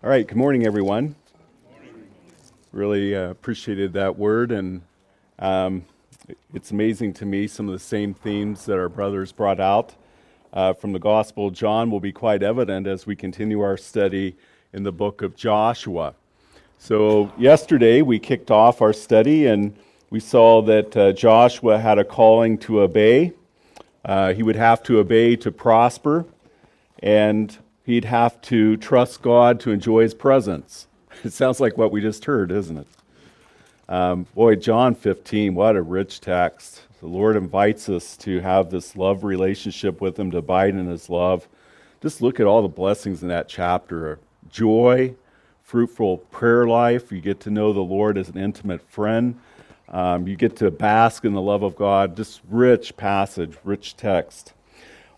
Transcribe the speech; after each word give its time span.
All 0.00 0.08
right, 0.08 0.24
good 0.24 0.36
morning, 0.36 0.64
everyone. 0.64 1.16
Really 2.70 3.16
uh, 3.16 3.30
appreciated 3.30 3.94
that 3.94 4.16
word, 4.16 4.52
and 4.52 4.82
um, 5.40 5.84
it's 6.54 6.70
amazing 6.70 7.14
to 7.14 7.26
me 7.26 7.48
some 7.48 7.66
of 7.66 7.72
the 7.72 7.80
same 7.80 8.14
themes 8.14 8.64
that 8.66 8.78
our 8.78 8.88
brothers 8.88 9.32
brought 9.32 9.58
out 9.58 9.96
uh, 10.52 10.72
from 10.74 10.92
the 10.92 11.00
Gospel 11.00 11.48
of 11.48 11.54
John 11.54 11.90
will 11.90 11.98
be 11.98 12.12
quite 12.12 12.44
evident 12.44 12.86
as 12.86 13.08
we 13.08 13.16
continue 13.16 13.60
our 13.60 13.76
study 13.76 14.36
in 14.72 14.84
the 14.84 14.92
book 14.92 15.20
of 15.20 15.34
Joshua. 15.34 16.14
So, 16.78 17.32
yesterday 17.36 18.00
we 18.02 18.20
kicked 18.20 18.52
off 18.52 18.80
our 18.80 18.92
study, 18.92 19.46
and 19.46 19.76
we 20.10 20.20
saw 20.20 20.62
that 20.62 20.96
uh, 20.96 21.12
Joshua 21.12 21.76
had 21.76 21.98
a 21.98 22.04
calling 22.04 22.56
to 22.58 22.82
obey. 22.82 23.32
Uh, 24.04 24.32
he 24.32 24.44
would 24.44 24.54
have 24.54 24.80
to 24.84 25.00
obey 25.00 25.34
to 25.34 25.50
prosper, 25.50 26.24
and 27.00 27.58
he'd 27.88 28.04
have 28.04 28.38
to 28.42 28.76
trust 28.76 29.22
God 29.22 29.58
to 29.60 29.70
enjoy 29.70 30.02
his 30.02 30.14
presence. 30.14 30.86
It 31.24 31.32
sounds 31.32 31.58
like 31.58 31.76
what 31.76 31.90
we 31.90 32.00
just 32.00 32.26
heard, 32.26 32.52
isn't 32.52 32.76
it? 32.76 32.86
Um, 33.88 34.26
boy, 34.34 34.54
John 34.54 34.94
15, 34.94 35.54
what 35.54 35.74
a 35.74 35.82
rich 35.82 36.20
text. 36.20 36.82
The 37.00 37.08
Lord 37.08 37.34
invites 37.34 37.88
us 37.88 38.16
to 38.18 38.40
have 38.40 38.70
this 38.70 38.94
love 38.94 39.24
relationship 39.24 40.00
with 40.00 40.16
him, 40.16 40.30
to 40.30 40.38
abide 40.38 40.74
in 40.74 40.86
his 40.86 41.08
love. 41.10 41.48
Just 42.02 42.20
look 42.20 42.38
at 42.38 42.46
all 42.46 42.60
the 42.62 42.68
blessings 42.68 43.22
in 43.22 43.28
that 43.30 43.48
chapter 43.48 44.20
joy, 44.48 45.14
fruitful 45.62 46.18
prayer 46.18 46.68
life. 46.68 47.10
You 47.10 47.20
get 47.22 47.40
to 47.40 47.50
know 47.50 47.72
the 47.72 47.80
Lord 47.80 48.18
as 48.18 48.28
an 48.28 48.38
intimate 48.38 48.82
friend. 48.88 49.40
Um, 49.88 50.28
you 50.28 50.36
get 50.36 50.56
to 50.56 50.70
bask 50.70 51.24
in 51.24 51.32
the 51.32 51.42
love 51.42 51.62
of 51.62 51.74
God. 51.74 52.16
Just 52.16 52.42
rich 52.48 52.96
passage, 52.96 53.56
rich 53.64 53.96
text. 53.96 54.52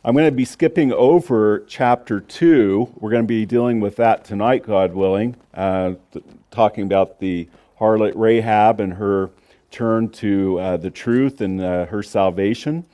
I'm 0.03 0.15
going 0.15 0.25
to 0.25 0.33
be 0.33 0.47
skipping 0.47 0.95
over 0.95 1.63
chapter 1.69 2.21
2. 2.21 2.95
We're 3.01 3.11
going 3.11 3.23
to 3.23 3.29
be 3.29 3.45
dealing 3.45 3.81
with 3.81 3.97
that 3.97 4.25
tonight, 4.25 4.63
God 4.63 4.95
willing, 4.95 5.37
uh, 5.53 5.93
th- 6.13 6.25
talking 6.51 6.85
about 6.85 7.21
the 7.21 7.47
harlot 7.79 8.15
Rahab 8.15 8.81
and 8.81 8.95
her 8.95 9.29
turn 9.71 10.09
to 10.09 10.59
uh, 10.59 10.77
the 10.79 10.89
truth 10.89 11.43
and 11.43 11.61
uh, 11.61 11.85
her 11.85 12.03
salvation. 12.03 12.87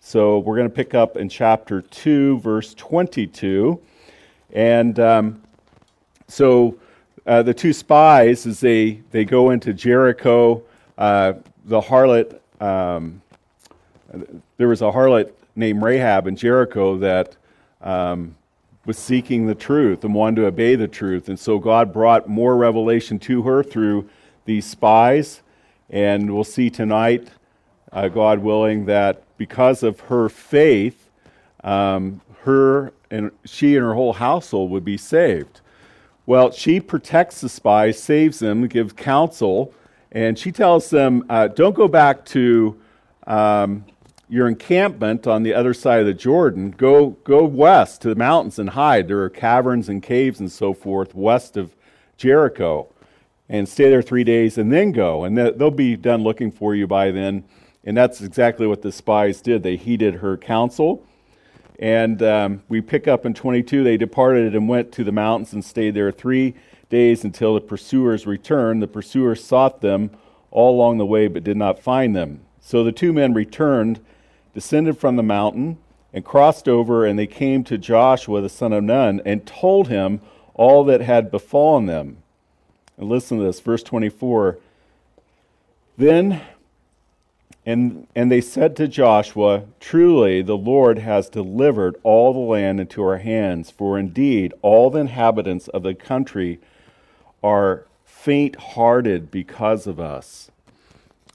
So 0.00 0.38
we're 0.38 0.56
going 0.56 0.70
to 0.70 0.74
pick 0.74 0.94
up 0.94 1.18
in 1.18 1.28
chapter 1.28 1.82
2, 1.82 2.38
verse 2.38 2.72
22. 2.72 3.78
And 4.54 4.98
um, 4.98 5.42
so 6.26 6.78
uh, 7.26 7.42
the 7.42 7.52
two 7.52 7.74
spies, 7.74 8.46
as 8.46 8.60
they, 8.60 9.02
they 9.10 9.26
go 9.26 9.50
into 9.50 9.74
Jericho, 9.74 10.62
uh, 10.96 11.34
the 11.66 11.82
harlot, 11.82 12.40
um, 12.62 13.20
there 14.56 14.68
was 14.68 14.80
a 14.80 14.86
harlot 14.86 15.32
named 15.56 15.82
Rahab 15.82 16.26
in 16.26 16.36
Jericho 16.36 16.98
that 16.98 17.36
um, 17.80 18.36
was 18.84 18.98
seeking 18.98 19.46
the 19.46 19.54
truth 19.54 20.04
and 20.04 20.14
wanted 20.14 20.36
to 20.36 20.46
obey 20.46 20.76
the 20.76 20.86
truth. 20.86 21.28
And 21.28 21.38
so 21.38 21.58
God 21.58 21.92
brought 21.92 22.28
more 22.28 22.56
revelation 22.56 23.18
to 23.20 23.42
her 23.42 23.62
through 23.62 24.08
these 24.44 24.66
spies. 24.66 25.42
And 25.90 26.32
we'll 26.32 26.44
see 26.44 26.70
tonight, 26.70 27.28
uh, 27.92 28.08
God 28.08 28.40
willing, 28.40 28.86
that 28.86 29.22
because 29.38 29.82
of 29.82 30.00
her 30.00 30.28
faith, 30.28 31.10
um, 31.64 32.20
her 32.42 32.92
and 33.10 33.30
she 33.44 33.76
and 33.76 33.84
her 33.84 33.94
whole 33.94 34.12
household 34.12 34.70
would 34.70 34.84
be 34.84 34.96
saved. 34.96 35.60
Well, 36.26 36.50
she 36.50 36.80
protects 36.80 37.40
the 37.40 37.48
spies, 37.48 38.02
saves 38.02 38.40
them, 38.40 38.66
gives 38.66 38.92
counsel, 38.92 39.72
and 40.10 40.38
she 40.38 40.50
tells 40.50 40.90
them, 40.90 41.24
uh, 41.28 41.48
"Don't 41.48 41.74
go 41.74 41.86
back 41.86 42.24
to 42.26 42.80
um, 43.26 43.84
your 44.28 44.48
encampment 44.48 45.26
on 45.26 45.42
the 45.42 45.54
other 45.54 45.72
side 45.72 46.00
of 46.00 46.06
the 46.06 46.14
Jordan, 46.14 46.72
go, 46.72 47.10
go 47.24 47.44
west 47.44 48.02
to 48.02 48.08
the 48.08 48.16
mountains 48.16 48.58
and 48.58 48.70
hide. 48.70 49.08
There 49.08 49.22
are 49.22 49.30
caverns 49.30 49.88
and 49.88 50.02
caves 50.02 50.40
and 50.40 50.50
so 50.50 50.72
forth 50.72 51.14
west 51.14 51.56
of 51.56 51.74
Jericho. 52.16 52.92
And 53.48 53.68
stay 53.68 53.88
there 53.88 54.02
three 54.02 54.24
days 54.24 54.58
and 54.58 54.72
then 54.72 54.90
go. 54.90 55.22
And 55.22 55.38
they'll 55.38 55.70
be 55.70 55.96
done 55.96 56.24
looking 56.24 56.50
for 56.50 56.74
you 56.74 56.88
by 56.88 57.12
then. 57.12 57.44
And 57.84 57.96
that's 57.96 58.20
exactly 58.20 58.66
what 58.66 58.82
the 58.82 58.90
spies 58.90 59.40
did. 59.40 59.62
They 59.62 59.76
heeded 59.76 60.14
her 60.16 60.36
counsel. 60.36 61.06
And 61.78 62.20
um, 62.22 62.62
we 62.68 62.80
pick 62.80 63.06
up 63.06 63.24
in 63.24 63.34
22 63.34 63.84
they 63.84 63.96
departed 63.96 64.56
and 64.56 64.68
went 64.68 64.90
to 64.92 65.04
the 65.04 65.12
mountains 65.12 65.52
and 65.52 65.64
stayed 65.64 65.94
there 65.94 66.10
three 66.10 66.54
days 66.88 67.22
until 67.22 67.54
the 67.54 67.60
pursuers 67.60 68.26
returned. 68.26 68.82
The 68.82 68.88
pursuers 68.88 69.44
sought 69.44 69.82
them 69.82 70.10
all 70.50 70.74
along 70.74 70.98
the 70.98 71.06
way 71.06 71.28
but 71.28 71.44
did 71.44 71.56
not 71.56 71.78
find 71.78 72.16
them. 72.16 72.40
So 72.60 72.82
the 72.82 72.92
two 72.92 73.12
men 73.12 73.32
returned 73.32 74.00
descended 74.56 74.96
from 74.96 75.16
the 75.16 75.22
mountain 75.22 75.76
and 76.14 76.24
crossed 76.24 76.66
over, 76.66 77.04
and 77.04 77.18
they 77.18 77.26
came 77.26 77.62
to 77.62 77.76
Joshua 77.76 78.40
the 78.40 78.48
son 78.48 78.72
of 78.72 78.82
Nun 78.82 79.20
and 79.26 79.44
told 79.44 79.88
him 79.88 80.22
all 80.54 80.82
that 80.84 81.02
had 81.02 81.30
befallen 81.30 81.84
them. 81.84 82.16
And 82.96 83.06
listen 83.06 83.36
to 83.36 83.44
this, 83.44 83.60
verse 83.60 83.82
24. 83.82 84.56
Then 85.98 86.40
and, 87.66 88.06
and 88.14 88.32
they 88.32 88.40
said 88.40 88.76
to 88.76 88.88
Joshua, 88.88 89.64
Truly 89.78 90.40
the 90.40 90.56
Lord 90.56 91.00
has 91.00 91.28
delivered 91.28 91.96
all 92.02 92.32
the 92.32 92.38
land 92.38 92.80
into 92.80 93.02
our 93.02 93.18
hands, 93.18 93.70
for 93.70 93.98
indeed 93.98 94.54
all 94.62 94.88
the 94.88 95.00
inhabitants 95.00 95.68
of 95.68 95.82
the 95.82 95.94
country 95.94 96.60
are 97.42 97.84
faint 98.06 98.56
hearted 98.56 99.30
because 99.30 99.86
of 99.86 100.00
us. 100.00 100.50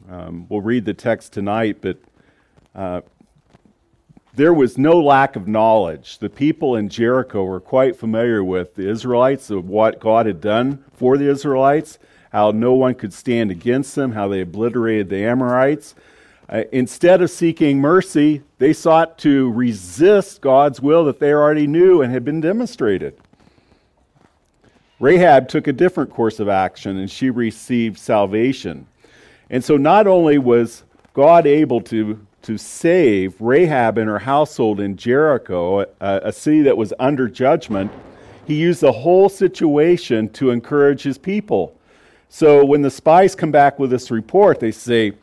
Um, 0.10 0.48
we'll 0.50 0.62
read 0.62 0.86
the 0.86 0.96
text 0.96 1.34
tonight, 1.34 1.78
but 1.81 1.98
uh, 2.76 3.02
there 4.34 4.54
was 4.54 4.78
no 4.78 5.00
lack 5.00 5.36
of 5.36 5.48
knowledge. 5.48 6.20
The 6.20 6.30
people 6.30 6.76
in 6.76 6.88
Jericho 6.88 7.44
were 7.44 7.59
quite 7.59 7.98
familiar 7.98 8.44
with 8.44 8.76
the 8.76 8.90
Israelites, 8.90 9.50
of 9.50 9.68
what 9.68 10.00
God 10.00 10.26
had 10.26 10.40
done 10.40 10.84
for 10.94 11.18
the 11.18 11.30
Israelites, 11.30 12.00
how 12.31 12.52
no 12.52 12.74
one 12.74 12.96
could 12.96 13.14
stand 13.14 13.52
against 13.52 13.96
them, 13.96 14.14
how 14.14 14.30
they 14.30 14.42
obliterated 14.42 15.10
the 15.10 15.26
Amorites. 15.26 15.96
Uh, 16.48 16.64
instead 16.72 17.22
of 17.22 17.30
seeking 17.30 17.80
mercy, 17.80 18.42
they 18.58 18.72
sought 18.72 19.18
to 19.20 19.52
resist 19.52 20.42
God's 20.42 20.81
will 20.81 21.04
that 21.06 21.20
they 21.20 21.34
already 21.34 21.68
knew 21.68 22.02
and 22.02 22.14
had 22.14 22.24
been 22.24 22.42
demonstrated. 22.42 23.18
Rahab 25.00 25.50
took 25.50 25.68
a 25.68 25.74
different 25.74 26.12
course 26.12 26.40
of 26.40 26.48
action 26.48 26.98
and 26.98 27.10
she 27.10 27.30
received 27.30 27.98
salvation. 27.98 28.86
And 29.50 29.64
so 29.64 29.76
not 29.76 30.08
only 30.08 30.38
was 30.38 30.84
God 31.14 31.46
able 31.48 31.81
to 31.81 32.26
to 32.51 32.57
save 32.57 33.39
Rahab 33.39 33.97
and 33.97 34.09
her 34.09 34.19
household 34.19 34.81
in 34.81 34.97
Jericho, 34.97 35.79
a, 35.79 35.88
a, 36.01 36.34
city 36.34 36.62
that 36.63 36.75
was 36.75 36.94
under 37.00 37.29
judgment, 37.29 37.89
he 38.45 38.56
used 38.56 38.81
the 38.81 38.91
whole 38.91 39.29
situation 39.29 40.28
to 40.34 40.50
encourage 40.50 41.01
his 41.01 41.17
people. 41.17 41.73
So 42.28 42.66
when 42.66 42.81
the 42.81 42.91
spies 42.91 43.35
come 43.35 43.51
back 43.51 43.79
with 43.79 43.89
this 43.89 44.12
report, 44.12 44.59
they 44.59 44.73
say, 44.73 45.13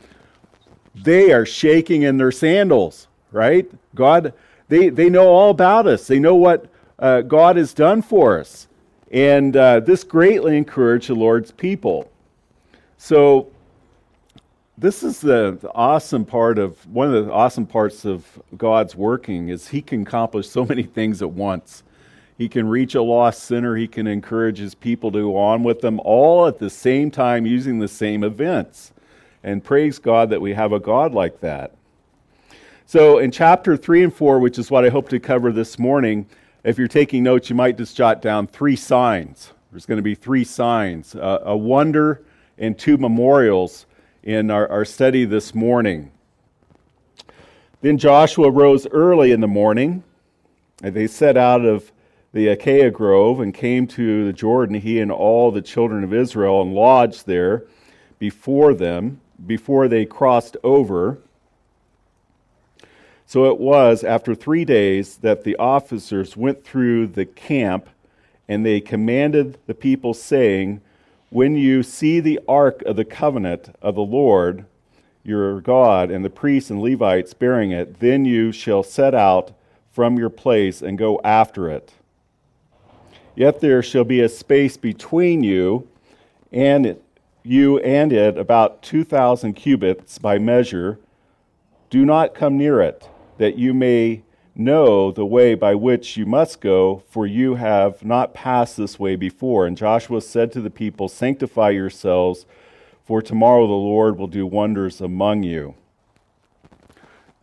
they 0.94 1.30
are 1.30 1.44
shaking 1.44 2.02
in 2.02 2.16
their 2.16 2.32
sandals, 2.32 3.08
right? 3.30 3.70
God, 3.94 4.32
they, 4.68 4.88
they 4.88 5.10
know 5.10 5.28
all 5.28 5.50
about 5.50 5.86
us. 5.86 6.06
They 6.06 6.18
know 6.18 6.34
what 6.34 6.66
uh, 6.98 7.20
God 7.20 7.56
has 7.56 7.74
done 7.74 8.00
for 8.00 8.40
us. 8.40 8.68
And 9.12 9.54
uh, 9.54 9.80
this 9.80 10.02
greatly 10.02 10.56
encouraged 10.56 11.10
the 11.10 11.14
Lord's 11.14 11.50
people. 11.50 12.10
So 12.96 13.50
this 14.78 15.02
is 15.02 15.20
the, 15.20 15.58
the, 15.60 15.72
awesome 15.74 16.24
part 16.24 16.56
of 16.56 16.86
one 16.86 17.12
of 17.12 17.26
the 17.26 17.32
awesome 17.32 17.66
parts 17.66 18.04
of 18.04 18.24
God's 18.56 18.94
working 18.94 19.48
is 19.48 19.68
he 19.68 19.82
can 19.82 20.02
accomplish 20.02 20.48
so 20.48 20.64
many 20.64 20.84
things 20.84 21.20
at 21.20 21.30
once. 21.30 21.82
He 22.36 22.48
can 22.48 22.68
reach 22.68 22.94
a 22.94 23.02
lost 23.02 23.42
sinner, 23.42 23.74
he 23.74 23.88
can 23.88 24.06
encourage 24.06 24.58
his 24.58 24.76
people 24.76 25.10
to 25.10 25.20
go 25.20 25.36
on 25.36 25.64
with 25.64 25.80
them 25.80 26.00
all 26.04 26.46
at 26.46 26.60
the 26.60 26.70
same 26.70 27.10
time 27.10 27.44
using 27.44 27.80
the 27.80 27.88
same 27.88 28.22
events. 28.22 28.92
And 29.42 29.64
praise 29.64 29.98
God 29.98 30.30
that 30.30 30.40
we 30.40 30.54
have 30.54 30.72
a 30.72 30.78
God 30.78 31.12
like 31.12 31.40
that. 31.40 31.72
So 32.86 33.18
in 33.18 33.32
chapter 33.32 33.76
3 33.76 34.04
and 34.04 34.14
4, 34.14 34.38
which 34.38 34.58
is 34.58 34.70
what 34.70 34.84
I 34.84 34.90
hope 34.90 35.08
to 35.08 35.18
cover 35.18 35.50
this 35.50 35.78
morning, 35.78 36.26
if 36.62 36.78
you're 36.78 36.86
taking 36.86 37.24
notes, 37.24 37.50
you 37.50 37.56
might 37.56 37.76
just 37.76 37.96
jot 37.96 38.22
down 38.22 38.46
three 38.46 38.76
signs. 38.76 39.52
There's 39.72 39.86
going 39.86 39.98
to 39.98 40.02
be 40.02 40.14
three 40.14 40.44
signs 40.44 41.16
uh, 41.16 41.40
a 41.42 41.56
wonder 41.56 42.22
and 42.58 42.78
two 42.78 42.96
memorials 42.96 43.86
in 44.22 44.50
our, 44.50 44.68
our 44.70 44.84
study 44.84 45.24
this 45.24 45.54
morning. 45.54 46.10
Then 47.80 47.98
Joshua 47.98 48.50
rose 48.50 48.86
early 48.88 49.30
in 49.30 49.40
the 49.40 49.46
morning, 49.46 50.02
and 50.82 50.94
they 50.94 51.06
set 51.06 51.36
out 51.36 51.64
of 51.64 51.92
the 52.32 52.48
Acacia 52.48 52.90
Grove 52.90 53.40
and 53.40 53.54
came 53.54 53.86
to 53.86 54.26
the 54.26 54.32
Jordan, 54.32 54.80
he 54.80 55.00
and 55.00 55.10
all 55.10 55.50
the 55.50 55.62
children 55.62 56.04
of 56.04 56.12
Israel, 56.12 56.60
and 56.60 56.74
lodged 56.74 57.26
there 57.26 57.64
before 58.18 58.74
them, 58.74 59.20
before 59.46 59.88
they 59.88 60.04
crossed 60.04 60.56
over. 60.62 61.18
So 63.26 63.44
it 63.44 63.58
was 63.58 64.02
after 64.04 64.34
three 64.34 64.64
days 64.64 65.18
that 65.18 65.44
the 65.44 65.56
officers 65.56 66.36
went 66.36 66.64
through 66.64 67.08
the 67.08 67.26
camp, 67.26 67.88
and 68.48 68.64
they 68.64 68.80
commanded 68.80 69.58
the 69.66 69.74
people, 69.74 70.14
saying, 70.14 70.80
when 71.30 71.56
you 71.56 71.82
see 71.82 72.20
the 72.20 72.40
ark 72.48 72.82
of 72.82 72.96
the 72.96 73.04
covenant 73.04 73.74
of 73.82 73.94
the 73.94 74.00
Lord 74.00 74.64
your 75.22 75.60
God 75.60 76.10
and 76.10 76.24
the 76.24 76.30
priests 76.30 76.70
and 76.70 76.80
Levites 76.80 77.34
bearing 77.34 77.70
it, 77.70 78.00
then 78.00 78.24
you 78.24 78.50
shall 78.50 78.82
set 78.82 79.14
out 79.14 79.52
from 79.92 80.16
your 80.16 80.30
place 80.30 80.80
and 80.80 80.96
go 80.96 81.20
after 81.22 81.68
it. 81.70 81.92
Yet 83.34 83.60
there 83.60 83.82
shall 83.82 84.04
be 84.04 84.20
a 84.20 84.28
space 84.28 84.76
between 84.76 85.44
you 85.44 85.86
and 86.50 86.86
it, 86.86 87.02
you 87.42 87.78
and 87.80 88.12
it 88.12 88.38
about 88.38 88.82
2,000 88.82 89.52
cubits 89.52 90.18
by 90.18 90.38
measure. 90.38 90.98
Do 91.90 92.04
not 92.04 92.34
come 92.34 92.56
near 92.56 92.80
it, 92.80 93.08
that 93.36 93.56
you 93.56 93.74
may 93.74 94.22
know 94.58 95.10
the 95.12 95.24
way 95.24 95.54
by 95.54 95.74
which 95.74 96.16
you 96.16 96.26
must 96.26 96.60
go, 96.60 97.02
for 97.08 97.26
you 97.26 97.54
have 97.54 98.04
not 98.04 98.34
passed 98.34 98.76
this 98.76 98.98
way 98.98 99.16
before. 99.16 99.66
And 99.66 99.76
Joshua 99.76 100.20
said 100.20 100.52
to 100.52 100.60
the 100.60 100.70
people, 100.70 101.08
Sanctify 101.08 101.70
yourselves, 101.70 102.44
for 103.04 103.22
tomorrow 103.22 103.66
the 103.66 103.72
Lord 103.72 104.18
will 104.18 104.26
do 104.26 104.46
wonders 104.46 105.00
among 105.00 105.44
you. 105.44 105.74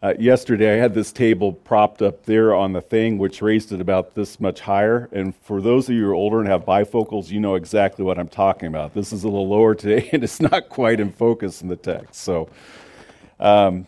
Uh, 0.03 0.13
yesterday, 0.19 0.75
I 0.75 0.77
had 0.77 0.93
this 0.93 1.11
table 1.11 1.51
propped 1.51 2.03
up 2.03 2.25
there 2.25 2.53
on 2.53 2.73
the 2.73 2.81
thing, 2.81 3.17
which 3.17 3.41
raised 3.41 3.71
it 3.71 3.81
about 3.81 4.13
this 4.13 4.39
much 4.39 4.59
higher. 4.59 5.09
And 5.11 5.35
for 5.37 5.61
those 5.61 5.89
of 5.89 5.95
you 5.95 6.03
who 6.03 6.09
are 6.11 6.13
older 6.13 6.39
and 6.39 6.47
have 6.47 6.63
bifocals, 6.63 7.31
you 7.31 7.39
know 7.39 7.55
exactly 7.55 8.05
what 8.05 8.19
I'm 8.19 8.27
talking 8.27 8.67
about. 8.67 8.93
This 8.93 9.11
is 9.11 9.23
a 9.23 9.27
little 9.27 9.47
lower 9.47 9.73
today, 9.73 10.09
and 10.13 10.23
it's 10.23 10.39
not 10.39 10.69
quite 10.69 10.99
in 10.99 11.11
focus 11.11 11.61
in 11.61 11.69
the 11.69 11.75
text. 11.75 12.21
So, 12.21 12.49
um, 13.39 13.87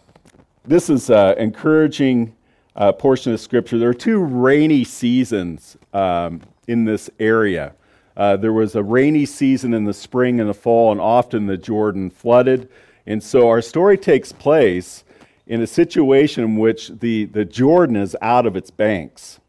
this 0.65 0.89
is 0.89 1.09
uh, 1.09 1.35
encouraging 1.38 2.33
uh, 2.77 2.91
portion 2.91 3.33
of 3.33 3.39
Scripture. 3.39 3.77
There 3.77 3.89
are 3.89 3.94
two 3.94 4.19
rainy 4.19 4.83
seasons 4.83 5.77
um, 5.94 6.41
in 6.68 6.85
this 6.85 7.09
area. 7.19 7.74
Uh, 8.15 8.38
there 8.38 8.53
was 8.53 8.75
a 8.75 8.83
rainy 8.83 9.25
season 9.25 9.74
in 9.74 9.83
the 9.83 9.94
spring 9.94 10.39
and 10.39 10.50
the 10.50 10.53
fall, 10.53 10.91
and 10.91 11.01
often 11.01 11.47
the 11.47 11.57
Jordan 11.57 12.09
flooded. 12.09 12.69
And 13.06 13.21
so 13.21 13.50
our 13.50 13.62
story 13.62 13.97
takes 13.97 14.31
place 14.31 15.03
in 15.47 15.62
a 15.62 15.68
situation 15.68 16.44
in 16.44 16.57
which 16.57 16.89
the, 16.89 17.25
the 17.25 17.45
Jordan 17.45 17.95
is 17.95 18.15
out 18.21 18.45
of 18.45 18.56
its 18.56 18.69
banks. 18.69 19.39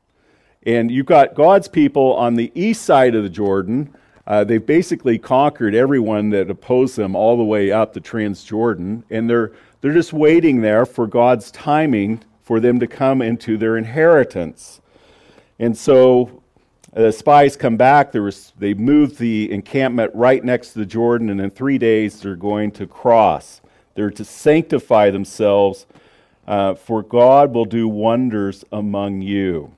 And 0.64 0.90
you've 0.90 1.06
got 1.06 1.34
God's 1.34 1.68
people 1.68 2.14
on 2.14 2.34
the 2.34 2.52
east 2.54 2.82
side 2.82 3.14
of 3.14 3.22
the 3.22 3.30
Jordan. 3.30 3.94
Uh, 4.26 4.44
they've 4.44 4.64
basically 4.64 5.18
conquered 5.18 5.74
everyone 5.74 6.30
that 6.30 6.50
opposed 6.50 6.96
them 6.96 7.16
all 7.16 7.36
the 7.36 7.44
way 7.44 7.72
up 7.72 7.94
the 7.94 8.00
Transjordan, 8.00 9.02
and 9.10 9.28
they're, 9.28 9.52
they're 9.80 9.94
just 9.94 10.12
waiting 10.12 10.60
there 10.60 10.84
for 10.84 11.06
God's 11.06 11.50
timing 11.50 12.22
for 12.48 12.60
them 12.60 12.80
to 12.80 12.86
come 12.86 13.20
into 13.20 13.58
their 13.58 13.76
inheritance. 13.76 14.80
And 15.58 15.76
so 15.76 16.40
uh, 16.96 17.02
the 17.02 17.12
spies 17.12 17.58
come 17.58 17.76
back. 17.76 18.14
Was, 18.14 18.54
they 18.58 18.72
moved 18.72 19.18
the 19.18 19.52
encampment 19.52 20.12
right 20.14 20.42
next 20.42 20.72
to 20.72 20.78
the 20.78 20.86
Jordan, 20.86 21.28
and 21.28 21.42
in 21.42 21.50
three 21.50 21.76
days 21.76 22.22
they're 22.22 22.36
going 22.36 22.70
to 22.70 22.86
cross. 22.86 23.60
They're 23.94 24.10
to 24.12 24.24
sanctify 24.24 25.10
themselves, 25.10 25.84
uh, 26.46 26.72
for 26.72 27.02
God 27.02 27.52
will 27.52 27.66
do 27.66 27.86
wonders 27.86 28.64
among 28.72 29.20
you. 29.20 29.70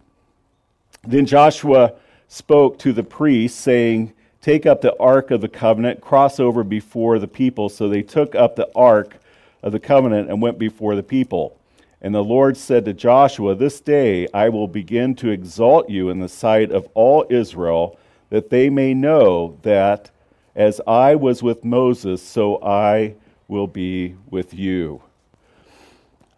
Then 1.03 1.27
Joshua 1.27 1.95
spoke 2.29 2.79
to 2.79 2.93
the 2.93 3.03
priests, 3.03 3.59
saying, 3.59 4.13
Take 4.43 4.65
up 4.65 4.81
the 4.81 4.97
ark 5.01 5.33
of 5.33 5.41
the 5.41 5.49
covenant, 5.49 6.01
cross 6.01 6.39
over 6.39 6.63
before 6.63 7.19
the 7.19 7.27
people. 7.27 7.69
So 7.69 7.89
they 7.89 8.03
took 8.03 8.37
up 8.37 8.55
the 8.55 8.71
ark 8.77 9.17
of 9.61 9.73
the 9.73 9.81
covenant 9.81 10.31
and 10.31 10.41
went 10.41 10.57
before 10.57 10.95
the 10.95 11.03
people. 11.03 11.57
And 12.03 12.15
the 12.15 12.25
Lord 12.25 12.57
said 12.57 12.85
to 12.87 12.95
Joshua, 12.95 13.55
This 13.55 13.81
day 13.81 14.27
I 14.33 14.49
will 14.49 14.69
begin 14.69 15.15
to 15.17 15.31
exalt 15.31 15.91
you 15.91 16.09
in 16.09 16.19
the 16.19 16.29
sight 16.29 16.73
of 16.73 16.89
all 16.95 17.27
Israel, 17.29 17.99
that 18.31 18.49
they 18.49 18.71
may 18.71 18.95
know 18.95 19.59
that 19.63 20.11
as 20.55 20.81
I 20.87 21.15
was 21.15 21.43
with 21.43 21.65
Moses, 21.65 22.23
so 22.23 22.63
I 22.63 23.15
will 23.49 23.67
be 23.67 24.17
with 24.31 24.55
you. 24.55 25.03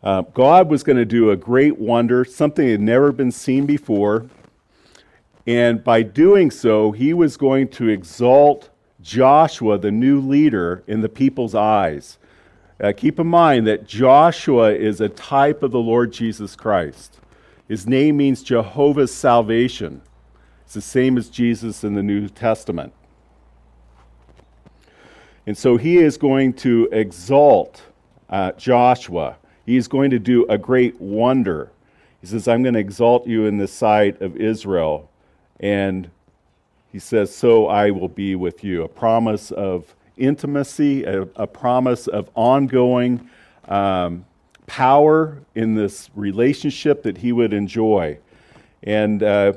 Uh, 0.03 0.23
God 0.23 0.69
was 0.69 0.83
going 0.83 0.97
to 0.97 1.05
do 1.05 1.31
a 1.31 1.37
great 1.37 1.79
wonder, 1.79 2.25
something 2.25 2.67
that 2.67 2.73
had 2.73 2.81
never 2.81 3.13
been 3.13 3.31
seen 3.31 3.67
before. 3.67 4.27
And 5.47 5.83
by 5.83 6.03
doing 6.03 6.51
so, 6.51 6.91
he 6.91 7.15
was 7.15 7.37
going 7.37 7.69
to 7.69 7.89
exalt 7.89 8.71
Joshua, 9.01 9.79
the 9.79 9.93
new 9.93 10.21
leader, 10.21 10.83
in 10.89 11.03
the 11.03 11.09
people's 11.09 11.55
eyes. 11.55 12.19
Uh, 12.81 12.93
keep 12.97 13.19
in 13.19 13.27
mind 13.27 13.67
that 13.67 13.87
Joshua 13.87 14.73
is 14.73 15.01
a 15.01 15.09
type 15.09 15.63
of 15.63 15.71
the 15.71 15.79
Lord 15.79 16.13
Jesus 16.13 16.57
Christ. 16.57 17.21
His 17.69 17.87
name 17.87 18.17
means 18.17 18.43
Jehovah's 18.43 19.15
salvation. 19.15 20.03
It's 20.65 20.75
the 20.75 20.81
same 20.81 21.17
as 21.17 21.29
Jesus 21.29 21.85
in 21.85 21.95
the 21.95 22.03
New 22.03 22.29
Testament. 22.29 22.93
And 25.47 25.57
so 25.57 25.77
he 25.77 25.99
is 25.99 26.17
going 26.17 26.55
to 26.55 26.89
exalt 26.93 27.83
uh, 28.31 28.53
Joshua. 28.53 29.37
He 29.67 29.77
is 29.77 29.89
going 29.89 30.11
to 30.11 30.19
do 30.19 30.47
a 30.47 30.57
great 30.57 31.01
wonder. 31.01 31.71
He 32.21 32.27
says, 32.27 32.47
I'm 32.47 32.63
going 32.63 32.75
to 32.75 32.81
exalt 32.81 33.27
you 33.27 33.47
in 33.47 33.59
the 33.59 33.69
sight 33.69 34.21
of 34.23 34.37
Israel. 34.37 35.11
And 35.61 36.11
he 36.91 36.99
says, 36.99 37.35
So 37.35 37.67
I 37.67 37.91
will 37.91 38.09
be 38.09 38.35
with 38.35 38.63
you. 38.63 38.83
A 38.83 38.89
promise 38.89 39.51
of 39.51 39.95
intimacy, 40.17 41.05
a, 41.05 41.23
a 41.37 41.47
promise 41.47 42.07
of 42.07 42.31
ongoing 42.35 43.29
um, 43.69 44.25
power 44.67 45.39
in 45.55 45.75
this 45.75 46.11
relationship 46.15 47.03
that 47.03 47.19
he 47.19 47.33
would 47.33 47.53
enjoy. 47.53 48.19
And 48.83 49.23
uh, 49.23 49.53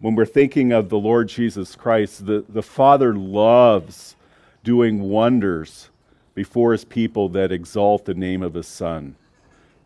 when 0.00 0.14
we're 0.14 0.26
thinking 0.26 0.72
of 0.72 0.88
the 0.88 0.98
Lord 0.98 1.28
Jesus 1.28 1.76
Christ, 1.76 2.26
the, 2.26 2.44
the 2.48 2.62
Father 2.62 3.14
loves 3.14 4.16
doing 4.62 5.00
wonders 5.02 5.90
before 6.34 6.72
his 6.72 6.84
people 6.84 7.28
that 7.30 7.52
exalt 7.52 8.04
the 8.04 8.14
name 8.14 8.42
of 8.42 8.54
his 8.54 8.66
Son. 8.66 9.16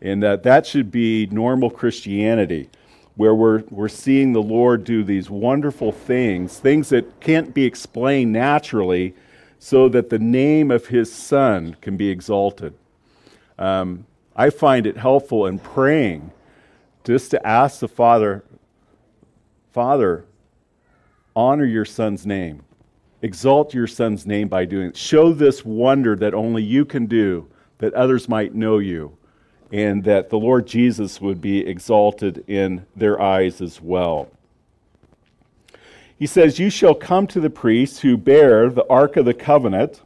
And 0.01 0.23
that, 0.23 0.43
that 0.43 0.65
should 0.65 0.91
be 0.91 1.27
normal 1.27 1.69
Christianity, 1.69 2.69
where 3.15 3.35
we're, 3.35 3.63
we're 3.69 3.89
seeing 3.89 4.33
the 4.33 4.41
Lord 4.41 4.83
do 4.83 5.03
these 5.03 5.29
wonderful 5.29 5.91
things, 5.91 6.57
things 6.57 6.89
that 6.89 7.19
can't 7.19 7.53
be 7.53 7.65
explained 7.65 8.31
naturally 8.31 9.13
so 9.59 9.89
that 9.89 10.09
the 10.09 10.17
name 10.17 10.71
of 10.71 10.87
his 10.87 11.13
son 11.13 11.75
can 11.81 11.97
be 11.97 12.09
exalted. 12.09 12.73
Um, 13.57 14.05
I 14.35 14.49
find 14.49 14.87
it 14.87 14.95
helpful 14.95 15.45
in 15.45 15.59
praying 15.59 16.31
just 17.03 17.29
to 17.31 17.45
ask 17.45 17.81
the 17.81 17.87
Father, 17.87 18.43
Father, 19.71 20.25
honor 21.35 21.65
your 21.65 21.85
son's 21.85 22.25
name. 22.25 22.63
Exalt 23.21 23.73
your 23.73 23.87
son's 23.87 24.25
name 24.25 24.47
by 24.47 24.63
doing 24.63 24.87
it. 24.87 24.97
Show 24.97 25.33
this 25.33 25.65
wonder 25.65 26.15
that 26.15 26.33
only 26.33 26.63
you 26.63 26.85
can 26.85 27.05
do, 27.05 27.49
that 27.79 27.93
others 27.93 28.29
might 28.29 28.55
know 28.55 28.77
you, 28.77 29.17
and 29.73 30.03
that 30.05 30.29
the 30.29 30.39
Lord 30.39 30.65
Jesus 30.65 31.19
would 31.19 31.41
be 31.41 31.59
exalted 31.67 32.45
in 32.47 32.85
their 32.95 33.21
eyes 33.21 33.59
as 33.59 33.81
well. 33.81 34.29
He 36.19 36.27
says, 36.27 36.59
You 36.59 36.69
shall 36.69 36.95
come 36.95 37.27
to 37.27 37.39
the 37.39 37.49
priests 37.49 38.01
who 38.01 38.17
bear 38.17 38.69
the 38.69 38.85
ark 38.89 39.15
of 39.15 39.23
the 39.23 39.33
covenant, 39.33 40.01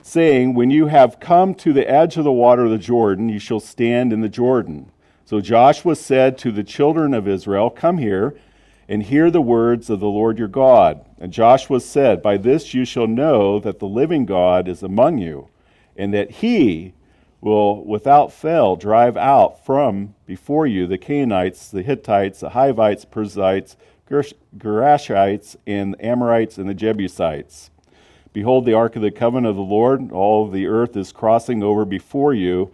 saying, 0.00 0.54
When 0.54 0.70
you 0.70 0.86
have 0.86 1.20
come 1.20 1.54
to 1.56 1.74
the 1.74 1.88
edge 1.88 2.16
of 2.16 2.24
the 2.24 2.32
water 2.32 2.64
of 2.64 2.70
the 2.70 2.78
Jordan, 2.78 3.28
you 3.28 3.38
shall 3.38 3.60
stand 3.60 4.14
in 4.14 4.22
the 4.22 4.30
Jordan. 4.30 4.90
So 5.26 5.42
Joshua 5.42 5.94
said 5.94 6.38
to 6.38 6.52
the 6.52 6.64
children 6.64 7.12
of 7.12 7.28
Israel, 7.28 7.68
Come 7.68 7.98
here 7.98 8.34
and 8.88 9.02
hear 9.02 9.30
the 9.30 9.42
words 9.42 9.90
of 9.90 10.00
the 10.00 10.08
Lord 10.08 10.38
your 10.38 10.48
God. 10.48 11.04
And 11.18 11.30
Joshua 11.30 11.80
said, 11.80 12.22
By 12.22 12.38
this 12.38 12.72
you 12.72 12.86
shall 12.86 13.06
know 13.06 13.60
that 13.60 13.78
the 13.78 13.86
living 13.86 14.24
God 14.24 14.66
is 14.68 14.82
among 14.82 15.18
you, 15.18 15.48
and 15.98 16.14
that 16.14 16.30
he 16.30 16.94
will 17.42 17.84
without 17.84 18.32
fail 18.32 18.74
drive 18.76 19.18
out 19.18 19.66
from 19.66 20.14
before 20.24 20.66
you 20.66 20.86
the 20.86 20.96
Canaanites, 20.96 21.70
the 21.70 21.82
Hittites, 21.82 22.40
the 22.40 22.50
Hivites, 22.50 23.04
Perizzites, 23.04 23.76
Girgashites, 24.08 25.56
and 25.66 25.96
Amorites, 26.00 26.58
and 26.58 26.68
the 26.68 26.74
Jebusites. 26.74 27.70
Behold, 28.32 28.64
the 28.64 28.74
ark 28.74 28.96
of 28.96 29.02
the 29.02 29.10
covenant 29.10 29.50
of 29.50 29.56
the 29.56 29.62
Lord, 29.62 30.10
all 30.12 30.48
the 30.48 30.66
earth 30.66 30.96
is 30.96 31.12
crossing 31.12 31.62
over 31.62 31.84
before 31.84 32.32
you 32.32 32.72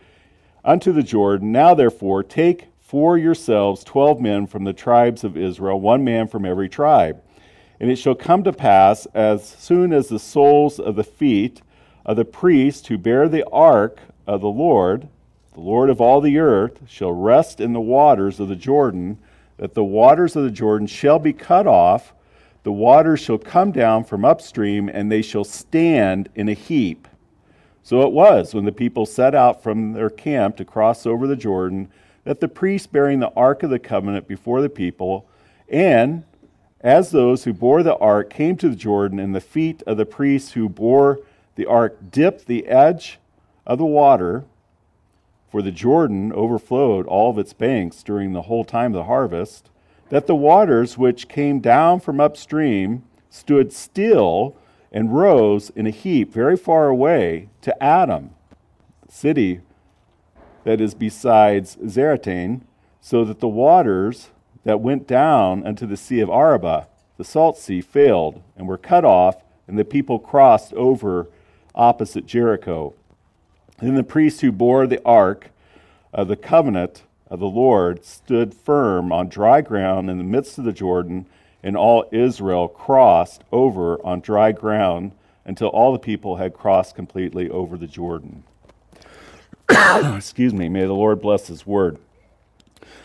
unto 0.64 0.92
the 0.92 1.02
Jordan. 1.02 1.52
Now, 1.52 1.74
therefore, 1.74 2.22
take 2.22 2.68
for 2.80 3.18
yourselves 3.18 3.84
twelve 3.84 4.20
men 4.20 4.46
from 4.46 4.64
the 4.64 4.72
tribes 4.72 5.24
of 5.24 5.36
Israel, 5.36 5.80
one 5.80 6.04
man 6.04 6.28
from 6.28 6.44
every 6.44 6.68
tribe. 6.68 7.22
And 7.80 7.90
it 7.90 7.96
shall 7.96 8.14
come 8.14 8.42
to 8.44 8.52
pass, 8.52 9.06
as 9.14 9.46
soon 9.46 9.92
as 9.92 10.08
the 10.08 10.18
soles 10.18 10.80
of 10.80 10.96
the 10.96 11.04
feet 11.04 11.60
of 12.04 12.16
the 12.16 12.24
priests 12.24 12.88
who 12.88 12.96
bear 12.96 13.28
the 13.28 13.46
ark 13.50 14.00
of 14.26 14.40
the 14.40 14.48
Lord, 14.48 15.08
the 15.54 15.60
Lord 15.60 15.90
of 15.90 16.00
all 16.00 16.20
the 16.20 16.38
earth, 16.38 16.80
shall 16.88 17.12
rest 17.12 17.60
in 17.60 17.72
the 17.72 17.80
waters 17.80 18.40
of 18.40 18.48
the 18.48 18.56
Jordan, 18.56 19.18
that 19.58 19.74
the 19.74 19.84
waters 19.84 20.34
of 20.34 20.44
the 20.44 20.50
Jordan 20.50 20.86
shall 20.86 21.18
be 21.18 21.32
cut 21.32 21.66
off, 21.66 22.14
the 22.62 22.72
waters 22.72 23.20
shall 23.20 23.38
come 23.38 23.70
down 23.70 24.04
from 24.04 24.24
upstream, 24.24 24.88
and 24.88 25.10
they 25.10 25.22
shall 25.22 25.44
stand 25.44 26.28
in 26.34 26.48
a 26.48 26.54
heap. 26.54 27.06
So 27.82 28.02
it 28.02 28.12
was 28.12 28.54
when 28.54 28.64
the 28.64 28.72
people 28.72 29.06
set 29.06 29.34
out 29.34 29.62
from 29.62 29.92
their 29.92 30.10
camp 30.10 30.56
to 30.56 30.64
cross 30.64 31.06
over 31.06 31.26
the 31.26 31.36
Jordan 31.36 31.90
that 32.24 32.40
the 32.40 32.48
priests 32.48 32.86
bearing 32.86 33.20
the 33.20 33.32
ark 33.34 33.62
of 33.62 33.70
the 33.70 33.78
covenant 33.78 34.28
before 34.28 34.60
the 34.60 34.68
people, 34.68 35.26
and 35.68 36.24
as 36.80 37.10
those 37.10 37.44
who 37.44 37.52
bore 37.52 37.82
the 37.82 37.96
ark 37.96 38.30
came 38.30 38.56
to 38.56 38.68
the 38.68 38.76
Jordan, 38.76 39.18
and 39.18 39.34
the 39.34 39.40
feet 39.40 39.82
of 39.86 39.96
the 39.96 40.06
priests 40.06 40.52
who 40.52 40.68
bore 40.68 41.20
the 41.54 41.66
ark 41.66 41.98
dipped 42.10 42.46
the 42.46 42.66
edge 42.66 43.18
of 43.66 43.78
the 43.78 43.84
water, 43.84 44.44
for 45.50 45.62
the 45.62 45.72
Jordan 45.72 46.32
overflowed 46.32 47.06
all 47.06 47.30
of 47.30 47.38
its 47.38 47.52
banks 47.52 48.02
during 48.02 48.32
the 48.32 48.42
whole 48.42 48.64
time 48.64 48.92
of 48.92 48.98
the 48.98 49.04
harvest. 49.04 49.70
that 50.08 50.26
the 50.26 50.34
waters 50.34 50.96
which 50.96 51.28
came 51.28 51.60
down 51.60 52.00
from 52.00 52.20
upstream 52.20 53.02
stood 53.30 53.72
still 53.72 54.56
and 54.90 55.14
rose 55.14 55.70
in 55.70 55.86
a 55.86 55.90
heap 55.90 56.32
very 56.32 56.56
far 56.56 56.88
away 56.88 57.48
to 57.60 57.82
Adam, 57.82 58.30
city 59.08 59.60
that 60.64 60.80
is 60.80 60.94
besides 60.94 61.76
Zaretan, 61.86 62.62
so 63.00 63.24
that 63.24 63.40
the 63.40 63.48
waters 63.48 64.30
that 64.64 64.80
went 64.80 65.06
down 65.06 65.64
unto 65.66 65.86
the 65.86 65.96
sea 65.96 66.20
of 66.20 66.28
Arabah, 66.28 66.86
the 67.16 67.24
salt 67.24 67.58
sea, 67.58 67.80
failed 67.80 68.42
and 68.56 68.66
were 68.66 68.78
cut 68.78 69.04
off, 69.04 69.36
and 69.66 69.78
the 69.78 69.84
people 69.84 70.18
crossed 70.18 70.72
over 70.74 71.28
opposite 71.74 72.26
Jericho. 72.26 72.94
Then 73.80 73.94
the 73.94 74.02
priest 74.02 74.40
who 74.40 74.50
bore 74.50 74.86
the 74.86 75.02
ark 75.04 75.50
of 76.12 76.28
the 76.28 76.36
covenant 76.36 77.02
of 77.30 77.40
the 77.40 77.46
Lord 77.46 78.04
stood 78.04 78.54
firm 78.54 79.12
on 79.12 79.28
dry 79.28 79.60
ground 79.60 80.10
in 80.10 80.18
the 80.18 80.24
midst 80.24 80.58
of 80.58 80.64
the 80.64 80.72
Jordan, 80.72 81.26
and 81.62 81.76
all 81.76 82.08
Israel 82.10 82.68
crossed 82.68 83.44
over 83.52 84.04
on 84.04 84.20
dry 84.20 84.52
ground 84.52 85.12
until 85.44 85.68
all 85.68 85.92
the 85.92 85.98
people 85.98 86.36
had 86.36 86.54
crossed 86.54 86.94
completely 86.94 87.48
over 87.50 87.76
the 87.76 87.86
Jordan. 87.86 88.42
Excuse 90.16 90.52
me. 90.52 90.68
May 90.68 90.82
the 90.82 90.92
Lord 90.92 91.20
bless 91.20 91.46
His 91.46 91.66
word. 91.66 91.98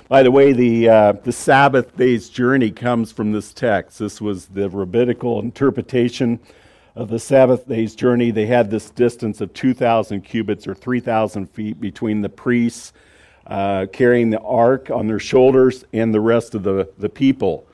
By 0.08 0.24
the 0.24 0.32
way, 0.32 0.54
the, 0.54 0.90
uh, 0.90 1.12
the 1.14 1.32
Sabbath 1.32 1.96
day's 1.98 2.30
journey 2.30 2.72
comes 2.72 3.12
from 3.12 3.32
this 3.32 3.54
text. 3.54 4.00
This 4.00 4.22
was 4.22 4.48
the 4.48 4.70
rabbinical 4.70 5.40
interpretation 5.40 6.40
of 6.96 7.10
the 7.10 7.20
Sabbath 7.20 7.68
day's 7.68 7.96
journey. 7.96 8.32
They 8.32 8.46
had 8.46 8.70
this 8.70 8.90
distance 8.90 9.42
of 9.42 9.54
2,000 9.54 10.22
cubits 10.22 10.68
or 10.68 10.76
3,000 10.76 11.48
feet 11.48 11.82
between 11.82 12.22
the 12.22 12.30
priests 12.30 12.94
uh, 13.48 13.88
carrying 13.92 14.30
the 14.30 14.40
ark 14.42 14.90
on 14.90 15.08
their 15.08 15.20
shoulders 15.20 15.84
and 15.94 16.14
the 16.14 16.22
rest 16.22 16.56
of 16.56 16.64
the, 16.64 16.90
the 16.98 17.10
people. 17.10 17.66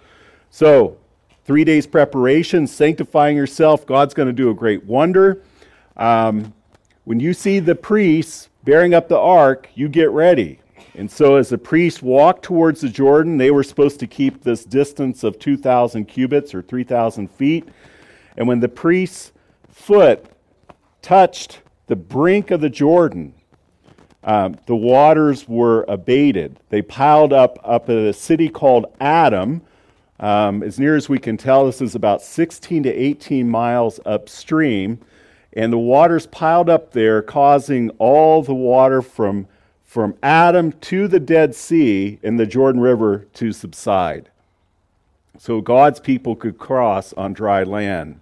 So, 0.49 0.97
three 1.45 1.63
days 1.63 1.85
preparation, 1.85 2.65
sanctifying 2.65 3.37
yourself. 3.37 3.85
God's 3.85 4.13
going 4.13 4.27
to 4.27 4.33
do 4.33 4.49
a 4.49 4.53
great 4.53 4.83
wonder. 4.85 5.43
Um, 5.97 6.53
when 7.03 7.19
you 7.19 7.33
see 7.33 7.59
the 7.59 7.75
priests 7.75 8.49
bearing 8.63 8.93
up 8.93 9.09
the 9.09 9.19
ark, 9.19 9.69
you 9.75 9.89
get 9.89 10.09
ready. 10.11 10.59
And 10.95 11.09
so, 11.09 11.35
as 11.35 11.49
the 11.49 11.57
priests 11.57 12.01
walked 12.01 12.43
towards 12.43 12.81
the 12.81 12.89
Jordan, 12.89 13.37
they 13.37 13.51
were 13.51 13.63
supposed 13.63 13.99
to 13.99 14.07
keep 14.07 14.43
this 14.43 14.65
distance 14.65 15.23
of 15.23 15.37
2,000 15.39 16.05
cubits 16.05 16.55
or 16.55 16.61
3,000 16.61 17.29
feet. 17.29 17.69
And 18.39 18.47
when 18.47 18.61
the 18.61 18.69
priest's 18.69 19.33
foot 19.69 20.25
touched 21.01 21.59
the 21.87 21.95
brink 21.97 22.51
of 22.51 22.61
the 22.61 22.69
Jordan, 22.69 23.33
um, 24.23 24.57
the 24.65 24.75
waters 24.75 25.47
were 25.47 25.85
abated. 25.87 26.57
They 26.69 26.81
piled 26.81 27.33
up 27.33 27.59
up 27.63 27.89
at 27.89 27.97
a 27.97 28.13
city 28.13 28.47
called 28.49 28.85
Adam. 29.01 29.61
Um, 30.21 30.63
as 30.63 30.79
near 30.79 30.95
as 30.95 31.09
we 31.09 31.19
can 31.19 31.35
tell, 31.35 31.65
this 31.65 31.81
is 31.81 31.95
about 31.95 32.21
16 32.21 32.83
to 32.83 32.89
18 32.89 33.47
miles 33.49 33.99
upstream. 34.05 34.99
And 35.53 35.73
the 35.73 35.77
waters 35.77 36.25
piled 36.27 36.69
up 36.69 36.93
there, 36.93 37.21
causing 37.21 37.89
all 37.91 38.41
the 38.41 38.53
water 38.53 39.01
from, 39.01 39.47
from 39.83 40.15
Adam 40.23 40.71
to 40.73 41.07
the 41.07 41.19
Dead 41.19 41.55
Sea 41.55 42.19
and 42.23 42.39
the 42.39 42.45
Jordan 42.45 42.81
River 42.81 43.25
to 43.33 43.51
subside. 43.51 44.29
So 45.37 45.59
God's 45.59 45.99
people 45.99 46.35
could 46.35 46.57
cross 46.57 47.13
on 47.13 47.33
dry 47.33 47.63
land. 47.63 48.21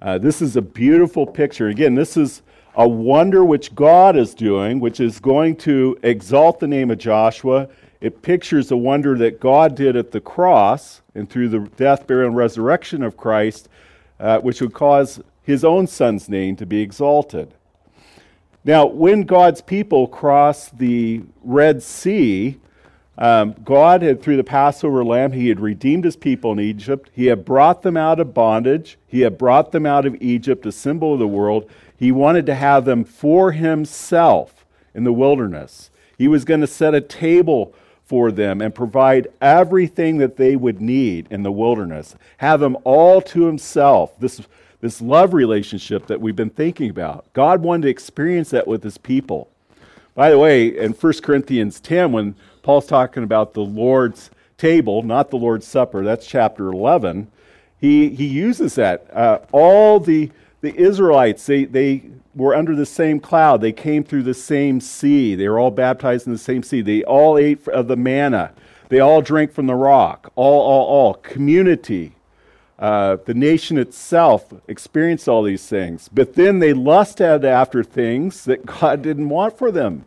Uh, 0.00 0.18
this 0.18 0.42
is 0.42 0.56
a 0.56 0.62
beautiful 0.62 1.26
picture. 1.26 1.68
Again, 1.68 1.94
this 1.94 2.16
is 2.18 2.42
a 2.74 2.86
wonder 2.86 3.42
which 3.44 3.74
God 3.74 4.14
is 4.16 4.34
doing, 4.34 4.78
which 4.78 5.00
is 5.00 5.18
going 5.18 5.56
to 5.56 5.98
exalt 6.02 6.60
the 6.60 6.66
name 6.66 6.90
of 6.90 6.98
Joshua. 6.98 7.68
It 8.02 8.20
pictures 8.20 8.68
the 8.68 8.76
wonder 8.76 9.16
that 9.16 9.40
God 9.40 9.74
did 9.74 9.96
at 9.96 10.10
the 10.10 10.20
cross 10.20 11.00
and 11.14 11.28
through 11.28 11.48
the 11.48 11.60
death, 11.76 12.06
burial, 12.06 12.28
and 12.28 12.36
resurrection 12.36 13.02
of 13.02 13.16
Christ, 13.16 13.70
uh, 14.20 14.38
which 14.40 14.60
would 14.60 14.74
cause 14.74 15.20
his 15.42 15.64
own 15.64 15.86
son's 15.86 16.28
name 16.28 16.56
to 16.56 16.66
be 16.66 16.82
exalted. 16.82 17.54
Now, 18.64 18.84
when 18.84 19.22
God's 19.22 19.62
people 19.62 20.08
crossed 20.08 20.76
the 20.76 21.22
Red 21.42 21.82
Sea, 21.82 22.60
um, 23.18 23.54
God 23.64 24.02
had, 24.02 24.22
through 24.22 24.36
the 24.36 24.44
Passover 24.44 25.04
lamb, 25.04 25.32
He 25.32 25.48
had 25.48 25.60
redeemed 25.60 26.04
His 26.04 26.16
people 26.16 26.52
in 26.52 26.60
Egypt. 26.60 27.10
He 27.12 27.26
had 27.26 27.44
brought 27.44 27.82
them 27.82 27.96
out 27.96 28.20
of 28.20 28.34
bondage. 28.34 28.98
He 29.06 29.20
had 29.20 29.38
brought 29.38 29.72
them 29.72 29.86
out 29.86 30.06
of 30.06 30.20
Egypt, 30.20 30.66
a 30.66 30.72
symbol 30.72 31.14
of 31.14 31.18
the 31.18 31.26
world. 31.26 31.70
He 31.96 32.12
wanted 32.12 32.46
to 32.46 32.54
have 32.54 32.84
them 32.84 33.04
for 33.04 33.52
himself 33.52 34.66
in 34.94 35.04
the 35.04 35.12
wilderness. 35.12 35.90
He 36.18 36.28
was 36.28 36.44
going 36.44 36.60
to 36.60 36.66
set 36.66 36.94
a 36.94 37.00
table 37.00 37.74
for 38.04 38.30
them 38.30 38.60
and 38.60 38.74
provide 38.74 39.28
everything 39.40 40.18
that 40.18 40.36
they 40.36 40.56
would 40.56 40.80
need 40.80 41.26
in 41.30 41.42
the 41.42 41.52
wilderness. 41.52 42.14
Have 42.38 42.60
them 42.60 42.76
all 42.84 43.20
to 43.22 43.46
himself. 43.46 44.18
This, 44.20 44.40
this 44.80 45.00
love 45.00 45.34
relationship 45.34 46.06
that 46.06 46.20
we've 46.20 46.36
been 46.36 46.50
thinking 46.50 46.90
about. 46.90 47.32
God 47.32 47.62
wanted 47.62 47.82
to 47.82 47.88
experience 47.88 48.50
that 48.50 48.68
with 48.68 48.82
his 48.82 48.98
people. 48.98 49.50
By 50.14 50.30
the 50.30 50.38
way, 50.38 50.68
in 50.68 50.92
1 50.92 51.12
Corinthians 51.22 51.80
10, 51.80 52.12
when 52.12 52.36
Paul's 52.66 52.86
talking 52.86 53.22
about 53.22 53.54
the 53.54 53.62
Lord's 53.62 54.28
table, 54.58 55.04
not 55.04 55.30
the 55.30 55.36
Lord's 55.36 55.64
Supper, 55.64 56.02
that's 56.02 56.26
chapter 56.26 56.72
11, 56.72 57.30
he, 57.80 58.08
he 58.08 58.26
uses 58.26 58.74
that. 58.74 59.06
Uh, 59.14 59.38
all 59.52 60.00
the 60.00 60.32
the 60.62 60.74
Israelites, 60.74 61.46
they, 61.46 61.64
they 61.64 62.02
were 62.34 62.56
under 62.56 62.74
the 62.74 62.84
same 62.84 63.20
cloud. 63.20 63.60
They 63.60 63.70
came 63.70 64.02
through 64.02 64.24
the 64.24 64.34
same 64.34 64.80
sea. 64.80 65.36
They 65.36 65.48
were 65.48 65.60
all 65.60 65.70
baptized 65.70 66.26
in 66.26 66.32
the 66.32 66.40
same 66.40 66.64
sea. 66.64 66.80
They 66.80 67.04
all 67.04 67.38
ate 67.38 67.68
of 67.68 67.86
the 67.86 67.94
manna. 67.94 68.52
They 68.88 68.98
all 68.98 69.22
drank 69.22 69.52
from 69.52 69.68
the 69.68 69.76
rock. 69.76 70.32
All, 70.34 70.60
all, 70.60 70.86
all. 70.86 71.14
Community. 71.14 72.16
Uh, 72.80 73.18
the 73.26 73.34
nation 73.34 73.78
itself 73.78 74.52
experienced 74.66 75.28
all 75.28 75.44
these 75.44 75.68
things. 75.68 76.08
But 76.12 76.34
then 76.34 76.58
they 76.58 76.72
lusted 76.72 77.44
after 77.44 77.84
things 77.84 78.44
that 78.46 78.66
God 78.66 79.02
didn't 79.02 79.28
want 79.28 79.56
for 79.56 79.70
them. 79.70 80.06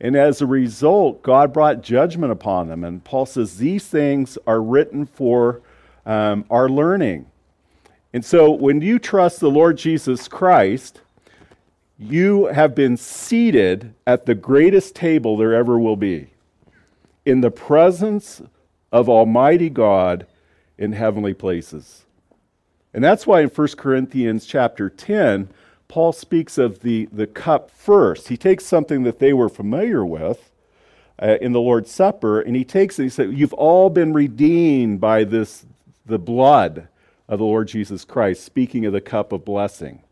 And 0.00 0.14
as 0.14 0.42
a 0.42 0.46
result, 0.46 1.22
God 1.22 1.52
brought 1.52 1.82
judgment 1.82 2.32
upon 2.32 2.68
them. 2.68 2.84
And 2.84 3.02
Paul 3.02 3.26
says 3.26 3.56
these 3.56 3.86
things 3.86 4.36
are 4.46 4.60
written 4.60 5.06
for 5.06 5.62
um, 6.04 6.44
our 6.50 6.68
learning. 6.68 7.26
And 8.12 8.24
so 8.24 8.50
when 8.50 8.80
you 8.80 8.98
trust 8.98 9.40
the 9.40 9.50
Lord 9.50 9.78
Jesus 9.78 10.28
Christ, 10.28 11.00
you 11.98 12.46
have 12.46 12.74
been 12.74 12.96
seated 12.96 13.94
at 14.06 14.26
the 14.26 14.34
greatest 14.34 14.94
table 14.94 15.36
there 15.36 15.54
ever 15.54 15.78
will 15.78 15.96
be 15.96 16.30
in 17.24 17.40
the 17.40 17.50
presence 17.50 18.42
of 18.92 19.08
Almighty 19.08 19.70
God 19.70 20.26
in 20.78 20.92
heavenly 20.92 21.34
places. 21.34 22.04
And 22.94 23.02
that's 23.02 23.26
why 23.26 23.40
in 23.40 23.48
1 23.48 23.68
Corinthians 23.76 24.46
chapter 24.46 24.88
10, 24.88 25.48
Paul 25.88 26.12
speaks 26.12 26.58
of 26.58 26.80
the, 26.80 27.08
the 27.12 27.26
cup 27.26 27.70
first. 27.70 28.28
He 28.28 28.36
takes 28.36 28.64
something 28.64 29.04
that 29.04 29.18
they 29.18 29.32
were 29.32 29.48
familiar 29.48 30.04
with 30.04 30.50
uh, 31.20 31.36
in 31.40 31.52
the 31.52 31.60
Lord's 31.60 31.90
Supper, 31.90 32.40
and 32.40 32.56
he 32.56 32.64
takes 32.64 32.98
it, 32.98 33.02
and 33.02 33.10
he 33.10 33.14
said, 33.14 33.32
You've 33.32 33.54
all 33.54 33.88
been 33.90 34.12
redeemed 34.12 35.00
by 35.00 35.24
this, 35.24 35.64
the 36.04 36.18
blood 36.18 36.88
of 37.28 37.38
the 37.38 37.44
Lord 37.44 37.68
Jesus 37.68 38.04
Christ, 38.04 38.44
speaking 38.44 38.84
of 38.84 38.92
the 38.92 39.00
cup 39.00 39.32
of 39.32 39.44
blessing. 39.44 40.02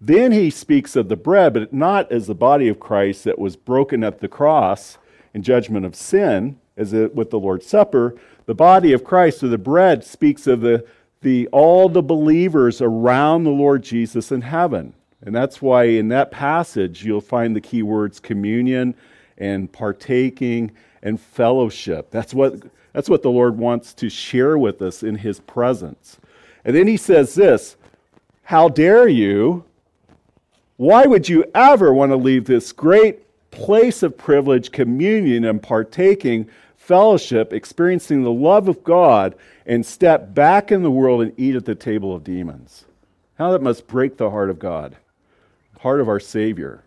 Then 0.00 0.32
he 0.32 0.50
speaks 0.50 0.94
of 0.94 1.08
the 1.08 1.16
bread, 1.16 1.54
but 1.54 1.72
not 1.72 2.10
as 2.12 2.26
the 2.26 2.34
body 2.34 2.68
of 2.68 2.78
Christ 2.78 3.24
that 3.24 3.38
was 3.38 3.56
broken 3.56 4.04
at 4.04 4.20
the 4.20 4.28
cross 4.28 4.98
in 5.34 5.42
judgment 5.42 5.84
of 5.84 5.96
sin, 5.96 6.58
as 6.76 6.92
it, 6.92 7.14
with 7.14 7.30
the 7.30 7.40
Lord's 7.40 7.66
Supper. 7.66 8.14
The 8.46 8.54
body 8.54 8.92
of 8.92 9.04
Christ, 9.04 9.42
or 9.42 9.48
the 9.48 9.58
bread, 9.58 10.04
speaks 10.04 10.46
of 10.46 10.60
the, 10.60 10.86
the, 11.20 11.48
all 11.48 11.88
the 11.88 12.02
believers 12.02 12.80
around 12.80 13.44
the 13.44 13.50
Lord 13.50 13.82
Jesus 13.82 14.30
in 14.30 14.42
heaven. 14.42 14.94
And 15.24 15.34
that's 15.34 15.60
why 15.60 15.84
in 15.84 16.08
that 16.08 16.30
passage 16.30 17.04
you'll 17.04 17.20
find 17.20 17.54
the 17.54 17.60
key 17.60 17.82
words 17.82 18.20
communion 18.20 18.94
and 19.36 19.70
partaking 19.70 20.72
and 21.02 21.20
fellowship. 21.20 22.10
That's 22.10 22.34
what, 22.34 22.62
that's 22.92 23.08
what 23.08 23.22
the 23.22 23.30
Lord 23.30 23.58
wants 23.58 23.94
to 23.94 24.08
share 24.08 24.58
with 24.58 24.80
us 24.82 25.02
in 25.02 25.16
his 25.16 25.40
presence. 25.40 26.18
And 26.64 26.74
then 26.74 26.86
he 26.86 26.96
says 26.96 27.34
this 27.34 27.76
How 28.42 28.68
dare 28.68 29.08
you? 29.08 29.64
Why 30.76 31.06
would 31.06 31.28
you 31.28 31.44
ever 31.54 31.92
want 31.92 32.12
to 32.12 32.16
leave 32.16 32.44
this 32.44 32.72
great 32.72 33.20
place 33.50 34.04
of 34.04 34.16
privilege, 34.16 34.70
communion, 34.70 35.44
and 35.44 35.60
partaking, 35.60 36.48
fellowship, 36.76 37.52
experiencing 37.52 38.22
the 38.22 38.30
love 38.30 38.68
of 38.68 38.84
God, 38.84 39.34
and 39.66 39.84
step 39.84 40.34
back 40.34 40.70
in 40.70 40.84
the 40.84 40.90
world 40.90 41.22
and 41.22 41.32
eat 41.36 41.56
at 41.56 41.64
the 41.64 41.74
table 41.74 42.14
of 42.14 42.22
demons? 42.22 42.84
How 43.38 43.50
that 43.52 43.62
must 43.62 43.88
break 43.88 44.16
the 44.16 44.30
heart 44.30 44.50
of 44.50 44.60
God, 44.60 44.96
heart 45.78 46.00
of 46.00 46.08
our 46.08 46.20
Savior. 46.20 46.84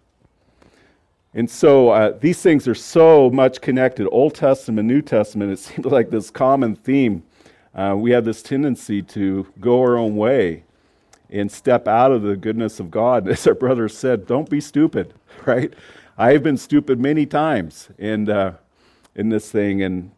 And 1.34 1.50
so 1.50 1.90
uh, 1.90 2.18
these 2.20 2.42
things 2.42 2.68
are 2.68 2.76
so 2.76 3.30
much 3.30 3.62
connected 3.62 4.08
Old 4.12 4.36
Testament, 4.36 4.88
New 4.88 5.02
Testament. 5.02 5.52
It 5.52 5.60
seems 5.60 5.86
like 5.86 6.10
this 6.10 6.30
common 6.30 6.76
theme 6.76 7.24
uh, 7.74 7.96
we 7.98 8.12
have 8.12 8.26
this 8.26 8.44
tendency 8.44 9.02
to 9.02 9.48
go 9.60 9.80
our 9.80 9.98
own 9.98 10.18
way 10.18 10.64
and 11.30 11.50
step 11.50 11.88
out 11.88 12.12
of 12.12 12.22
the 12.22 12.36
goodness 12.36 12.80
of 12.80 12.92
God. 12.92 13.28
As 13.30 13.48
our 13.48 13.54
brother 13.54 13.88
said, 13.88 14.28
don't 14.28 14.50
be 14.50 14.60
stupid, 14.60 15.14
right? 15.46 15.74
I 16.18 16.34
have 16.34 16.44
been 16.44 16.58
stupid 16.58 17.00
many 17.00 17.26
times 17.26 17.90
in, 17.98 18.30
uh, 18.30 18.56
in 19.16 19.30
this 19.30 19.50
thing. 19.50 19.82
And 19.82 20.12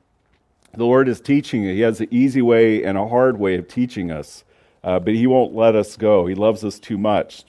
The 0.74 0.86
Lord 0.86 1.08
is 1.08 1.22
teaching. 1.22 1.64
He 1.64 1.82
has 1.82 2.02
an 2.02 2.08
easy 2.10 2.42
way 2.42 2.84
and 2.84 2.98
a 2.98 3.08
hard 3.08 3.38
way 3.38 3.56
of 3.56 3.68
teaching 3.68 4.12
us, 4.12 4.44
uh, 4.84 5.00
but 5.00 5.14
He 5.14 5.28
won't 5.28 5.54
let 5.54 5.76
us 5.76 5.96
go. 5.96 6.26
He 6.26 6.34
loves 6.34 6.64
us 6.64 6.80
too 6.80 6.98
much 6.98 7.46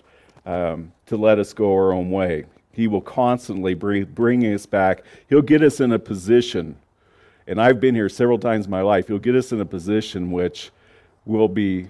um, 0.46 0.92
to 1.06 1.16
let 1.16 1.38
us 1.38 1.52
go 1.52 1.72
our 1.72 1.92
own 1.92 2.10
way. 2.10 2.44
He 2.72 2.88
will 2.88 3.00
constantly 3.00 3.74
bring, 3.74 4.04
bring 4.04 4.42
us 4.42 4.66
back. 4.66 5.04
He'll 5.28 5.42
get 5.42 5.62
us 5.62 5.80
in 5.80 5.92
a 5.92 5.98
position, 5.98 6.76
and 7.46 7.60
I've 7.60 7.80
been 7.80 7.94
here 7.94 8.08
several 8.08 8.38
times 8.38 8.64
in 8.64 8.70
my 8.70 8.82
life. 8.82 9.06
He'll 9.08 9.18
get 9.18 9.36
us 9.36 9.52
in 9.52 9.60
a 9.60 9.66
position 9.66 10.30
which 10.30 10.70
will 11.24 11.48
be, 11.48 11.88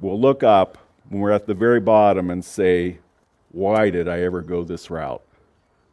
we'll 0.00 0.20
look 0.20 0.42
up 0.42 0.78
when 1.08 1.20
we're 1.20 1.30
at 1.30 1.46
the 1.46 1.54
very 1.54 1.80
bottom 1.80 2.30
and 2.30 2.44
say, 2.44 2.98
Why 3.52 3.90
did 3.90 4.08
I 4.08 4.22
ever 4.22 4.42
go 4.42 4.64
this 4.64 4.90
route? 4.90 5.22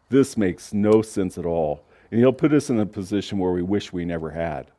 This 0.10 0.38
makes 0.38 0.74
no 0.74 1.02
sense 1.02 1.38
at 1.38 1.46
all. 1.46 1.84
And 2.10 2.20
He'll 2.20 2.34
put 2.34 2.54
us 2.54 2.70
in 2.70 2.80
a 2.80 2.86
position 2.86 3.38
where 3.38 3.52
we 3.52 3.62
wish 3.62 3.94
we 3.94 4.04
never 4.04 4.32
had. 4.32 4.72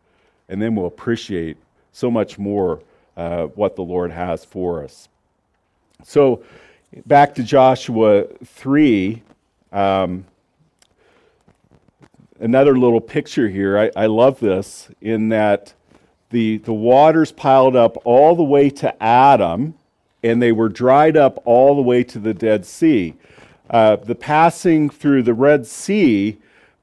And 0.49 0.61
then 0.61 0.75
we'll 0.75 0.87
appreciate 0.87 1.57
so 1.93 2.11
much 2.11 2.39
more 2.39 2.83
uh, 3.17 3.47
what 3.47 3.77
the 3.77 3.83
Lord 3.83 4.11
has 4.11 4.45
for 4.45 4.83
us. 4.83 5.09
So, 6.05 6.43
back 7.07 7.35
to 7.37 7.43
Joshua 7.43 8.25
3. 8.45 9.23
Um, 9.73 10.25
another 12.41 12.77
little 12.77 13.01
picture 13.01 13.49
here. 13.49 13.79
I, 13.79 13.91
I, 13.95 14.07
love 14.07 14.41
this 14.41 14.89
in 15.01 15.29
that 15.29 15.75
the, 16.31 16.59
the 16.59 16.73
waters 16.73 17.31
piled 17.31 17.77
up 17.77 17.97
all 18.05 18.35
the 18.35 18.43
way 18.43 18.71
to 18.71 19.03
Adam, 19.03 19.75
and 20.23 20.43
they 20.43 20.53
were 20.53 20.69
dried 20.69 21.17
up 21.17 21.41
all 21.45 21.77
the 21.77 21.83
way 21.83 22.03
to 22.05 22.19
the 22.19 22.35
Dead 22.35 22.67
Sea. 22.67 23.15
Uh, 23.69 23.97
the 23.97 24.15
passing 24.15 24.91
through 24.91 25.23
the 25.23 25.35
Red 25.35 25.67
Sea 25.67 26.39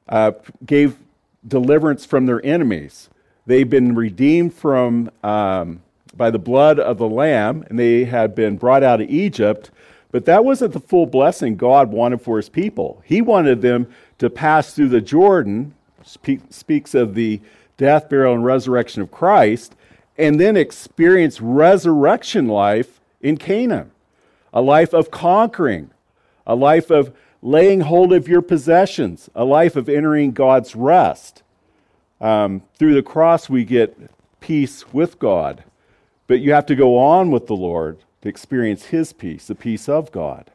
uh, 0.07 0.31
gave 0.65 0.97
deliverance 1.45 2.05
from 2.05 2.25
their 2.25 2.45
enemies. 2.45 3.09
They've 3.45 3.69
been 3.69 3.95
redeemed 3.95 4.53
from 4.53 5.12
um, 5.24 5.81
by 6.17 6.31
the 6.31 6.39
blood 6.39 6.79
of 6.79 6.97
the 6.97 7.07
Lamb, 7.07 7.65
and 7.69 7.77
they 7.77 8.05
had 8.05 8.36
been 8.36 8.57
brought 8.57 8.83
out 8.83 9.01
of 9.01 9.09
Egypt. 9.09 9.71
But 10.12 10.25
that 10.25 10.43
wasn't 10.43 10.74
the 10.74 10.79
full 10.79 11.05
blessing 11.05 11.55
God 11.55 11.91
wanted 11.91 12.21
for 12.21 12.38
his 12.38 12.50
people. 12.50 13.01
He 13.05 13.21
wanted 13.21 13.62
them 13.62 13.88
to 14.19 14.29
pass 14.29 14.74
through 14.74 14.89
the 14.89 15.01
Jordan, 15.01 15.74
speaks 16.03 16.95
of 16.95 17.13
the 17.13 17.41
death, 17.77 18.09
burial, 18.09 18.33
and 18.33 18.43
resurrection 18.43 19.01
of 19.01 19.12
Christ, 19.12 19.75
and 20.17 20.39
then 20.39 20.57
experience 20.57 21.39
resurrection 21.39 22.47
life 22.47 23.00
in 23.21 23.38
Canaan 23.38 23.91
a 24.53 24.62
life 24.62 24.93
of 24.93 25.12
conquering, 25.12 25.91
a 26.47 26.55
life 26.55 26.89
of 26.89 27.13
laying 27.41 27.81
hold 27.81 28.12
of 28.12 28.27
your 28.27 28.41
possessions, 28.41 29.29
a 29.36 29.45
life 29.45 29.75
of 29.75 29.88
entering 29.88 30.31
God's 30.31 30.75
rest. 30.75 31.43
Um, 32.19 32.63
through 32.79 32.95
the 32.95 33.03
cross, 33.03 33.50
we 33.50 33.63
get 33.65 33.95
peace 34.39 34.91
with 34.91 35.19
God. 35.19 35.63
But 36.27 36.41
you 36.41 36.53
have 36.53 36.65
to 36.67 36.75
go 36.75 36.98
on 36.98 37.31
with 37.31 37.48
the 37.48 37.55
Lord 37.55 38.00
to 38.22 38.29
experience 38.29 38.86
His 38.86 39.13
peace, 39.13 39.48
the 39.48 39.55
peace 39.55 39.89
of 39.89 40.12
God. 40.12 40.51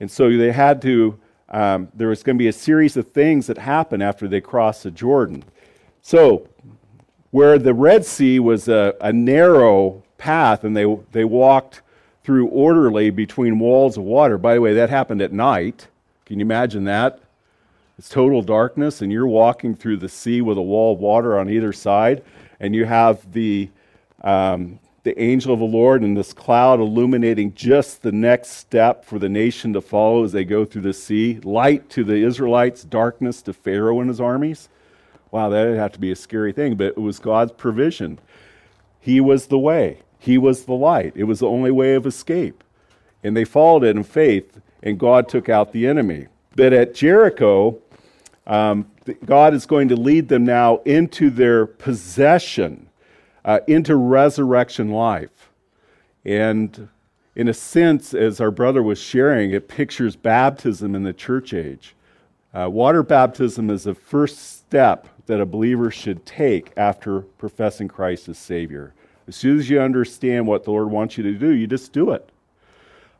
And 0.00 0.10
so 0.10 0.36
they 0.36 0.52
had 0.52 0.82
to, 0.82 1.18
um, 1.50 1.88
there 1.94 2.08
was 2.08 2.22
going 2.22 2.36
to 2.36 2.42
be 2.42 2.48
a 2.48 2.52
series 2.52 2.96
of 2.96 3.12
things 3.12 3.46
that 3.46 3.58
happened 3.58 4.02
after 4.02 4.26
they 4.26 4.40
crossed 4.40 4.82
the 4.82 4.90
Jordan. 4.90 5.44
So, 6.02 6.48
where 7.30 7.58
the 7.58 7.74
Red 7.74 8.04
Sea 8.04 8.38
was 8.38 8.68
a, 8.68 8.94
a 9.00 9.12
narrow 9.12 10.02
path 10.18 10.64
and 10.64 10.76
they, 10.76 10.86
they 11.12 11.24
walked 11.24 11.82
through 12.22 12.46
orderly 12.48 13.10
between 13.10 13.58
walls 13.58 13.96
of 13.96 14.04
water, 14.04 14.38
by 14.38 14.54
the 14.54 14.60
way, 14.60 14.74
that 14.74 14.88
happened 14.88 15.20
at 15.20 15.32
night. 15.32 15.88
Can 16.24 16.38
you 16.38 16.44
imagine 16.44 16.84
that? 16.84 17.20
It's 17.98 18.08
total 18.08 18.42
darkness, 18.42 19.02
and 19.02 19.12
you're 19.12 19.26
walking 19.26 19.74
through 19.74 19.98
the 19.98 20.08
sea 20.08 20.40
with 20.40 20.58
a 20.58 20.62
wall 20.62 20.94
of 20.94 21.00
water 21.00 21.38
on 21.38 21.48
either 21.50 21.72
side, 21.72 22.24
and 22.58 22.74
you 22.74 22.86
have 22.86 23.32
the 23.32 23.68
um, 24.22 24.80
the 25.04 25.20
angel 25.20 25.52
of 25.52 25.60
the 25.60 25.66
Lord 25.66 26.02
and 26.02 26.16
this 26.16 26.32
cloud 26.32 26.80
illuminating 26.80 27.52
just 27.54 28.02
the 28.02 28.10
next 28.10 28.52
step 28.52 29.04
for 29.04 29.18
the 29.18 29.28
nation 29.28 29.74
to 29.74 29.82
follow 29.82 30.24
as 30.24 30.32
they 30.32 30.44
go 30.44 30.64
through 30.64 30.82
the 30.82 30.94
sea. 30.94 31.40
Light 31.44 31.90
to 31.90 32.04
the 32.04 32.16
Israelites, 32.16 32.82
darkness 32.84 33.42
to 33.42 33.52
Pharaoh 33.52 34.00
and 34.00 34.08
his 34.08 34.20
armies. 34.20 34.70
Wow, 35.30 35.50
that 35.50 35.66
would 35.66 35.76
have 35.76 35.92
to 35.92 35.98
be 35.98 36.10
a 36.10 36.16
scary 36.16 36.52
thing, 36.52 36.76
but 36.76 36.86
it 36.86 36.98
was 36.98 37.18
God's 37.18 37.52
provision. 37.52 38.18
He 38.98 39.20
was 39.20 39.48
the 39.48 39.58
way, 39.58 39.98
He 40.18 40.38
was 40.38 40.64
the 40.64 40.72
light. 40.72 41.12
It 41.14 41.24
was 41.24 41.40
the 41.40 41.48
only 41.48 41.70
way 41.70 41.94
of 41.94 42.06
escape. 42.06 42.64
And 43.22 43.36
they 43.36 43.44
followed 43.44 43.84
it 43.84 43.96
in 43.96 44.04
faith, 44.04 44.58
and 44.82 44.98
God 44.98 45.28
took 45.28 45.50
out 45.50 45.72
the 45.72 45.86
enemy. 45.86 46.28
But 46.56 46.72
at 46.72 46.94
Jericho, 46.94 47.78
um, 48.46 48.90
God 49.26 49.52
is 49.52 49.66
going 49.66 49.88
to 49.88 49.96
lead 49.96 50.28
them 50.28 50.46
now 50.46 50.78
into 50.86 51.28
their 51.28 51.66
possession 51.66 52.88
uh, 53.44 53.60
into 53.66 53.96
resurrection 53.96 54.90
life. 54.90 55.50
And 56.24 56.88
in 57.36 57.48
a 57.48 57.54
sense, 57.54 58.14
as 58.14 58.40
our 58.40 58.50
brother 58.50 58.82
was 58.82 58.98
sharing, 58.98 59.50
it 59.50 59.68
pictures 59.68 60.16
baptism 60.16 60.94
in 60.94 61.02
the 61.02 61.12
church 61.12 61.52
age. 61.52 61.94
Uh, 62.54 62.68
water 62.70 63.02
baptism 63.02 63.68
is 63.68 63.84
the 63.84 63.94
first 63.94 64.38
step 64.38 65.08
that 65.26 65.40
a 65.40 65.46
believer 65.46 65.90
should 65.90 66.24
take 66.24 66.72
after 66.76 67.20
professing 67.20 67.88
Christ 67.88 68.28
as 68.28 68.38
Savior. 68.38 68.94
As 69.26 69.34
soon 69.34 69.58
as 69.58 69.68
you 69.68 69.80
understand 69.80 70.46
what 70.46 70.64
the 70.64 70.70
Lord 70.70 70.90
wants 70.90 71.16
you 71.16 71.24
to 71.24 71.32
do, 71.32 71.50
you 71.50 71.66
just 71.66 71.92
do 71.92 72.10
it. 72.10 72.28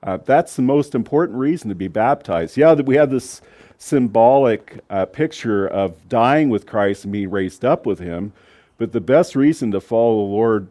Uh, 0.03 0.19
that's 0.19 0.55
the 0.55 0.63
most 0.63 0.95
important 0.95 1.39
reason 1.39 1.71
to 1.71 1.75
be 1.75 1.89
baptized. 1.89 2.57
Yeah, 2.57 2.75
we 2.75 2.95
have 2.97 3.11
this 3.11 3.41
symbolic 3.79 4.79
uh, 4.91 5.07
picture 5.07 5.67
of 5.67 6.09
dying 6.09 6.51
with 6.51 6.67
Christ 6.67 7.05
and 7.05 7.13
being 7.13 7.31
raised 7.31 7.65
up 7.65 7.87
with 7.87 7.99
Him, 7.99 8.33
but 8.79 8.93
the 8.93 9.01
best 9.01 9.37
reason 9.37 9.71
to 9.71 9.81
follow 9.81 10.27
the 10.27 10.33
Lord 10.33 10.69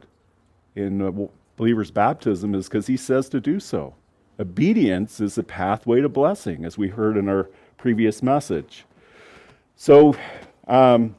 in 0.75 1.01
a 1.01 1.11
believer's 1.57 1.91
baptism 1.91 2.55
is 2.55 2.67
because 2.67 2.87
he 2.87 2.97
says 2.97 3.29
to 3.29 3.39
do 3.39 3.59
so. 3.59 3.95
Obedience 4.39 5.19
is 5.19 5.35
the 5.35 5.43
pathway 5.43 6.01
to 6.01 6.09
blessing, 6.09 6.65
as 6.65 6.77
we 6.77 6.89
heard 6.89 7.17
in 7.17 7.29
our 7.29 7.49
previous 7.77 8.23
message. 8.23 8.85
So, 9.75 10.15
um, 10.67 11.15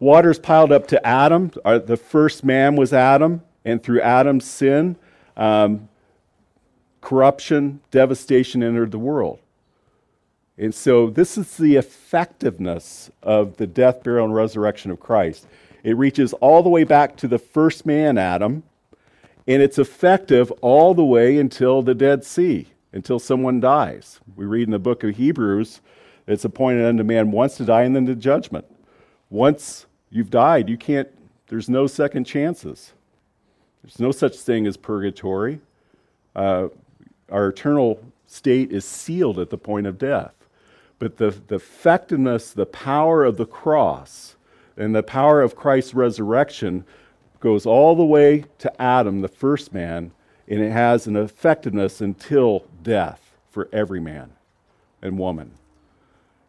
waters 0.00 0.38
piled 0.38 0.72
up 0.72 0.88
to 0.88 1.06
Adam. 1.06 1.52
Uh, 1.64 1.78
the 1.78 1.96
first 1.96 2.44
man 2.44 2.76
was 2.76 2.92
Adam, 2.92 3.42
and 3.64 3.82
through 3.82 4.00
Adam's 4.00 4.44
sin, 4.44 4.96
um, 5.36 5.88
corruption, 7.00 7.80
devastation 7.90 8.62
entered 8.62 8.90
the 8.90 8.98
world. 8.98 9.38
And 10.58 10.74
so, 10.74 11.10
this 11.10 11.36
is 11.36 11.56
the 11.58 11.76
effectiveness 11.76 13.10
of 13.22 13.58
the 13.58 13.66
death, 13.66 14.02
burial, 14.02 14.24
and 14.24 14.34
resurrection 14.34 14.90
of 14.90 15.00
Christ. 15.00 15.46
It 15.82 15.96
reaches 15.96 16.32
all 16.34 16.62
the 16.62 16.70
way 16.70 16.84
back 16.84 17.16
to 17.18 17.28
the 17.28 17.38
first 17.38 17.84
man, 17.84 18.16
Adam, 18.16 18.62
and 19.46 19.62
it's 19.62 19.78
effective 19.78 20.50
all 20.62 20.94
the 20.94 21.04
way 21.04 21.38
until 21.38 21.82
the 21.82 21.94
Dead 21.94 22.24
Sea, 22.24 22.68
until 22.92 23.18
someone 23.18 23.60
dies. 23.60 24.18
We 24.34 24.46
read 24.46 24.66
in 24.66 24.72
the 24.72 24.78
book 24.78 25.04
of 25.04 25.16
Hebrews, 25.16 25.80
it's 26.26 26.44
appointed 26.44 26.84
unto 26.84 27.04
man 27.04 27.30
once 27.30 27.56
to 27.58 27.64
die 27.64 27.82
and 27.82 27.94
then 27.94 28.06
to 28.06 28.14
judgment. 28.14 28.64
Once 29.30 29.86
you've 30.10 30.30
died, 30.30 30.68
you 30.68 30.76
can't, 30.76 31.08
there's 31.48 31.68
no 31.68 31.86
second 31.86 32.24
chances. 32.24 32.92
There's 33.82 34.00
no 34.00 34.10
such 34.10 34.36
thing 34.36 34.66
as 34.66 34.76
purgatory. 34.76 35.60
Uh, 36.34 36.68
our 37.30 37.48
eternal 37.48 38.02
state 38.26 38.72
is 38.72 38.84
sealed 38.84 39.38
at 39.38 39.50
the 39.50 39.58
point 39.58 39.86
of 39.86 39.98
death. 39.98 40.32
But 40.98 41.18
the, 41.18 41.30
the 41.30 41.56
effectiveness, 41.56 42.52
the 42.52 42.66
power 42.66 43.24
of 43.24 43.36
the 43.36 43.46
cross, 43.46 44.36
and 44.76 44.94
the 44.94 45.02
power 45.02 45.42
of 45.42 45.56
Christ's 45.56 45.94
resurrection 45.94 46.84
goes 47.40 47.66
all 47.66 47.94
the 47.94 48.04
way 48.04 48.44
to 48.58 48.82
Adam, 48.82 49.20
the 49.20 49.28
first 49.28 49.72
man, 49.72 50.12
and 50.48 50.60
it 50.60 50.72
has 50.72 51.06
an 51.06 51.16
effectiveness 51.16 52.00
until 52.00 52.66
death 52.82 53.36
for 53.50 53.68
every 53.72 54.00
man 54.00 54.32
and 55.02 55.18
woman. 55.18 55.52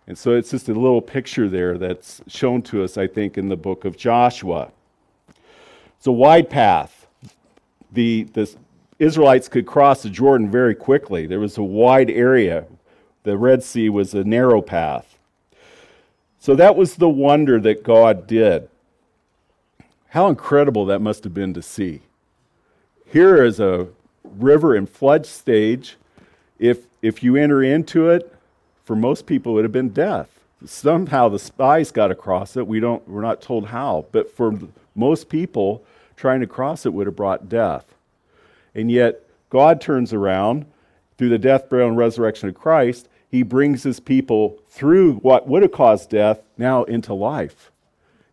And 0.08 0.18
so 0.18 0.32
it's 0.32 0.52
just 0.52 0.70
a 0.70 0.74
little 0.74 1.02
picture 1.02 1.50
there 1.50 1.78
that's 1.78 2.22
shown 2.28 2.62
to 2.64 2.84
us, 2.84 2.98
I 2.98 3.08
think, 3.08 3.38
in 3.38 3.50
the 3.50 3.58
book 3.58 3.84
of 3.84 3.98
Joshua. 3.98 4.72
It's 5.98 6.08
a 6.08 6.12
wide 6.12 6.50
path. 6.50 7.08
The, 7.92 8.24
the 8.34 8.56
Israelites 9.00 9.50
could 9.50 9.66
cross 9.66 10.04
the 10.04 10.10
Jordan 10.10 10.50
very 10.50 10.76
quickly. 10.76 11.26
There 11.26 11.40
was 11.40 11.58
a 11.58 11.64
wide 11.64 12.10
area 12.10 12.66
the 13.28 13.38
Red 13.38 13.62
Sea 13.62 13.90
was 13.90 14.13
a 14.13 14.24
narrow 14.24 14.62
path. 14.62 15.18
So 16.40 16.56
that 16.56 16.78
was 16.78 16.96
the 16.96 17.10
wonder 17.10 17.60
that 17.60 17.84
God 17.84 18.26
did. 18.26 18.70
How 20.10 20.30
incredible 20.30 20.86
that 20.86 21.02
must 21.02 21.26
have 21.26 21.34
been 21.34 21.54
to 21.54 21.62
see. 21.62 22.04
Here 23.06 23.44
is 23.44 23.60
a 23.60 23.90
river 24.24 24.78
in 24.78 24.86
flood 24.86 25.26
stage. 25.26 25.98
If, 26.58 26.86
if 27.02 27.22
you 27.22 27.36
enter 27.36 27.62
into 27.62 28.10
it, 28.10 28.34
for 28.86 28.96
most 28.96 29.26
people, 29.26 29.52
it 29.52 29.56
would 29.56 29.66
have 29.66 29.74
been 29.74 29.90
death. 29.90 30.30
Somehow 30.66 31.28
the 31.28 31.38
spies 31.38 31.92
got 31.92 32.12
across 32.12 32.56
it. 32.56 32.66
We 32.66 32.80
don't, 32.80 33.06
we're 33.10 33.22
not 33.22 33.42
told 33.42 33.68
how. 33.68 34.06
But 34.13 34.32
for 34.32 34.58
most 34.96 35.28
people, 35.28 35.84
trying 36.16 36.40
to 36.40 36.48
cross 36.48 36.86
it 36.86 36.94
would 36.94 37.08
have 37.08 37.16
brought 37.18 37.50
death. 37.50 37.94
And 38.74 38.90
yet, 38.90 39.22
God 39.50 39.82
turns 39.82 40.13
around 40.13 40.66
through 41.18 41.30
the 41.30 41.38
death, 41.38 41.70
burial, 41.70 41.90
and 41.90 41.98
resurrection 41.98 42.48
of 42.48 42.56
Christ 42.56 43.10
he 43.30 43.44
brings 43.44 43.84
his 43.84 44.00
people 44.00 44.60
through 44.70 45.16
what 45.16 45.48
would 45.48 45.63
have 45.63 45.72
caused 45.72 46.10
death 46.10 46.42
now 46.58 46.84
into 46.84 47.13
life. 47.13 47.72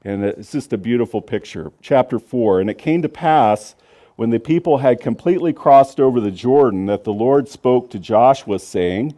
And 0.05 0.25
it's 0.25 0.53
just 0.53 0.73
a 0.73 0.79
beautiful 0.79 1.23
picture. 1.23 1.73
Chapter 1.81 2.19
4 2.19 2.61
And 2.61 2.71
it 2.71 2.79
came 2.79 3.03
to 3.03 3.09
pass 3.09 3.75
when 4.17 4.31
the 4.31 4.39
people 4.39 4.79
had 4.79 5.01
completely 5.01 5.53
crossed 5.53 5.99
over 5.99 6.21
the 6.21 6.31
Jordan 6.31 6.87
that 6.87 7.05
the 7.05 7.13
Lord 7.13 7.49
spoke 7.49 7.91
to 7.91 7.99
Joshua, 7.99 8.59
saying, 8.59 9.15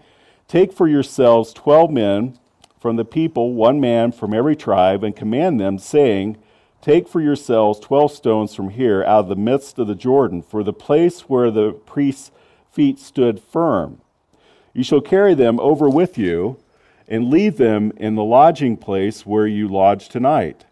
Take 0.48 0.72
for 0.72 0.88
yourselves 0.88 1.52
twelve 1.52 1.90
men 1.90 2.38
from 2.80 2.96
the 2.96 3.04
people, 3.04 3.52
one 3.52 3.80
man 3.80 4.12
from 4.12 4.32
every 4.32 4.56
tribe, 4.56 5.04
and 5.04 5.14
command 5.14 5.60
them, 5.60 5.78
saying, 5.78 6.38
Take 6.80 7.08
for 7.08 7.20
yourselves 7.20 7.80
twelve 7.80 8.12
stones 8.12 8.54
from 8.54 8.70
here 8.70 9.02
out 9.04 9.24
of 9.24 9.28
the 9.28 9.36
midst 9.36 9.78
of 9.78 9.86
the 9.86 9.94
Jordan, 9.94 10.40
for 10.40 10.62
the 10.62 10.72
place 10.72 11.22
where 11.22 11.50
the 11.50 11.72
priest's 11.72 12.30
feet 12.70 12.98
stood 12.98 13.40
firm. 13.40 14.00
You 14.76 14.82
shall 14.82 15.00
carry 15.00 15.32
them 15.32 15.58
over 15.58 15.88
with 15.88 16.18
you 16.18 16.58
and 17.08 17.30
leave 17.30 17.56
them 17.56 17.94
in 17.96 18.14
the 18.14 18.22
lodging 18.22 18.76
place 18.76 19.24
where 19.24 19.46
you 19.46 19.68
lodge 19.68 20.10
tonight. 20.10 20.66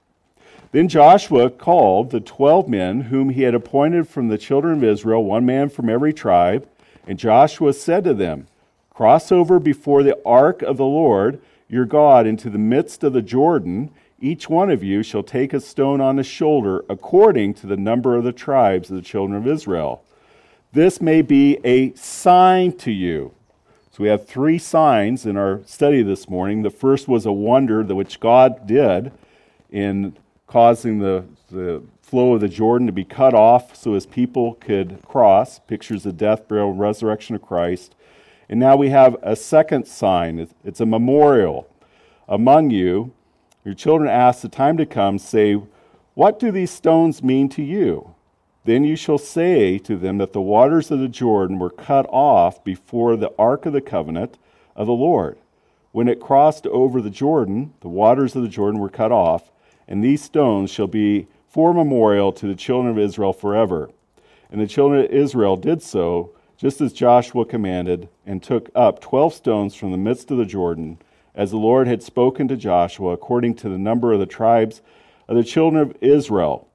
Then 0.72 0.88
Joshua 0.88 1.48
called 1.48 2.10
the 2.10 2.20
twelve 2.20 2.68
men 2.68 3.00
whom 3.00 3.30
he 3.30 3.44
had 3.44 3.54
appointed 3.54 4.06
from 4.06 4.28
the 4.28 4.36
children 4.36 4.76
of 4.76 4.84
Israel, 4.84 5.24
one 5.24 5.46
man 5.46 5.70
from 5.70 5.88
every 5.88 6.12
tribe. 6.12 6.68
And 7.06 7.18
Joshua 7.18 7.72
said 7.72 8.04
to 8.04 8.12
them, 8.12 8.46
Cross 8.90 9.32
over 9.32 9.58
before 9.58 10.02
the 10.02 10.18
ark 10.26 10.60
of 10.60 10.76
the 10.76 10.84
Lord 10.84 11.40
your 11.66 11.86
God 11.86 12.26
into 12.26 12.50
the 12.50 12.58
midst 12.58 13.04
of 13.04 13.14
the 13.14 13.22
Jordan 13.22 13.90
each 14.20 14.50
one 14.50 14.70
of 14.70 14.84
you 14.84 15.02
shall 15.02 15.22
take 15.22 15.54
a 15.54 15.60
stone 15.60 16.02
on 16.02 16.18
his 16.18 16.26
shoulder 16.26 16.84
according 16.90 17.54
to 17.54 17.66
the 17.66 17.78
number 17.78 18.16
of 18.16 18.24
the 18.24 18.32
tribes 18.32 18.90
of 18.90 18.96
the 18.96 19.02
children 19.02 19.38
of 19.38 19.48
Israel. 19.48 20.04
This 20.74 21.00
may 21.00 21.22
be 21.22 21.58
a 21.64 21.94
sign 21.94 22.76
to 22.78 22.92
you. 22.92 23.32
So 23.94 24.02
we 24.02 24.08
have 24.08 24.26
three 24.26 24.58
signs 24.58 25.24
in 25.24 25.36
our 25.36 25.60
study 25.66 26.02
this 26.02 26.28
morning. 26.28 26.62
The 26.62 26.70
first 26.70 27.06
was 27.06 27.26
a 27.26 27.32
wonder 27.32 27.84
which 27.84 28.18
God 28.18 28.66
did 28.66 29.12
in 29.70 30.16
causing 30.48 30.98
the, 30.98 31.26
the 31.48 31.80
flow 32.02 32.34
of 32.34 32.40
the 32.40 32.48
Jordan 32.48 32.88
to 32.88 32.92
be 32.92 33.04
cut 33.04 33.34
off 33.34 33.76
so 33.76 33.94
his 33.94 34.04
people 34.04 34.54
could 34.54 35.00
cross, 35.06 35.60
pictures 35.60 36.06
of 36.06 36.16
death, 36.16 36.48
burial, 36.48 36.72
and 36.72 36.80
resurrection 36.80 37.36
of 37.36 37.42
Christ. 37.42 37.94
And 38.48 38.58
now 38.58 38.74
we 38.74 38.88
have 38.88 39.16
a 39.22 39.36
second 39.36 39.86
sign. 39.86 40.48
It's 40.64 40.80
a 40.80 40.86
memorial 40.86 41.68
among 42.28 42.70
you 42.70 43.12
your 43.64 43.74
children 43.74 44.10
ask 44.10 44.42
the 44.42 44.48
time 44.48 44.76
to 44.76 44.86
come, 44.86 45.20
say, 45.20 45.54
What 46.14 46.40
do 46.40 46.50
these 46.50 46.72
stones 46.72 47.22
mean 47.22 47.48
to 47.50 47.62
you? 47.62 48.13
Then 48.64 48.84
you 48.84 48.96
shall 48.96 49.18
say 49.18 49.78
to 49.78 49.96
them 49.96 50.18
that 50.18 50.32
the 50.32 50.40
waters 50.40 50.90
of 50.90 50.98
the 50.98 51.08
Jordan 51.08 51.58
were 51.58 51.70
cut 51.70 52.06
off 52.08 52.64
before 52.64 53.16
the 53.16 53.32
ark 53.38 53.66
of 53.66 53.74
the 53.74 53.82
covenant 53.82 54.38
of 54.74 54.86
the 54.86 54.92
Lord. 54.92 55.38
When 55.92 56.08
it 56.08 56.18
crossed 56.20 56.66
over 56.68 57.00
the 57.00 57.10
Jordan, 57.10 57.74
the 57.80 57.88
waters 57.88 58.34
of 58.34 58.42
the 58.42 58.48
Jordan 58.48 58.80
were 58.80 58.88
cut 58.88 59.12
off, 59.12 59.52
and 59.86 60.02
these 60.02 60.22
stones 60.22 60.70
shall 60.70 60.86
be 60.86 61.28
for 61.46 61.72
memorial 61.74 62.32
to 62.32 62.46
the 62.46 62.56
children 62.56 62.90
of 62.90 62.98
Israel 62.98 63.32
forever. 63.32 63.90
And 64.50 64.60
the 64.60 64.66
children 64.66 65.04
of 65.04 65.10
Israel 65.10 65.56
did 65.56 65.82
so, 65.82 66.30
just 66.56 66.80
as 66.80 66.92
Joshua 66.92 67.44
commanded, 67.44 68.08
and 68.24 68.42
took 68.42 68.70
up 68.74 69.00
twelve 69.00 69.34
stones 69.34 69.74
from 69.74 69.92
the 69.92 69.98
midst 69.98 70.30
of 70.30 70.38
the 70.38 70.46
Jordan 70.46 70.98
as 71.34 71.50
the 71.50 71.58
Lord 71.58 71.86
had 71.86 72.02
spoken 72.02 72.48
to 72.48 72.56
Joshua, 72.56 73.12
according 73.12 73.56
to 73.56 73.68
the 73.68 73.78
number 73.78 74.12
of 74.12 74.20
the 74.20 74.26
tribes 74.26 74.80
of 75.28 75.36
the 75.36 75.44
children 75.44 75.82
of 75.82 75.96
Israel, 76.00 76.66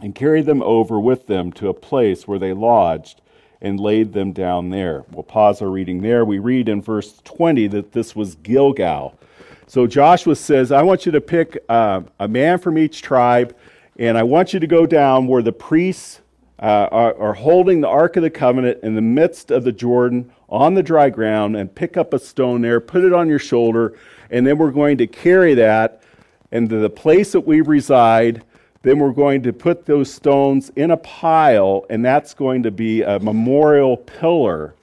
and 0.00 0.14
carried 0.14 0.46
them 0.46 0.62
over 0.62 1.00
with 1.00 1.26
them 1.26 1.52
to 1.52 1.68
a 1.68 1.74
place 1.74 2.28
where 2.28 2.38
they 2.38 2.52
lodged 2.52 3.20
and 3.60 3.80
laid 3.80 4.12
them 4.12 4.32
down 4.32 4.70
there. 4.70 5.04
We'll 5.10 5.24
pause 5.24 5.60
our 5.60 5.68
reading 5.68 6.02
there. 6.02 6.24
We 6.24 6.38
read 6.38 6.68
in 6.68 6.80
verse 6.80 7.20
20 7.24 7.66
that 7.68 7.92
this 7.92 8.14
was 8.14 8.36
Gilgal. 8.36 9.18
So 9.66 9.86
Joshua 9.86 10.36
says, 10.36 10.70
I 10.70 10.82
want 10.82 11.04
you 11.04 11.12
to 11.12 11.20
pick 11.20 11.58
uh, 11.68 12.02
a 12.20 12.28
man 12.28 12.58
from 12.58 12.78
each 12.78 13.02
tribe, 13.02 13.56
and 13.98 14.16
I 14.16 14.22
want 14.22 14.52
you 14.52 14.60
to 14.60 14.66
go 14.66 14.86
down 14.86 15.26
where 15.26 15.42
the 15.42 15.52
priests 15.52 16.20
uh, 16.60 16.88
are, 16.90 17.18
are 17.20 17.34
holding 17.34 17.80
the 17.80 17.88
Ark 17.88 18.16
of 18.16 18.22
the 18.22 18.30
Covenant 18.30 18.78
in 18.82 18.94
the 18.94 19.02
midst 19.02 19.50
of 19.50 19.64
the 19.64 19.72
Jordan 19.72 20.32
on 20.48 20.74
the 20.74 20.82
dry 20.82 21.10
ground 21.10 21.56
and 21.56 21.74
pick 21.74 21.96
up 21.96 22.14
a 22.14 22.18
stone 22.18 22.62
there, 22.62 22.80
put 22.80 23.04
it 23.04 23.12
on 23.12 23.28
your 23.28 23.38
shoulder, 23.38 23.98
and 24.30 24.46
then 24.46 24.58
we're 24.58 24.70
going 24.70 24.96
to 24.98 25.06
carry 25.06 25.54
that 25.54 26.02
into 26.50 26.76
the 26.76 26.90
place 26.90 27.32
that 27.32 27.40
we 27.40 27.60
reside. 27.60 28.42
Then 28.82 28.98
we're 28.98 29.12
going 29.12 29.42
to 29.42 29.52
put 29.52 29.86
those 29.86 30.12
stones 30.12 30.70
in 30.76 30.90
a 30.90 30.96
pile, 30.96 31.84
and 31.90 32.04
that's 32.04 32.34
going 32.34 32.62
to 32.62 32.70
be 32.70 33.02
a 33.02 33.18
memorial 33.18 33.96
pillar 33.96 34.74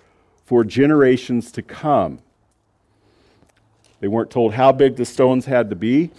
for 0.45 0.63
generations 0.63 1.51
to 1.53 1.61
come. 1.61 2.19
They 4.01 4.07
weren't 4.07 4.29
told 4.29 4.53
how 4.53 4.71
big 4.71 4.97
the 4.97 5.05
stones 5.05 5.45
had 5.45 5.69
to 5.69 5.75
be, 5.75 6.11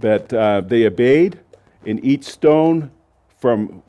but 0.00 0.32
uh, 0.32 0.62
they 0.62 0.86
obeyed, 0.86 1.38
and 1.86 2.04
each 2.04 2.24
stone 2.24 2.90
from 3.38 3.82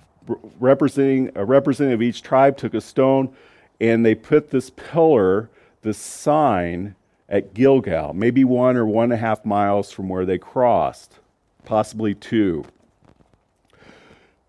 representing 0.59 1.31
a 1.35 1.45
representative 1.45 1.99
of 1.99 2.03
each 2.03 2.21
tribe 2.21 2.57
took 2.57 2.73
a 2.73 2.81
stone 2.81 3.33
and 3.79 4.05
they 4.05 4.15
put 4.15 4.49
this 4.49 4.69
pillar, 4.69 5.49
this 5.81 5.97
sign 5.97 6.95
at 7.27 7.53
Gilgal, 7.53 8.13
maybe 8.13 8.43
one 8.43 8.77
or 8.77 8.85
one 8.85 9.05
and 9.05 9.13
a 9.13 9.17
half 9.17 9.45
miles 9.45 9.91
from 9.91 10.09
where 10.09 10.25
they 10.25 10.37
crossed, 10.37 11.19
possibly 11.65 12.13
two. 12.13 12.65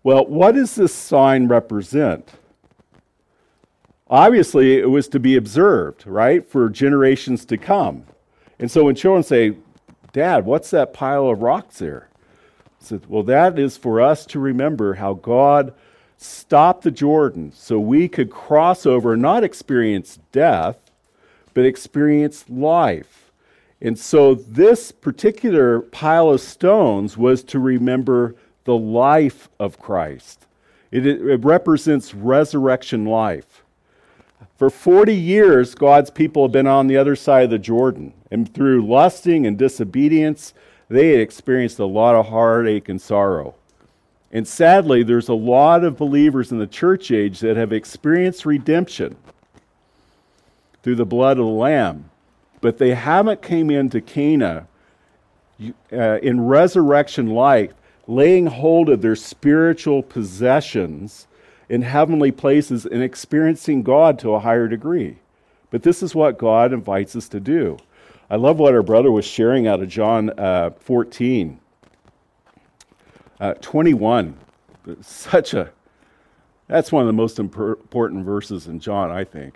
Well, 0.03 0.25
what 0.25 0.55
does 0.55 0.75
this 0.75 0.93
sign 0.93 1.47
represent? 1.47 2.31
Obviously, 4.09 4.77
it 4.77 4.89
was 4.89 5.07
to 5.09 5.19
be 5.19 5.35
observed, 5.35 6.07
right, 6.07 6.47
for 6.47 6.69
generations 6.69 7.43
to 7.45 7.57
come. 7.57 8.05
And 8.59 8.71
so 8.71 8.85
when 8.85 8.95
children 8.95 9.23
say, 9.23 9.57
Dad, 10.13 10.45
what's 10.45 10.71
that 10.71 10.93
pile 10.93 11.27
of 11.27 11.41
rocks 11.41 11.79
there? 11.79 12.09
I 12.79 12.83
said, 12.83 13.05
Well, 13.07 13.23
that 13.23 13.59
is 13.59 13.75
for 13.75 13.99
us 13.99 14.25
to 14.27 14.39
remember 14.39 14.95
how 14.95 15.13
God 15.13 15.73
stopped 16.17 16.83
the 16.83 16.91
Jordan 16.91 17.51
so 17.53 17.79
we 17.79 18.07
could 18.07 18.31
cross 18.31 18.85
over 18.85 19.15
not 19.15 19.43
experience 19.43 20.19
death, 20.31 20.77
but 21.53 21.65
experience 21.65 22.45
life. 22.49 23.31
And 23.81 23.97
so 23.99 24.33
this 24.33 24.91
particular 24.91 25.81
pile 25.81 26.29
of 26.29 26.41
stones 26.41 27.17
was 27.17 27.43
to 27.45 27.59
remember 27.59 28.35
the 28.67 28.77
life 28.77 29.49
of 29.59 29.79
Christ. 29.79 30.45
It, 30.91 31.07
it, 31.07 31.43
represents 31.43 32.13
resurrection 32.13 33.05
life. 33.05 33.63
For 34.57 34.69
40 34.69 35.15
years, 35.15 35.73
God's 35.73 36.09
people 36.09 36.43
have 36.43 36.51
been 36.51 36.67
on 36.67 36.87
the 36.87 36.97
other 36.97 37.15
side 37.15 37.45
of 37.45 37.49
the 37.49 37.59
Jordan. 37.59 38.13
And 38.29 38.53
through 38.53 38.85
lusting 38.85 39.47
and 39.47 39.57
disobedience, 39.57 40.53
they 40.89 41.11
had 41.11 41.21
experienced 41.21 41.79
a 41.79 41.85
lot 41.85 42.15
of 42.15 42.27
heartache 42.27 42.89
and 42.89 43.01
sorrow. 43.01 43.55
And 44.33 44.45
sadly, 44.45 45.01
there's 45.01 45.29
a 45.29 45.33
lot 45.33 45.85
of 45.85 45.97
believers 45.97 46.51
in 46.51 46.59
the 46.59 46.67
church 46.67 47.09
age 47.09 47.39
that 47.39 47.55
have 47.55 47.71
experienced 47.71 48.45
redemption 48.45 49.15
through 50.83 50.95
the 50.95 51.05
blood 51.05 51.39
of 51.39 51.45
the 51.45 51.51
Lamb, 51.51 52.09
but 52.59 52.79
they 52.79 52.93
haven't 52.93 53.41
came 53.41 53.69
into 53.71 54.01
Cana 54.01 54.67
uh, 55.93 56.19
in 56.19 56.45
resurrection 56.45 57.27
life, 57.27 57.73
laying 58.07 58.47
hold 58.47 58.89
of 58.89 59.01
their 59.01 59.15
spiritual 59.15 60.01
possessions 60.01 61.27
in 61.69 61.81
heavenly 61.81 62.31
places 62.31 62.85
and 62.85 63.03
experiencing 63.03 63.83
God 63.83 64.17
to 64.19 64.33
a 64.33 64.39
higher 64.39 64.67
degree. 64.67 65.17
But 65.69 65.83
this 65.83 66.01
is 66.01 66.15
what 66.15 66.37
God 66.37 66.71
invites 66.71 67.15
us 67.15 67.27
to 67.29 67.39
do. 67.39 67.77
I 68.29 68.37
love 68.37 68.59
what 68.59 68.73
our 68.73 68.83
brother 68.83 69.11
was 69.11 69.25
sharing 69.25 69.67
out 69.67 69.81
of 69.81 69.89
John 69.89 70.29
uh, 70.39 70.71
14. 70.79 71.59
Uh, 73.39 73.53
21, 73.61 74.35
such 75.01 75.53
a, 75.53 75.69
that's 76.67 76.91
one 76.91 77.03
of 77.03 77.07
the 77.07 77.13
most 77.13 77.37
important 77.37 78.25
verses 78.25 78.67
in 78.67 78.79
John, 78.79 79.11
I 79.11 79.23
think. 79.23 79.55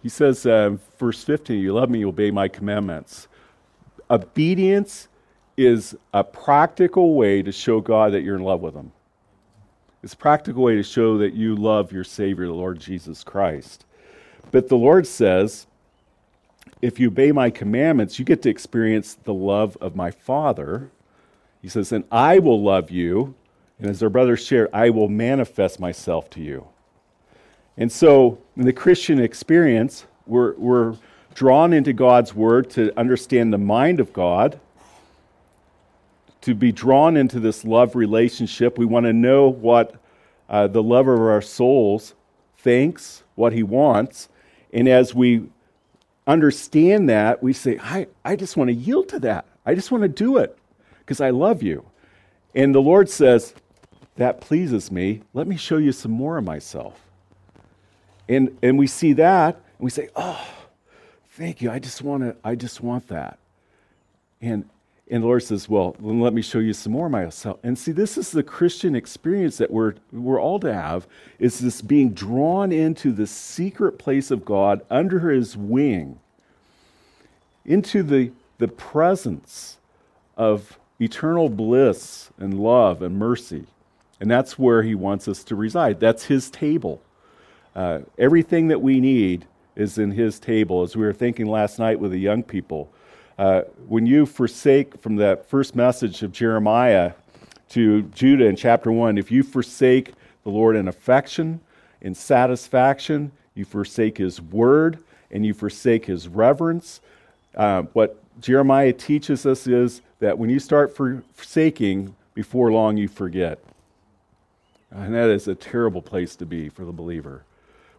He 0.00 0.08
says, 0.08 0.46
uh, 0.46 0.76
verse 0.98 1.24
15, 1.24 1.58
You 1.58 1.72
love 1.72 1.90
me, 1.90 2.00
you 2.00 2.08
obey 2.08 2.30
my 2.30 2.46
commandments. 2.46 3.26
Obedience 4.10 5.08
is 5.56 5.96
a 6.12 6.24
practical 6.24 7.14
way 7.14 7.42
to 7.42 7.52
show 7.52 7.80
God 7.80 8.12
that 8.12 8.22
you're 8.22 8.36
in 8.36 8.42
love 8.42 8.60
with 8.60 8.74
Him. 8.74 8.92
It's 10.02 10.14
a 10.14 10.18
practical 10.18 10.62
way 10.62 10.74
to 10.76 10.82
show 10.82 11.18
that 11.18 11.34
you 11.34 11.54
love 11.54 11.92
your 11.92 12.04
Savior, 12.04 12.46
the 12.46 12.52
Lord 12.52 12.78
Jesus 12.78 13.24
Christ. 13.24 13.86
But 14.50 14.68
the 14.68 14.76
Lord 14.76 15.06
says, 15.06 15.66
if 16.82 17.00
you 17.00 17.08
obey 17.08 17.32
my 17.32 17.50
commandments, 17.50 18.18
you 18.18 18.24
get 18.24 18.42
to 18.42 18.50
experience 18.50 19.14
the 19.24 19.32
love 19.32 19.76
of 19.80 19.96
my 19.96 20.10
Father. 20.10 20.90
He 21.62 21.68
says, 21.68 21.92
and 21.92 22.04
I 22.12 22.38
will 22.38 22.62
love 22.62 22.90
you. 22.90 23.34
And 23.78 23.88
as 23.88 24.02
our 24.02 24.10
brother 24.10 24.36
shared, 24.36 24.68
I 24.72 24.90
will 24.90 25.08
manifest 25.08 25.80
myself 25.80 26.28
to 26.30 26.40
you. 26.40 26.66
And 27.76 27.90
so, 27.90 28.38
in 28.56 28.66
the 28.66 28.72
Christian 28.72 29.18
experience, 29.18 30.04
we're, 30.26 30.54
we're 30.56 30.96
drawn 31.34 31.72
into 31.72 31.92
God's 31.92 32.34
Word 32.34 32.70
to 32.70 32.96
understand 32.98 33.52
the 33.52 33.58
mind 33.58 33.98
of 33.98 34.12
God, 34.12 34.60
to 36.44 36.54
be 36.54 36.72
drawn 36.72 37.16
into 37.16 37.40
this 37.40 37.64
love 37.64 37.96
relationship. 37.96 38.76
We 38.76 38.84
want 38.84 39.06
to 39.06 39.14
know 39.14 39.48
what 39.48 39.94
uh, 40.46 40.66
the 40.66 40.82
lover 40.82 41.14
of 41.14 41.20
our 41.20 41.40
souls 41.40 42.14
thinks, 42.58 43.22
what 43.34 43.54
he 43.54 43.62
wants, 43.62 44.28
And 44.70 44.88
as 44.88 45.14
we 45.14 45.44
understand 46.26 47.08
that, 47.08 47.42
we 47.42 47.54
say, 47.54 47.78
I, 47.80 48.08
I 48.24 48.36
just 48.36 48.58
want 48.58 48.68
to 48.68 48.74
yield 48.74 49.08
to 49.10 49.20
that. 49.20 49.46
I 49.64 49.74
just 49.74 49.90
want 49.90 50.02
to 50.02 50.08
do 50.08 50.36
it 50.36 50.58
because 50.98 51.20
I 51.20 51.30
love 51.30 51.62
you. 51.62 51.84
And 52.54 52.74
the 52.74 52.82
Lord 52.82 53.08
says, 53.08 53.54
That 54.16 54.42
pleases 54.42 54.92
me. 54.92 55.22
Let 55.32 55.46
me 55.46 55.56
show 55.56 55.78
you 55.78 55.92
some 55.92 56.12
more 56.12 56.36
of 56.36 56.44
myself. 56.44 57.00
And, 58.28 58.56
and 58.62 58.78
we 58.78 58.86
see 58.86 59.14
that 59.14 59.54
and 59.54 59.84
we 59.84 59.90
say, 59.90 60.08
Oh, 60.14 60.46
thank 61.30 61.62
you. 61.62 61.70
I 61.70 61.78
just 61.78 62.02
want 62.02 62.22
to, 62.22 62.36
I 62.44 62.54
just 62.54 62.82
want 62.82 63.08
that. 63.08 63.38
And 64.42 64.68
and 65.10 65.22
the 65.22 65.26
Lord 65.26 65.42
says, 65.42 65.68
Well, 65.68 65.94
let 66.00 66.32
me 66.32 66.40
show 66.40 66.60
you 66.60 66.72
some 66.72 66.92
more 66.92 67.08
myself. 67.08 67.58
And 67.62 67.78
see, 67.78 67.92
this 67.92 68.16
is 68.16 68.30
the 68.30 68.42
Christian 68.42 68.96
experience 68.96 69.58
that 69.58 69.70
we're, 69.70 69.94
we're 70.12 70.40
all 70.40 70.58
to 70.60 70.72
have, 70.72 71.06
is 71.38 71.58
this 71.58 71.82
being 71.82 72.14
drawn 72.14 72.72
into 72.72 73.12
the 73.12 73.26
secret 73.26 73.98
place 73.98 74.30
of 74.30 74.44
God 74.44 74.80
under 74.90 75.30
his 75.30 75.56
wing, 75.56 76.18
into 77.66 78.02
the, 78.02 78.32
the 78.58 78.68
presence 78.68 79.76
of 80.38 80.78
eternal 80.98 81.50
bliss 81.50 82.30
and 82.38 82.58
love 82.58 83.02
and 83.02 83.18
mercy. 83.18 83.64
And 84.20 84.30
that's 84.30 84.58
where 84.58 84.82
he 84.82 84.94
wants 84.94 85.28
us 85.28 85.44
to 85.44 85.54
reside. 85.54 86.00
That's 86.00 86.24
his 86.24 86.48
table. 86.48 87.02
Uh, 87.76 88.00
everything 88.18 88.68
that 88.68 88.80
we 88.80 89.00
need 89.00 89.44
is 89.76 89.98
in 89.98 90.12
his 90.12 90.38
table. 90.38 90.82
As 90.82 90.96
we 90.96 91.02
were 91.02 91.12
thinking 91.12 91.46
last 91.46 91.78
night 91.78 92.00
with 92.00 92.12
the 92.12 92.20
young 92.20 92.42
people, 92.42 92.90
uh, 93.38 93.62
when 93.88 94.06
you 94.06 94.26
forsake 94.26 95.00
from 95.00 95.16
that 95.16 95.46
first 95.46 95.74
message 95.74 96.22
of 96.22 96.32
Jeremiah 96.32 97.12
to 97.70 98.02
Judah 98.02 98.46
in 98.46 98.56
chapter 98.56 98.92
1, 98.92 99.18
if 99.18 99.30
you 99.30 99.42
forsake 99.42 100.12
the 100.44 100.50
Lord 100.50 100.76
in 100.76 100.88
affection, 100.88 101.60
in 102.00 102.14
satisfaction, 102.14 103.32
you 103.54 103.64
forsake 103.64 104.18
his 104.18 104.40
word, 104.40 104.98
and 105.30 105.44
you 105.44 105.54
forsake 105.54 106.06
his 106.06 106.28
reverence, 106.28 107.00
uh, 107.56 107.82
what 107.92 108.20
Jeremiah 108.40 108.92
teaches 108.92 109.46
us 109.46 109.66
is 109.66 110.02
that 110.20 110.38
when 110.38 110.50
you 110.50 110.58
start 110.58 110.94
forsaking, 110.94 112.14
before 112.34 112.72
long 112.72 112.96
you 112.96 113.08
forget. 113.08 113.60
And 114.90 115.14
that 115.14 115.30
is 115.30 115.48
a 115.48 115.54
terrible 115.54 116.02
place 116.02 116.36
to 116.36 116.46
be 116.46 116.68
for 116.68 116.84
the 116.84 116.92
believer. 116.92 117.44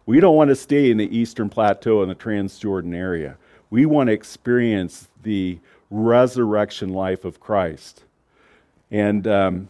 We 0.04 0.20
don't 0.20 0.36
want 0.36 0.48
to 0.48 0.56
stay 0.56 0.90
in 0.90 0.98
the 0.98 1.16
eastern 1.16 1.48
plateau 1.48 2.02
in 2.02 2.08
the 2.08 2.14
Transjordan 2.14 2.94
area. 2.94 3.36
We 3.70 3.86
want 3.86 4.08
to 4.08 4.12
experience 4.12 5.08
the 5.22 5.58
resurrection 5.90 6.90
life 6.90 7.24
of 7.24 7.40
Christ. 7.40 8.04
And 8.90 9.26
um, 9.26 9.68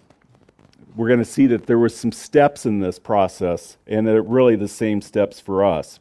we're 0.94 1.08
going 1.08 1.20
to 1.20 1.24
see 1.24 1.46
that 1.48 1.66
there 1.66 1.78
were 1.78 1.88
some 1.88 2.12
steps 2.12 2.66
in 2.66 2.80
this 2.80 2.98
process, 2.98 3.76
and 3.86 4.06
they're 4.06 4.22
really 4.22 4.56
the 4.56 4.68
same 4.68 5.00
steps 5.00 5.40
for 5.40 5.64
us. 5.64 6.00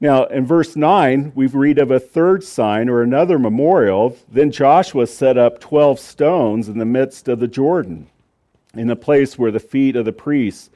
Now, 0.00 0.24
in 0.24 0.46
verse 0.46 0.76
9, 0.76 1.32
we 1.34 1.46
read 1.46 1.78
of 1.78 1.90
a 1.90 2.00
third 2.00 2.42
sign 2.42 2.88
or 2.88 3.02
another 3.02 3.38
memorial. 3.38 4.16
Then 4.30 4.50
Joshua 4.50 5.06
set 5.06 5.36
up 5.36 5.60
12 5.60 6.00
stones 6.00 6.68
in 6.68 6.78
the 6.78 6.86
midst 6.86 7.28
of 7.28 7.38
the 7.38 7.48
Jordan, 7.48 8.08
in 8.74 8.86
the 8.86 8.96
place 8.96 9.38
where 9.38 9.50
the 9.50 9.60
feet 9.60 9.96
of 9.96 10.06
the 10.06 10.12
priests 10.12 10.70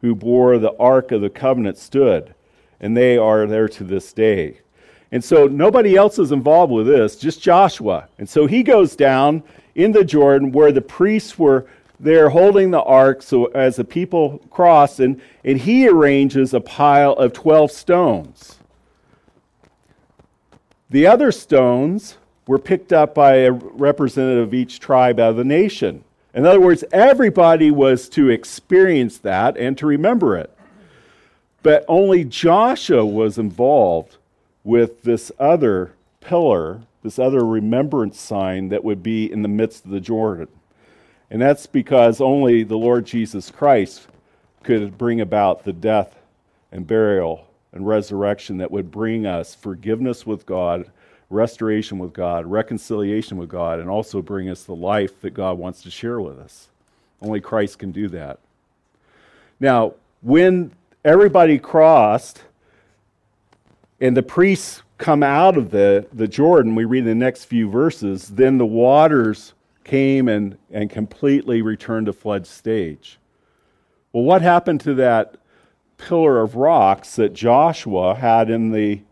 who 0.00 0.14
bore 0.14 0.58
the 0.58 0.74
ark 0.78 1.12
of 1.12 1.20
the 1.20 1.28
covenant 1.28 1.76
stood. 1.76 2.34
And 2.80 2.96
they 2.96 3.18
are 3.18 3.46
there 3.46 3.68
to 3.68 3.84
this 3.84 4.14
day. 4.14 4.60
And 5.12 5.24
so 5.24 5.46
nobody 5.46 5.96
else 5.96 6.18
is 6.18 6.32
involved 6.32 6.72
with 6.72 6.86
this, 6.86 7.16
just 7.16 7.42
Joshua. 7.42 8.08
And 8.18 8.28
so 8.28 8.46
he 8.46 8.62
goes 8.62 8.94
down 8.94 9.42
in 9.74 9.92
the 9.92 10.04
Jordan 10.04 10.52
where 10.52 10.72
the 10.72 10.80
priests 10.80 11.38
were 11.38 11.66
there 11.98 12.30
holding 12.30 12.70
the 12.70 12.82
ark 12.82 13.22
so 13.22 13.46
as 13.46 13.76
the 13.76 13.84
people 13.84 14.38
cross, 14.50 15.00
and, 15.00 15.20
and 15.44 15.58
he 15.58 15.86
arranges 15.88 16.54
a 16.54 16.60
pile 16.60 17.12
of 17.12 17.32
12 17.32 17.70
stones. 17.70 18.56
The 20.88 21.06
other 21.06 21.30
stones 21.30 22.16
were 22.46 22.58
picked 22.58 22.92
up 22.92 23.14
by 23.14 23.34
a 23.34 23.52
representative 23.52 24.48
of 24.48 24.54
each 24.54 24.80
tribe 24.80 25.20
out 25.20 25.30
of 25.30 25.36
the 25.36 25.44
nation. 25.44 26.04
In 26.34 26.46
other 26.46 26.60
words, 26.60 26.84
everybody 26.92 27.70
was 27.70 28.08
to 28.10 28.30
experience 28.30 29.18
that 29.18 29.56
and 29.56 29.76
to 29.78 29.86
remember 29.86 30.36
it. 30.36 30.56
But 31.62 31.84
only 31.86 32.24
Joshua 32.24 33.04
was 33.04 33.36
involved 33.36 34.16
with 34.64 35.02
this 35.02 35.32
other 35.38 35.92
pillar, 36.20 36.82
this 37.02 37.18
other 37.18 37.44
remembrance 37.44 38.20
sign 38.20 38.68
that 38.68 38.84
would 38.84 39.02
be 39.02 39.30
in 39.30 39.42
the 39.42 39.48
midst 39.48 39.84
of 39.84 39.90
the 39.90 40.00
Jordan. 40.00 40.48
And 41.30 41.40
that's 41.40 41.66
because 41.66 42.20
only 42.20 42.64
the 42.64 42.76
Lord 42.76 43.06
Jesus 43.06 43.50
Christ 43.50 44.06
could 44.62 44.98
bring 44.98 45.20
about 45.20 45.64
the 45.64 45.72
death 45.72 46.16
and 46.72 46.86
burial 46.86 47.46
and 47.72 47.86
resurrection 47.86 48.58
that 48.58 48.70
would 48.70 48.90
bring 48.90 49.26
us 49.26 49.54
forgiveness 49.54 50.26
with 50.26 50.44
God, 50.44 50.90
restoration 51.30 51.98
with 51.98 52.12
God, 52.12 52.46
reconciliation 52.46 53.36
with 53.36 53.48
God, 53.48 53.78
and 53.78 53.88
also 53.88 54.20
bring 54.20 54.50
us 54.50 54.64
the 54.64 54.74
life 54.74 55.20
that 55.20 55.30
God 55.30 55.56
wants 55.56 55.82
to 55.82 55.90
share 55.90 56.20
with 56.20 56.38
us. 56.38 56.68
Only 57.22 57.40
Christ 57.40 57.78
can 57.78 57.92
do 57.92 58.08
that. 58.08 58.40
Now, 59.60 59.94
when 60.22 60.72
everybody 61.04 61.58
crossed, 61.58 62.42
and 64.00 64.16
the 64.16 64.22
priests 64.22 64.82
come 64.98 65.22
out 65.22 65.56
of 65.56 65.70
the, 65.70 66.06
the 66.12 66.28
Jordan, 66.28 66.74
we 66.74 66.84
read 66.84 67.00
in 67.00 67.06
the 67.06 67.14
next 67.14 67.44
few 67.44 67.68
verses, 67.68 68.28
then 68.28 68.58
the 68.58 68.66
waters 68.66 69.54
came 69.84 70.28
and, 70.28 70.58
and 70.70 70.90
completely 70.90 71.62
returned 71.62 72.06
to 72.06 72.12
flood 72.12 72.46
stage. 72.46 73.18
Well, 74.12 74.24
what 74.24 74.42
happened 74.42 74.80
to 74.82 74.94
that 74.94 75.36
pillar 75.96 76.40
of 76.40 76.56
rocks 76.56 77.16
that 77.16 77.32
Joshua 77.32 78.14
had 78.14 78.50
in 78.50 78.70
the 78.70 79.02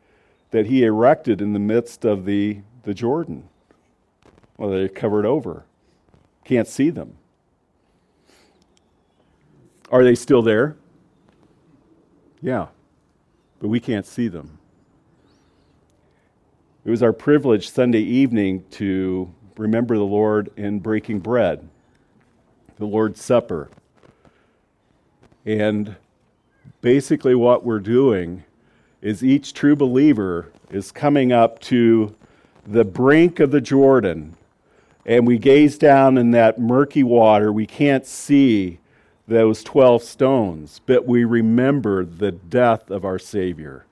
that 0.50 0.66
he 0.66 0.82
erected 0.82 1.42
in 1.42 1.52
the 1.52 1.58
midst 1.58 2.06
of 2.06 2.24
the, 2.24 2.60
the 2.82 2.94
Jordan? 2.94 3.48
Well, 4.56 4.70
they're 4.70 4.88
covered 4.88 5.26
over. 5.26 5.64
Can't 6.44 6.66
see 6.66 6.88
them. 6.88 7.18
Are 9.90 10.02
they 10.02 10.14
still 10.14 10.40
there? 10.40 10.76
Yeah, 12.40 12.68
but 13.60 13.68
we 13.68 13.78
can't 13.78 14.06
see 14.06 14.28
them. 14.28 14.57
It 16.88 16.90
was 16.90 17.02
our 17.02 17.12
privilege 17.12 17.68
Sunday 17.68 18.00
evening 18.00 18.64
to 18.70 19.30
remember 19.58 19.98
the 19.98 20.04
Lord 20.04 20.50
in 20.56 20.78
breaking 20.78 21.18
bread, 21.18 21.68
the 22.78 22.86
Lord's 22.86 23.22
Supper. 23.22 23.68
And 25.44 25.96
basically, 26.80 27.34
what 27.34 27.62
we're 27.62 27.78
doing 27.78 28.42
is 29.02 29.22
each 29.22 29.52
true 29.52 29.76
believer 29.76 30.50
is 30.70 30.90
coming 30.90 31.30
up 31.30 31.58
to 31.64 32.16
the 32.66 32.86
brink 32.86 33.38
of 33.38 33.50
the 33.50 33.60
Jordan, 33.60 34.34
and 35.04 35.26
we 35.26 35.36
gaze 35.36 35.76
down 35.76 36.16
in 36.16 36.30
that 36.30 36.58
murky 36.58 37.02
water. 37.02 37.52
We 37.52 37.66
can't 37.66 38.06
see 38.06 38.78
those 39.26 39.62
12 39.62 40.02
stones, 40.02 40.80
but 40.86 41.04
we 41.04 41.24
remember 41.24 42.06
the 42.06 42.32
death 42.32 42.90
of 42.90 43.04
our 43.04 43.18
Savior. 43.18 43.84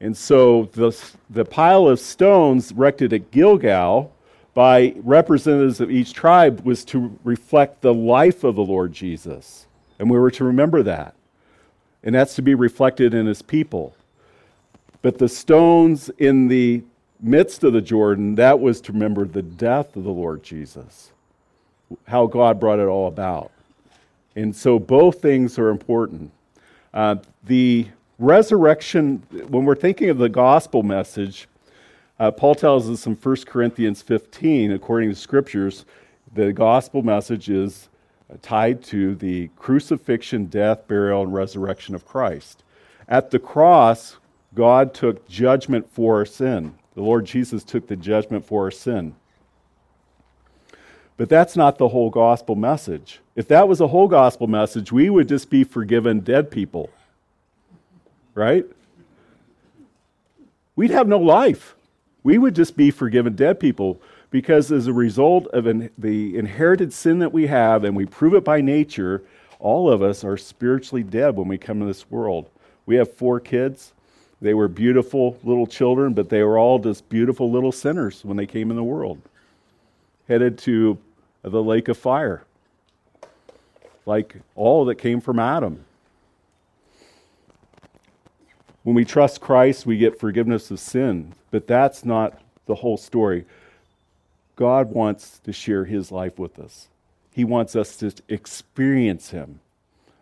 And 0.00 0.16
so 0.16 0.68
the, 0.72 0.96
the 1.30 1.44
pile 1.44 1.88
of 1.88 1.98
stones 1.98 2.72
erected 2.72 3.12
at 3.12 3.30
Gilgal 3.30 4.12
by 4.52 4.94
representatives 4.96 5.80
of 5.80 5.90
each 5.90 6.12
tribe 6.12 6.60
was 6.64 6.84
to 6.86 7.18
reflect 7.24 7.82
the 7.82 7.94
life 7.94 8.44
of 8.44 8.56
the 8.56 8.64
Lord 8.64 8.92
Jesus. 8.92 9.66
And 9.98 10.10
we 10.10 10.18
were 10.18 10.30
to 10.32 10.44
remember 10.44 10.82
that. 10.82 11.14
And 12.02 12.14
that's 12.14 12.34
to 12.36 12.42
be 12.42 12.54
reflected 12.54 13.14
in 13.14 13.26
his 13.26 13.42
people. 13.42 13.94
But 15.02 15.18
the 15.18 15.28
stones 15.28 16.10
in 16.18 16.48
the 16.48 16.82
midst 17.20 17.64
of 17.64 17.72
the 17.72 17.80
Jordan, 17.80 18.34
that 18.36 18.60
was 18.60 18.80
to 18.82 18.92
remember 18.92 19.24
the 19.24 19.42
death 19.42 19.96
of 19.96 20.04
the 20.04 20.10
Lord 20.10 20.42
Jesus, 20.42 21.12
how 22.06 22.26
God 22.26 22.60
brought 22.60 22.78
it 22.78 22.86
all 22.86 23.08
about. 23.08 23.50
And 24.34 24.54
so 24.54 24.78
both 24.78 25.22
things 25.22 25.58
are 25.58 25.68
important. 25.68 26.30
Uh, 26.92 27.16
the 27.44 27.88
resurrection, 28.18 29.22
when 29.48 29.64
we're 29.64 29.74
thinking 29.74 30.10
of 30.10 30.18
the 30.18 30.28
gospel 30.28 30.82
message, 30.82 31.48
uh, 32.18 32.30
Paul 32.30 32.54
tells 32.54 32.88
us 32.88 33.06
in 33.06 33.14
1 33.14 33.36
Corinthians 33.46 34.02
15, 34.02 34.72
according 34.72 35.10
to 35.10 35.14
scriptures, 35.14 35.84
the 36.32 36.52
gospel 36.52 37.02
message 37.02 37.50
is 37.50 37.88
tied 38.42 38.82
to 38.84 39.14
the 39.14 39.48
crucifixion, 39.56 40.46
death, 40.46 40.88
burial, 40.88 41.22
and 41.22 41.34
resurrection 41.34 41.94
of 41.94 42.06
Christ. 42.06 42.62
At 43.08 43.30
the 43.30 43.38
cross, 43.38 44.16
God 44.54 44.94
took 44.94 45.28
judgment 45.28 45.90
for 45.90 46.16
our 46.16 46.26
sin. 46.26 46.74
The 46.94 47.02
Lord 47.02 47.26
Jesus 47.26 47.62
took 47.62 47.86
the 47.86 47.96
judgment 47.96 48.44
for 48.44 48.64
our 48.64 48.70
sin. 48.70 49.14
But 51.18 51.28
that's 51.28 51.56
not 51.56 51.78
the 51.78 51.88
whole 51.88 52.10
gospel 52.10 52.56
message. 52.56 53.20
If 53.36 53.48
that 53.48 53.68
was 53.68 53.80
a 53.80 53.88
whole 53.88 54.08
gospel 54.08 54.46
message, 54.46 54.92
we 54.92 55.08
would 55.08 55.28
just 55.28 55.50
be 55.50 55.64
forgiven 55.64 56.20
dead 56.20 56.50
people 56.50 56.90
right? 58.36 58.66
We'd 60.76 60.90
have 60.92 61.08
no 61.08 61.18
life. 61.18 61.74
We 62.22 62.38
would 62.38 62.54
just 62.54 62.76
be 62.76 62.92
forgiven 62.92 63.34
dead 63.34 63.58
people 63.58 64.00
because, 64.30 64.70
as 64.70 64.86
a 64.86 64.92
result 64.92 65.46
of 65.48 65.66
an, 65.66 65.90
the 65.96 66.36
inherited 66.36 66.92
sin 66.92 67.18
that 67.20 67.32
we 67.32 67.46
have, 67.46 67.82
and 67.82 67.96
we 67.96 68.04
prove 68.04 68.34
it 68.34 68.44
by 68.44 68.60
nature, 68.60 69.22
all 69.58 69.90
of 69.90 70.02
us 70.02 70.22
are 70.22 70.36
spiritually 70.36 71.02
dead 71.02 71.34
when 71.34 71.48
we 71.48 71.56
come 71.56 71.80
to 71.80 71.86
this 71.86 72.10
world. 72.10 72.50
We 72.84 72.96
have 72.96 73.12
four 73.12 73.40
kids. 73.40 73.92
They 74.42 74.52
were 74.52 74.68
beautiful 74.68 75.38
little 75.42 75.66
children, 75.66 76.12
but 76.12 76.28
they 76.28 76.42
were 76.42 76.58
all 76.58 76.78
just 76.78 77.08
beautiful 77.08 77.50
little 77.50 77.72
sinners 77.72 78.22
when 78.22 78.36
they 78.36 78.46
came 78.46 78.70
in 78.70 78.76
the 78.76 78.84
world, 78.84 79.18
headed 80.28 80.58
to 80.58 80.98
the 81.42 81.62
lake 81.62 81.88
of 81.88 81.96
fire, 81.96 82.42
like 84.04 84.36
all 84.54 84.84
that 84.84 84.96
came 84.96 85.22
from 85.22 85.38
Adam. 85.38 85.86
When 88.86 88.94
we 88.94 89.04
trust 89.04 89.40
Christ, 89.40 89.84
we 89.84 89.98
get 89.98 90.20
forgiveness 90.20 90.70
of 90.70 90.78
sin, 90.78 91.34
but 91.50 91.66
that's 91.66 92.04
not 92.04 92.40
the 92.66 92.76
whole 92.76 92.96
story. 92.96 93.44
God 94.54 94.92
wants 94.92 95.40
to 95.40 95.52
share 95.52 95.86
his 95.86 96.12
life 96.12 96.38
with 96.38 96.60
us. 96.60 96.86
He 97.32 97.42
wants 97.42 97.74
us 97.74 97.96
to 97.96 98.14
experience 98.28 99.30
him, 99.30 99.58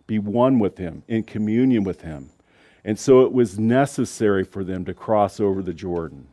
be 0.07 0.19
one 0.19 0.59
with 0.59 0.79
him, 0.79 1.03
in 1.09 1.25
communion 1.25 1.85
with 1.85 2.01
him. 2.01 2.31
And 2.87 2.99
so 2.99 3.21
it 3.27 3.33
was 3.35 3.59
necessary 3.59 4.45
for 4.45 4.65
them 4.65 4.87
to 4.87 4.95
cross 4.95 5.41
over 5.41 5.61
the 5.61 5.75
Jordan 5.75 6.27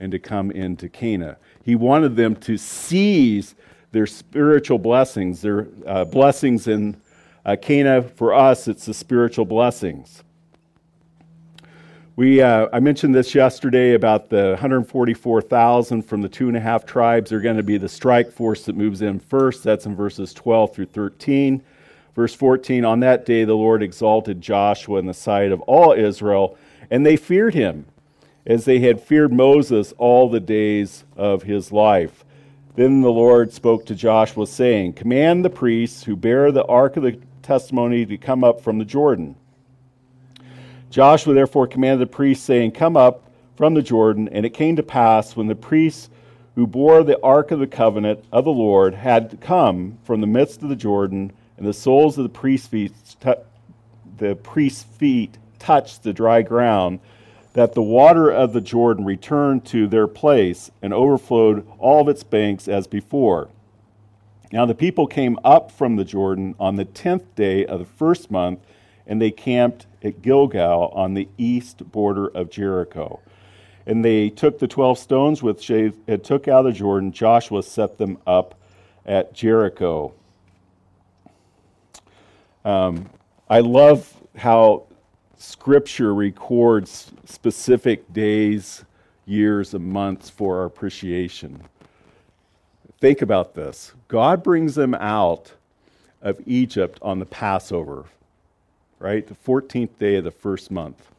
and 0.00 0.10
to 0.10 0.18
come 0.18 0.50
into 0.50 0.88
Canaan. 0.88 1.36
He 1.64 1.76
wanted 1.76 2.16
them 2.16 2.34
to 2.34 2.56
seize 2.56 3.54
their 3.92 4.08
spiritual 4.08 4.78
blessings, 4.80 5.40
their 5.40 5.68
uh, 5.86 6.04
blessings 6.04 6.66
in 6.66 7.00
uh, 7.46 7.54
Canaan. 7.62 8.08
For 8.08 8.34
us, 8.34 8.66
it's 8.66 8.86
the 8.86 8.94
spiritual 8.94 9.44
blessings. 9.44 10.24
We, 12.20 12.42
uh, 12.42 12.68
I 12.70 12.80
mentioned 12.80 13.14
this 13.14 13.34
yesterday 13.34 13.94
about 13.94 14.28
the 14.28 14.48
144,000 14.50 16.02
from 16.02 16.20
the 16.20 16.28
two 16.28 16.48
and 16.48 16.56
a 16.58 16.60
half 16.60 16.84
tribes. 16.84 17.30
They're 17.30 17.40
going 17.40 17.56
to 17.56 17.62
be 17.62 17.78
the 17.78 17.88
strike 17.88 18.30
force 18.30 18.66
that 18.66 18.76
moves 18.76 19.00
in 19.00 19.18
first. 19.18 19.64
That's 19.64 19.86
in 19.86 19.96
verses 19.96 20.34
12 20.34 20.74
through 20.74 20.84
13. 20.84 21.62
Verse 22.14 22.34
14 22.34 22.84
On 22.84 23.00
that 23.00 23.24
day 23.24 23.44
the 23.44 23.56
Lord 23.56 23.82
exalted 23.82 24.42
Joshua 24.42 24.98
in 24.98 25.06
the 25.06 25.14
sight 25.14 25.50
of 25.50 25.62
all 25.62 25.94
Israel, 25.94 26.58
and 26.90 27.06
they 27.06 27.16
feared 27.16 27.54
him, 27.54 27.86
as 28.44 28.66
they 28.66 28.80
had 28.80 29.00
feared 29.00 29.32
Moses 29.32 29.94
all 29.96 30.28
the 30.28 30.40
days 30.40 31.04
of 31.16 31.44
his 31.44 31.72
life. 31.72 32.26
Then 32.76 33.00
the 33.00 33.10
Lord 33.10 33.50
spoke 33.54 33.86
to 33.86 33.94
Joshua, 33.94 34.46
saying, 34.46 34.92
Command 34.92 35.42
the 35.42 35.48
priests 35.48 36.04
who 36.04 36.16
bear 36.16 36.52
the 36.52 36.66
ark 36.66 36.98
of 36.98 37.02
the 37.02 37.18
testimony 37.40 38.04
to 38.04 38.18
come 38.18 38.44
up 38.44 38.60
from 38.60 38.76
the 38.76 38.84
Jordan. 38.84 39.36
Joshua 40.90 41.34
therefore 41.34 41.68
commanded 41.68 42.06
the 42.06 42.12
priests, 42.12 42.44
saying, 42.44 42.72
Come 42.72 42.96
up 42.96 43.30
from 43.56 43.74
the 43.74 43.82
Jordan. 43.82 44.28
And 44.28 44.44
it 44.44 44.50
came 44.50 44.76
to 44.76 44.82
pass 44.82 45.36
when 45.36 45.46
the 45.46 45.54
priests 45.54 46.10
who 46.56 46.66
bore 46.66 47.02
the 47.02 47.20
ark 47.22 47.52
of 47.52 47.60
the 47.60 47.66
covenant 47.66 48.24
of 48.32 48.44
the 48.44 48.52
Lord 48.52 48.94
had 48.94 49.38
come 49.40 49.98
from 50.04 50.20
the 50.20 50.26
midst 50.26 50.62
of 50.62 50.68
the 50.68 50.76
Jordan, 50.76 51.32
and 51.56 51.66
the 51.66 51.72
soles 51.72 52.18
of 52.18 52.24
the 52.24 52.28
priest's 52.28 52.66
feet, 52.66 52.92
the 54.18 54.34
priest's 54.34 54.82
feet 54.82 55.38
touched 55.58 56.02
the 56.02 56.12
dry 56.12 56.42
ground, 56.42 56.98
that 57.52 57.74
the 57.74 57.82
water 57.82 58.30
of 58.30 58.52
the 58.52 58.60
Jordan 58.60 59.04
returned 59.04 59.64
to 59.66 59.86
their 59.86 60.06
place 60.06 60.70
and 60.82 60.92
overflowed 60.92 61.66
all 61.78 62.02
of 62.02 62.08
its 62.08 62.22
banks 62.22 62.66
as 62.66 62.86
before. 62.86 63.48
Now 64.52 64.66
the 64.66 64.74
people 64.74 65.06
came 65.06 65.38
up 65.44 65.70
from 65.70 65.96
the 65.96 66.04
Jordan 66.04 66.54
on 66.58 66.76
the 66.76 66.84
tenth 66.84 67.34
day 67.36 67.64
of 67.64 67.78
the 67.78 67.84
first 67.84 68.30
month, 68.30 68.60
and 69.10 69.20
they 69.20 69.32
camped 69.32 69.86
at 70.04 70.22
Gilgal 70.22 70.88
on 70.94 71.14
the 71.14 71.28
east 71.36 71.90
border 71.90 72.28
of 72.28 72.48
Jericho. 72.48 73.20
And 73.84 74.04
they 74.04 74.30
took 74.30 74.60
the 74.60 74.68
twelve 74.68 74.98
stones 74.98 75.42
which 75.42 75.66
they 75.66 75.92
had 76.06 76.22
took 76.22 76.46
out 76.46 76.64
of 76.64 76.74
Jordan. 76.74 77.10
Joshua 77.10 77.62
set 77.64 77.98
them 77.98 78.18
up 78.24 78.54
at 79.04 79.34
Jericho. 79.34 80.14
Um, 82.64 83.10
I 83.48 83.60
love 83.60 84.14
how 84.36 84.84
Scripture 85.36 86.14
records 86.14 87.10
specific 87.24 88.12
days, 88.12 88.84
years, 89.26 89.74
and 89.74 89.84
months 89.84 90.30
for 90.30 90.60
our 90.60 90.66
appreciation. 90.66 91.60
Think 93.00 93.22
about 93.22 93.54
this 93.54 93.92
God 94.06 94.44
brings 94.44 94.76
them 94.76 94.94
out 94.94 95.54
of 96.22 96.38
Egypt 96.46 97.00
on 97.02 97.18
the 97.18 97.26
Passover, 97.26 98.04
right? 99.00 99.26
The 99.26 99.34
14th 99.34 99.98
day 99.98 100.14
of 100.14 100.24
the 100.24 100.30
first 100.30 100.70
month. 100.70 101.10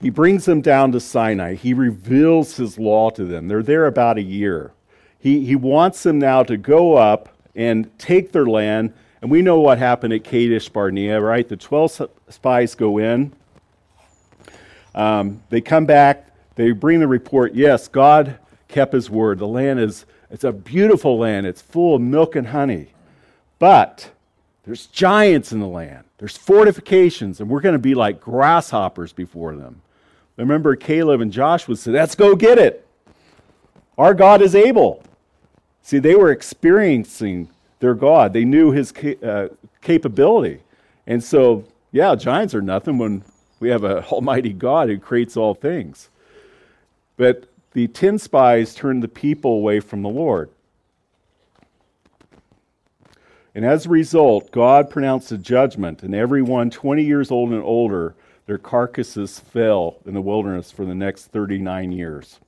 He 0.00 0.10
brings 0.10 0.44
them 0.44 0.60
down 0.60 0.90
to 0.92 1.00
Sinai. 1.00 1.54
He 1.54 1.74
reveals 1.74 2.56
his 2.56 2.78
law 2.78 3.10
to 3.10 3.24
them. 3.24 3.46
They're 3.46 3.62
there 3.62 3.86
about 3.86 4.18
a 4.18 4.22
year. 4.22 4.72
He, 5.20 5.44
he 5.44 5.54
wants 5.54 6.02
them 6.02 6.18
now 6.18 6.42
to 6.42 6.56
go 6.56 6.96
up 6.96 7.28
and 7.54 7.96
take 7.98 8.32
their 8.32 8.46
land 8.46 8.92
and 9.20 9.30
we 9.30 9.42
know 9.42 9.60
what 9.60 9.78
happened 9.78 10.12
at 10.12 10.24
Kadesh 10.24 10.68
Barnea, 10.68 11.20
right? 11.20 11.48
The 11.48 11.56
12 11.56 12.08
spies 12.28 12.74
go 12.74 12.98
in. 12.98 13.32
Um, 14.94 15.42
they 15.50 15.60
come 15.60 15.86
back. 15.86 16.30
They 16.54 16.70
bring 16.70 17.00
the 17.00 17.08
report. 17.08 17.54
Yes, 17.54 17.88
God 17.88 18.38
kept 18.68 18.92
his 18.92 19.10
word. 19.10 19.38
The 19.38 19.46
land 19.46 19.80
is 19.80 20.06
it's 20.30 20.44
a 20.44 20.52
beautiful 20.52 21.18
land. 21.18 21.46
It's 21.46 21.62
full 21.62 21.96
of 21.96 22.02
milk 22.02 22.36
and 22.36 22.48
honey. 22.48 22.88
But 23.58 24.10
there's 24.68 24.86
giants 24.88 25.50
in 25.52 25.60
the 25.60 25.66
land. 25.66 26.04
There's 26.18 26.36
fortifications, 26.36 27.40
and 27.40 27.48
we're 27.48 27.62
going 27.62 27.72
to 27.72 27.78
be 27.78 27.94
like 27.94 28.20
grasshoppers 28.20 29.14
before 29.14 29.56
them. 29.56 29.80
Remember, 30.36 30.76
Caleb 30.76 31.22
and 31.22 31.32
Joshua 31.32 31.74
said, 31.74 31.94
Let's 31.94 32.14
go 32.14 32.36
get 32.36 32.58
it. 32.58 32.86
Our 33.96 34.12
God 34.12 34.42
is 34.42 34.54
able. 34.54 35.02
See, 35.80 35.98
they 35.98 36.14
were 36.14 36.30
experiencing 36.32 37.48
their 37.78 37.94
God. 37.94 38.34
They 38.34 38.44
knew 38.44 38.70
his 38.70 38.92
uh, 38.92 39.48
capability. 39.80 40.60
And 41.06 41.24
so, 41.24 41.64
yeah, 41.90 42.14
giants 42.14 42.54
are 42.54 42.60
nothing 42.60 42.98
when 42.98 43.24
we 43.60 43.70
have 43.70 43.84
an 43.84 44.04
almighty 44.12 44.52
God 44.52 44.90
who 44.90 44.98
creates 44.98 45.34
all 45.34 45.54
things. 45.54 46.10
But 47.16 47.48
the 47.72 47.88
10 47.88 48.18
spies 48.18 48.74
turned 48.74 49.02
the 49.02 49.08
people 49.08 49.52
away 49.52 49.80
from 49.80 50.02
the 50.02 50.10
Lord. 50.10 50.50
And 53.54 53.64
as 53.64 53.86
a 53.86 53.90
result, 53.90 54.50
God 54.50 54.90
pronounced 54.90 55.32
a 55.32 55.38
judgment, 55.38 56.02
and 56.02 56.14
everyone 56.14 56.70
20 56.70 57.02
years 57.02 57.30
old 57.30 57.50
and 57.50 57.62
older, 57.62 58.14
their 58.46 58.58
carcasses 58.58 59.38
fell 59.38 59.98
in 60.06 60.14
the 60.14 60.20
wilderness 60.20 60.70
for 60.70 60.84
the 60.84 60.94
next 60.94 61.26
39 61.26 61.92
years. 61.92 62.40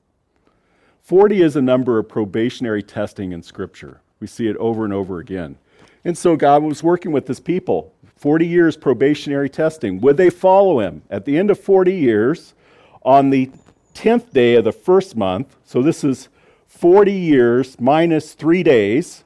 40 1.02 1.42
is 1.42 1.56
a 1.56 1.62
number 1.62 1.98
of 1.98 2.08
probationary 2.08 2.82
testing 2.82 3.32
in 3.32 3.42
Scripture. 3.42 4.00
We 4.20 4.26
see 4.26 4.46
it 4.46 4.56
over 4.56 4.84
and 4.84 4.92
over 4.92 5.18
again. 5.18 5.56
And 6.04 6.16
so 6.16 6.36
God 6.36 6.62
was 6.62 6.82
working 6.82 7.12
with 7.12 7.26
his 7.26 7.40
people. 7.40 7.92
40 8.16 8.46
years 8.46 8.76
probationary 8.76 9.50
testing. 9.50 10.00
Would 10.00 10.16
they 10.16 10.30
follow 10.30 10.80
him? 10.80 11.02
At 11.10 11.24
the 11.24 11.38
end 11.38 11.50
of 11.50 11.58
40 11.58 11.94
years, 11.94 12.54
on 13.02 13.30
the 13.30 13.50
10th 13.94 14.32
day 14.32 14.54
of 14.54 14.64
the 14.64 14.72
first 14.72 15.16
month, 15.16 15.56
so 15.64 15.82
this 15.82 16.04
is 16.04 16.28
40 16.66 17.12
years 17.12 17.80
minus 17.80 18.34
three 18.34 18.62
days, 18.62 19.24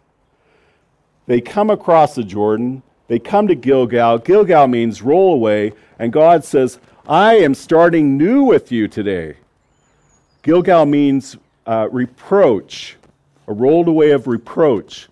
they 1.26 1.40
come 1.40 1.70
across 1.70 2.14
the 2.14 2.24
Jordan. 2.24 2.82
They 3.08 3.18
come 3.18 3.48
to 3.48 3.54
Gilgal. 3.54 4.18
Gilgal 4.18 4.68
means 4.68 5.02
roll 5.02 5.34
away. 5.34 5.72
And 5.98 6.12
God 6.12 6.44
says, 6.44 6.78
I 7.06 7.34
am 7.36 7.54
starting 7.54 8.16
new 8.16 8.42
with 8.42 8.72
you 8.72 8.88
today. 8.88 9.36
Gilgal 10.42 10.86
means 10.86 11.36
uh, 11.66 11.88
reproach 11.90 12.96
a 13.46 13.52
rolled 13.52 13.88
away 13.88 14.10
of 14.10 14.26
reproach. 14.26 15.08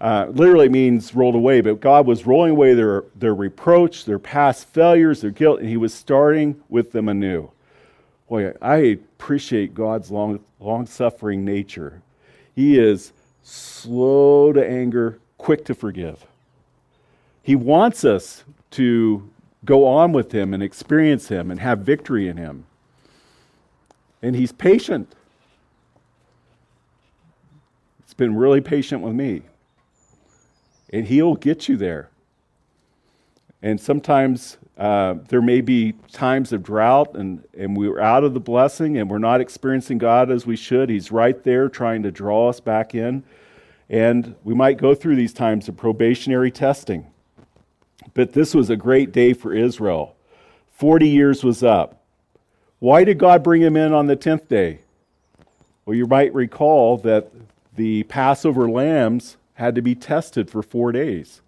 Uh, 0.00 0.26
literally 0.30 0.68
means 0.68 1.14
rolled 1.14 1.34
away, 1.34 1.60
but 1.60 1.80
God 1.80 2.06
was 2.06 2.24
rolling 2.24 2.52
away 2.52 2.74
their, 2.74 3.04
their 3.16 3.34
reproach, 3.34 4.04
their 4.04 4.18
past 4.18 4.68
failures, 4.68 5.20
their 5.20 5.32
guilt, 5.32 5.58
and 5.58 5.68
He 5.68 5.76
was 5.76 5.92
starting 5.92 6.60
with 6.68 6.92
them 6.92 7.08
anew. 7.08 7.50
Boy, 8.28 8.52
I 8.62 8.76
appreciate 8.76 9.74
God's 9.74 10.10
long, 10.10 10.38
long 10.60 10.86
suffering 10.86 11.44
nature. 11.44 12.00
He 12.54 12.78
is 12.78 13.12
slow 13.42 14.52
to 14.52 14.64
anger, 14.64 15.18
quick 15.38 15.64
to 15.64 15.74
forgive. 15.74 16.26
He 17.42 17.54
wants 17.54 18.04
us 18.04 18.44
to 18.72 19.30
go 19.64 19.86
on 19.86 20.12
with 20.12 20.32
Him 20.32 20.52
and 20.52 20.62
experience 20.62 21.28
Him 21.28 21.50
and 21.50 21.60
have 21.60 21.80
victory 21.80 22.28
in 22.28 22.36
Him. 22.36 22.66
And 24.20 24.36
He's 24.36 24.52
patient 24.52 25.14
It's 28.08 28.14
been 28.14 28.36
really 28.36 28.62
patient 28.62 29.02
with 29.02 29.12
me. 29.12 29.42
And 30.90 31.06
He'll 31.06 31.34
get 31.34 31.68
you 31.68 31.76
there. 31.76 32.08
And 33.60 33.78
sometimes 33.78 34.56
uh, 34.78 35.16
there 35.28 35.42
may 35.42 35.60
be 35.60 35.92
times 36.10 36.54
of 36.54 36.62
drought 36.62 37.14
and, 37.16 37.44
and 37.52 37.76
we're 37.76 38.00
out 38.00 38.24
of 38.24 38.32
the 38.32 38.40
blessing 38.40 38.96
and 38.96 39.10
we're 39.10 39.18
not 39.18 39.42
experiencing 39.42 39.98
God 39.98 40.30
as 40.30 40.46
we 40.46 40.56
should. 40.56 40.88
He's 40.88 41.12
right 41.12 41.44
there 41.44 41.68
trying 41.68 42.02
to 42.04 42.10
draw 42.10 42.48
us 42.48 42.60
back 42.60 42.94
in. 42.94 43.24
And 43.90 44.34
we 44.44 44.54
might 44.54 44.76
go 44.76 44.94
through 44.94 45.16
these 45.16 45.32
times 45.32 45.68
of 45.68 45.76
probationary 45.76 46.50
testing. 46.50 47.06
But 48.14 48.32
this 48.32 48.54
was 48.54 48.70
a 48.70 48.76
great 48.76 49.12
day 49.12 49.32
for 49.32 49.54
Israel. 49.54 50.14
40 50.72 51.08
years 51.08 51.42
was 51.44 51.62
up. 51.62 52.02
Why 52.78 53.04
did 53.04 53.18
God 53.18 53.42
bring 53.42 53.62
him 53.62 53.76
in 53.76 53.92
on 53.92 54.06
the 54.06 54.16
10th 54.16 54.48
day? 54.48 54.80
Well, 55.84 55.96
you 55.96 56.06
might 56.06 56.32
recall 56.34 56.98
that 56.98 57.30
the 57.76 58.02
Passover 58.04 58.68
lambs 58.68 59.36
had 59.54 59.74
to 59.74 59.82
be 59.82 59.94
tested 59.94 60.50
for 60.50 60.62
four 60.62 60.92
days 60.92 61.40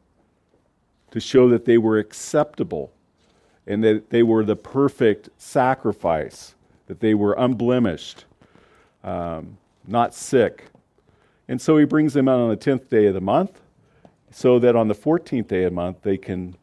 to 1.10 1.20
show 1.20 1.48
that 1.48 1.64
they 1.64 1.78
were 1.78 1.98
acceptable. 1.98 2.92
and 3.66 3.84
that 3.84 4.10
they 4.10 4.22
were 4.22 4.44
the 4.44 4.56
perfect 4.56 5.28
sacrifice, 5.38 6.54
that 6.88 6.98
they 6.98 7.14
were 7.14 7.34
unblemished, 7.34 8.24
um, 9.04 9.58
not 9.86 10.12
sick. 10.14 10.64
And 11.50 11.60
so 11.60 11.76
he 11.76 11.84
brings 11.84 12.14
them 12.14 12.28
out 12.28 12.38
on 12.38 12.48
the 12.48 12.56
10th 12.56 12.88
day 12.88 13.06
of 13.06 13.14
the 13.14 13.20
month 13.20 13.60
so 14.30 14.60
that 14.60 14.76
on 14.76 14.86
the 14.86 14.94
14th 14.94 15.48
day 15.48 15.64
of 15.64 15.72
the 15.72 15.74
month 15.74 16.00
they 16.02 16.16
can 16.16 16.56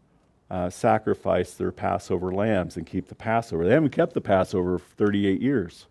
uh, 0.49 0.69
sacrifice 0.69 1.55
their 1.55 1.73
Passover 1.73 2.33
lambs 2.33 2.77
and 2.77 2.87
keep 2.87 3.09
the 3.09 3.15
Passover. 3.15 3.65
They 3.65 3.73
haven't 3.73 3.89
kept 3.89 4.13
the 4.13 4.21
Passover 4.21 4.77
for 4.77 4.95
38 4.95 5.41
years. 5.41 5.87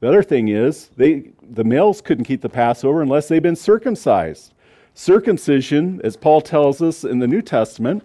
The 0.00 0.08
other 0.08 0.22
thing 0.22 0.48
is, 0.48 0.88
they, 0.96 1.32
the 1.42 1.62
males 1.62 2.00
couldn't 2.00 2.24
keep 2.24 2.40
the 2.40 2.48
Passover 2.48 3.02
unless 3.02 3.28
they'd 3.28 3.42
been 3.42 3.54
circumcised. 3.54 4.54
Circumcision, 4.94 6.00
as 6.02 6.16
Paul 6.16 6.40
tells 6.40 6.80
us 6.80 7.04
in 7.04 7.18
the 7.18 7.28
New 7.28 7.42
Testament, 7.42 8.02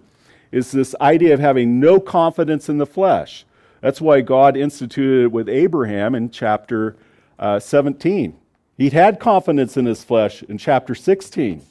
is 0.52 0.72
this 0.72 0.94
idea 1.00 1.32
of 1.32 1.40
having 1.40 1.80
no 1.80 2.00
confidence 2.00 2.68
in 2.68 2.76
the 2.76 2.84
flesh. 2.84 3.46
That's 3.80 4.02
why 4.02 4.20
God 4.20 4.58
instituted 4.58 5.24
it 5.24 5.32
with 5.32 5.48
Abraham 5.48 6.14
in 6.14 6.28
chapter 6.28 6.96
uh, 7.38 7.58
17. 7.58 8.36
He'd 8.76 8.92
had 8.92 9.18
confidence 9.20 9.76
in 9.76 9.86
his 9.86 10.04
flesh 10.04 10.42
in 10.42 10.58
chapter 10.58 10.94
16. 10.94 11.62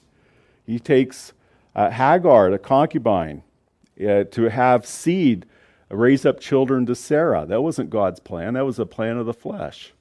He 0.66 0.80
takes 0.80 1.34
uh, 1.76 1.92
Hagar, 1.92 2.50
the 2.50 2.58
concubine, 2.58 3.44
uh, 4.00 4.24
to 4.24 4.50
have 4.50 4.86
seed, 4.86 5.46
raise 5.90 6.26
up 6.26 6.40
children 6.40 6.86
to 6.88 6.96
Sarah. 6.96 7.46
That 7.46 7.62
wasn't 7.62 7.90
God's 7.90 8.20
plan, 8.20 8.56
that 8.56 8.66
was 8.66 8.80
a 8.80 8.86
plan 8.86 9.18
of 9.18 9.26
the 9.26 9.34
flesh. 9.34 9.94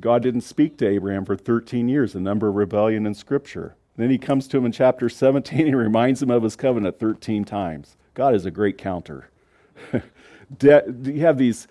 God 0.00 0.22
didn't 0.22 0.42
speak 0.42 0.78
to 0.78 0.88
Abraham 0.88 1.24
for 1.24 1.36
13 1.36 1.88
years, 1.88 2.14
a 2.14 2.20
number 2.20 2.48
of 2.48 2.54
rebellion 2.54 3.06
in 3.06 3.14
Scripture. 3.14 3.74
Then 3.96 4.10
he 4.10 4.18
comes 4.18 4.48
to 4.48 4.58
him 4.58 4.64
in 4.64 4.72
chapter 4.72 5.08
17 5.08 5.66
and 5.66 5.76
reminds 5.76 6.22
him 6.22 6.30
of 6.30 6.42
his 6.42 6.56
covenant 6.56 6.98
13 6.98 7.44
times. 7.44 7.96
God 8.14 8.34
is 8.34 8.46
a 8.46 8.50
great 8.50 8.78
counter. 8.78 9.28
You 10.60 11.20
have 11.20 11.38
these 11.38 11.66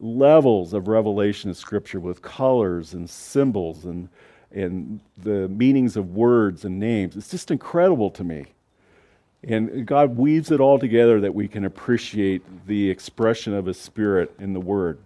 levels 0.00 0.72
of 0.72 0.88
revelation 0.88 1.50
of 1.50 1.56
Scripture 1.56 2.00
with 2.00 2.22
colors 2.22 2.94
and 2.94 3.08
symbols 3.08 3.84
and, 3.84 4.08
and 4.50 5.00
the 5.18 5.48
meanings 5.48 5.96
of 5.96 6.14
words 6.14 6.64
and 6.64 6.80
names. 6.80 7.16
It's 7.16 7.30
just 7.30 7.50
incredible 7.50 8.10
to 8.12 8.24
me. 8.24 8.46
And 9.42 9.86
God 9.86 10.16
weaves 10.16 10.50
it 10.50 10.60
all 10.60 10.78
together 10.78 11.20
that 11.20 11.34
we 11.34 11.48
can 11.48 11.64
appreciate 11.64 12.42
the 12.66 12.90
expression 12.90 13.54
of 13.54 13.66
His 13.66 13.78
Spirit 13.78 14.34
in 14.38 14.52
the 14.52 14.60
Word. 14.60 14.98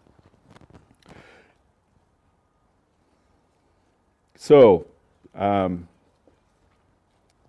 So, 4.37 4.87
um, 5.35 5.89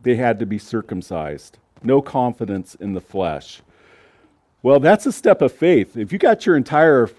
they 0.01 0.15
had 0.15 0.39
to 0.39 0.45
be 0.45 0.59
circumcised. 0.59 1.57
No 1.83 2.01
confidence 2.01 2.75
in 2.75 2.93
the 2.93 3.01
flesh. 3.01 3.61
Well, 4.61 4.79
that's 4.79 5.05
a 5.05 5.11
step 5.11 5.41
of 5.41 5.51
faith. 5.51 5.97
If 5.97 6.13
you 6.13 6.19
got 6.19 6.45
your 6.45 6.55
entire 6.55 7.09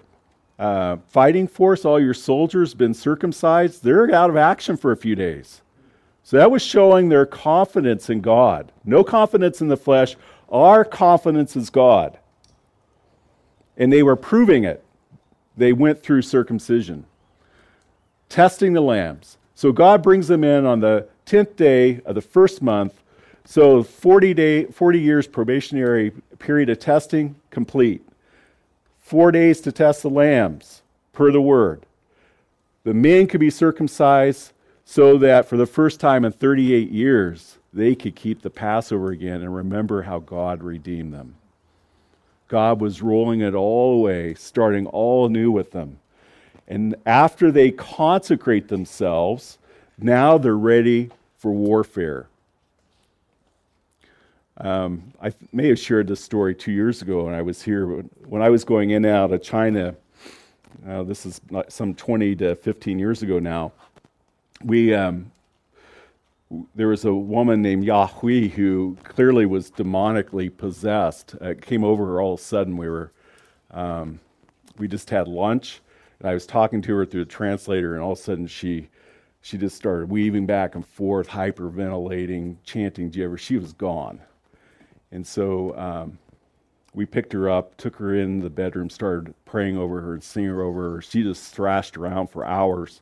uh, 0.59 0.97
fighting 1.07 1.47
force, 1.47 1.85
all 1.85 1.99
your 1.99 2.13
soldiers 2.13 2.73
been 2.73 2.93
circumcised, 2.93 3.83
they're 3.83 4.13
out 4.13 4.29
of 4.29 4.37
action 4.37 4.75
for 4.77 4.91
a 4.91 4.97
few 4.97 5.15
days. 5.15 5.61
So 6.23 6.37
that 6.37 6.51
was 6.51 6.61
showing 6.61 7.09
their 7.09 7.25
confidence 7.25 8.09
in 8.09 8.21
God. 8.21 8.71
No 8.83 9.03
confidence 9.03 9.61
in 9.61 9.67
the 9.67 9.77
flesh. 9.77 10.17
Our 10.49 10.83
confidence 10.83 11.55
is 11.55 11.69
God. 11.69 12.17
And 13.77 13.93
they 13.93 14.03
were 14.03 14.15
proving 14.15 14.63
it. 14.63 14.83
They 15.55 15.73
went 15.73 16.03
through 16.03 16.23
circumcision, 16.23 17.05
testing 18.29 18.73
the 18.73 18.81
lambs. 18.81 19.37
So 19.55 19.71
God 19.71 20.03
brings 20.03 20.27
them 20.27 20.43
in 20.43 20.65
on 20.65 20.81
the 20.81 21.07
10th 21.25 21.55
day 21.55 22.01
of 22.05 22.15
the 22.15 22.21
first 22.21 22.61
month. 22.61 22.93
So 23.45 23.81
40 23.81 24.33
day 24.33 24.65
40 24.65 24.99
years 24.99 25.27
probationary 25.27 26.11
period 26.37 26.69
of 26.69 26.79
testing 26.79 27.35
complete. 27.49 28.06
4 29.07 29.31
days 29.31 29.61
to 29.61 29.71
test 29.71 30.01
the 30.01 30.09
lambs 30.09 30.81
per 31.13 31.31
the 31.31 31.39
word. 31.39 31.85
The 32.83 32.93
men 32.93 33.27
could 33.27 33.39
be 33.39 33.49
circumcised 33.49 34.51
so 34.83 35.17
that 35.19 35.47
for 35.47 35.55
the 35.55 35.65
first 35.65 36.01
time 36.01 36.25
in 36.25 36.33
38 36.33 36.91
years 36.91 37.57
they 37.71 37.95
could 37.95 38.17
keep 38.17 38.41
the 38.41 38.49
Passover 38.49 39.11
again 39.11 39.41
and 39.41 39.55
remember 39.55 40.01
how 40.01 40.19
God 40.19 40.61
redeemed 40.61 41.13
them. 41.13 41.35
God 42.49 42.81
was 42.81 43.01
rolling 43.01 43.39
it 43.39 43.55
all 43.55 43.93
away, 43.93 44.33
starting 44.33 44.87
all 44.87 45.29
new 45.29 45.51
with 45.51 45.71
them. 45.71 45.99
And 46.67 46.95
after 47.05 47.49
they 47.49 47.71
consecrate 47.71 48.67
themselves, 48.67 49.57
now 49.97 50.37
they're 50.37 50.57
ready 50.57 51.11
for 51.37 51.53
warfare. 51.53 52.27
Um, 54.59 55.13
I 55.21 55.31
may 55.53 55.67
have 55.67 55.77
shared 55.77 56.07
this 56.07 56.23
story 56.23 56.55
two 56.55 56.71
years 56.71 57.01
ago 57.01 57.25
when 57.25 57.35
I 57.35 57.41
was 57.43 57.61
here. 57.61 57.85
When 57.85 58.41
I 58.41 58.49
was 58.49 58.63
going 58.63 58.89
in 58.89 59.05
and 59.05 59.13
out 59.13 59.31
of 59.31 59.43
China, 59.43 59.95
uh, 60.87 61.03
this 61.03 61.25
is 61.25 61.41
some 61.69 61.93
20 61.93 62.35
to 62.37 62.55
15 62.55 62.97
years 62.97 63.21
ago 63.21 63.39
now, 63.39 63.71
we, 64.63 64.93
um, 64.93 65.31
there 66.75 66.87
was 66.87 67.05
a 67.05 67.13
woman 67.13 67.61
named 67.61 67.83
Yahui 67.83 68.49
who 68.49 68.97
clearly 69.03 69.45
was 69.45 69.69
demonically 69.69 70.55
possessed. 70.55 71.35
Uh, 71.41 71.49
it 71.49 71.61
came 71.61 71.83
over 71.83 72.05
her 72.05 72.21
all 72.21 72.33
of 72.33 72.39
a 72.39 72.43
sudden. 72.43 72.77
We 72.77 72.89
were, 72.89 73.11
um, 73.71 74.19
we 74.79 74.87
just 74.87 75.09
had 75.09 75.27
lunch, 75.27 75.81
and 76.19 76.29
I 76.29 76.33
was 76.33 76.47
talking 76.47 76.81
to 76.83 76.95
her 76.95 77.05
through 77.05 77.25
the 77.25 77.31
translator, 77.31 77.93
and 77.93 78.03
all 78.03 78.13
of 78.13 78.19
a 78.19 78.21
sudden 78.21 78.47
she 78.47 78.89
she 79.41 79.57
just 79.57 79.77
started 79.77 80.09
weaving 80.09 80.45
back 80.45 80.75
and 80.75 80.85
forth, 80.85 81.29
hyperventilating, 81.29 82.57
chanting 82.65 83.11
Jehovah. 83.11 83.37
She 83.37 83.55
was 83.55 83.71
gone. 83.71 84.19
And 85.11 85.25
so 85.25 85.77
um, 85.77 86.17
we 86.93 87.05
picked 87.05 87.33
her 87.33 87.49
up, 87.49 87.77
took 87.77 87.95
her 87.97 88.15
in 88.15 88.39
the 88.39 88.49
bedroom, 88.49 88.89
started 88.89 89.33
praying 89.45 89.77
over 89.77 90.01
her 90.01 90.13
and 90.13 90.23
singing 90.23 90.51
over 90.51 90.95
her. 90.95 91.01
She 91.01 91.23
just 91.23 91.53
thrashed 91.53 91.97
around 91.97 92.27
for 92.27 92.45
hours. 92.45 93.01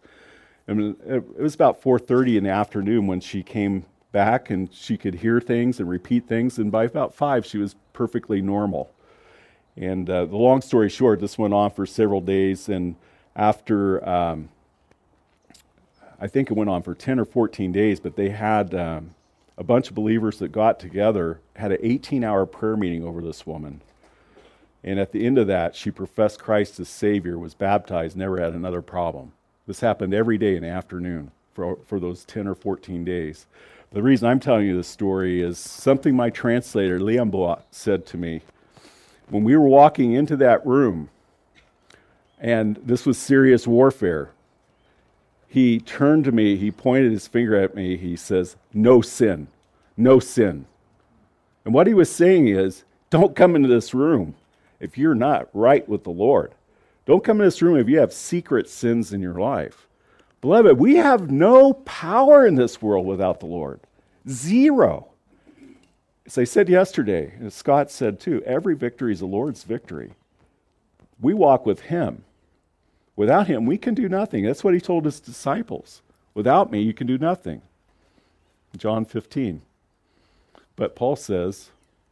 And 0.67 0.95
it 1.05 1.39
was 1.39 1.55
about 1.55 1.81
4:30 1.81 2.37
in 2.37 2.43
the 2.43 2.49
afternoon 2.49 3.07
when 3.07 3.19
she 3.19 3.43
came 3.43 3.85
back, 4.11 4.49
and 4.49 4.73
she 4.73 4.97
could 4.97 5.15
hear 5.15 5.39
things 5.39 5.79
and 5.79 5.87
repeat 5.87 6.27
things. 6.27 6.57
And 6.57 6.71
by 6.71 6.85
about 6.85 7.13
five, 7.13 7.45
she 7.45 7.57
was 7.57 7.75
perfectly 7.93 8.41
normal. 8.41 8.91
And 9.77 10.09
uh, 10.09 10.25
the 10.25 10.37
long 10.37 10.61
story 10.61 10.89
short, 10.89 11.19
this 11.19 11.37
went 11.37 11.53
on 11.53 11.69
for 11.69 11.85
several 11.85 12.21
days. 12.21 12.69
And 12.69 12.95
after 13.35 14.07
um, 14.07 14.49
I 16.19 16.27
think 16.27 16.49
it 16.49 16.53
went 16.53 16.69
on 16.69 16.81
for 16.81 16.95
10 16.95 17.19
or 17.19 17.25
14 17.25 17.71
days, 17.71 17.99
but 17.99 18.15
they 18.15 18.29
had 18.29 18.73
um, 18.73 19.14
a 19.57 19.63
bunch 19.63 19.89
of 19.89 19.95
believers 19.95 20.39
that 20.39 20.51
got 20.51 20.79
together, 20.79 21.39
had 21.55 21.71
an 21.71 21.79
18 21.81 22.23
hour 22.23 22.45
prayer 22.45 22.75
meeting 22.75 23.03
over 23.03 23.21
this 23.21 23.47
woman. 23.47 23.81
And 24.83 24.99
at 24.99 25.11
the 25.11 25.25
end 25.25 25.37
of 25.37 25.47
that, 25.47 25.75
she 25.75 25.89
professed 25.89 26.39
Christ 26.39 26.79
as 26.79 26.89
Savior, 26.89 27.39
was 27.39 27.53
baptized, 27.53 28.15
never 28.15 28.39
had 28.39 28.53
another 28.53 28.81
problem. 28.81 29.31
This 29.65 29.79
happened 29.79 30.13
every 30.13 30.37
day 30.37 30.55
in 30.55 30.61
the 30.61 30.69
afternoon 30.69 31.31
for, 31.53 31.77
for 31.87 31.99
those 31.99 32.23
10 32.25 32.47
or 32.47 32.53
14 32.53 33.03
days. 33.03 33.47
The 33.91 34.03
reason 34.03 34.27
I'm 34.27 34.39
telling 34.39 34.67
you 34.67 34.75
this 34.75 34.87
story 34.87 35.41
is 35.41 35.57
something 35.57 36.15
my 36.15 36.29
translator, 36.29 36.99
Liam 36.99 37.31
Boat, 37.31 37.63
said 37.71 38.05
to 38.07 38.17
me. 38.17 38.41
When 39.29 39.43
we 39.43 39.55
were 39.57 39.67
walking 39.67 40.13
into 40.13 40.35
that 40.37 40.65
room, 40.65 41.09
and 42.39 42.75
this 42.83 43.05
was 43.05 43.17
serious 43.17 43.65
warfare, 43.65 44.31
he 45.55 45.79
turned 45.79 46.25
to 46.25 46.33
me, 46.33 46.57
he 46.57 46.69
pointed 46.69 47.13
his 47.13 47.27
finger 47.27 47.55
at 47.55 47.75
me, 47.75 47.95
he 47.95 48.17
says, 48.17 48.57
No 48.73 48.99
sin, 48.99 49.47
no 49.95 50.19
sin. 50.19 50.65
And 51.63 51.73
what 51.73 51.87
he 51.87 51.93
was 51.93 52.13
saying 52.13 52.49
is, 52.49 52.83
don't 53.09 53.37
come 53.37 53.55
into 53.55 53.69
this 53.69 53.93
room 53.93 54.35
if 54.81 54.97
you're 54.97 55.15
not 55.15 55.47
right 55.53 55.87
with 55.87 56.03
the 56.03 56.09
Lord. 56.09 56.51
Don't 57.05 57.23
come 57.23 57.39
in 57.39 57.47
this 57.47 57.61
room 57.61 57.77
if 57.77 57.87
you 57.87 57.99
have 57.99 58.11
secret 58.11 58.67
sins 58.67 59.13
in 59.13 59.21
your 59.21 59.35
life. 59.35 59.87
Beloved, 60.41 60.77
we 60.77 60.97
have 60.97 61.31
no 61.31 61.71
power 61.71 62.45
in 62.45 62.55
this 62.55 62.81
world 62.81 63.05
without 63.05 63.39
the 63.39 63.45
Lord. 63.45 63.79
Zero. 64.27 65.07
As 66.25 66.37
I 66.37 66.43
said 66.43 66.67
yesterday, 66.67 67.31
as 67.41 67.53
Scott 67.53 67.89
said 67.89 68.19
too, 68.19 68.43
every 68.45 68.75
victory 68.75 69.13
is 69.13 69.21
the 69.21 69.25
Lord's 69.25 69.63
victory. 69.63 70.15
We 71.21 71.33
walk 71.33 71.65
with 71.65 71.79
Him. 71.79 72.25
Without 73.15 73.47
him, 73.47 73.65
we 73.65 73.77
can 73.77 73.93
do 73.93 74.09
nothing. 74.09 74.43
That's 74.43 74.63
what 74.63 74.73
he 74.73 74.81
told 74.81 75.05
his 75.05 75.19
disciples. 75.19 76.01
Without 76.33 76.71
me, 76.71 76.81
you 76.81 76.93
can 76.93 77.07
do 77.07 77.17
nothing. 77.17 77.61
John 78.77 79.05
15. 79.05 79.61
But 80.75 80.95
Paul 80.95 81.15
says, 81.15 81.69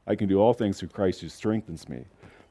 I 0.07 0.15
can 0.15 0.29
do 0.29 0.39
all 0.39 0.53
things 0.53 0.79
through 0.79 0.89
Christ 0.89 1.21
who 1.21 1.29
strengthens 1.29 1.89
me. 1.89 2.05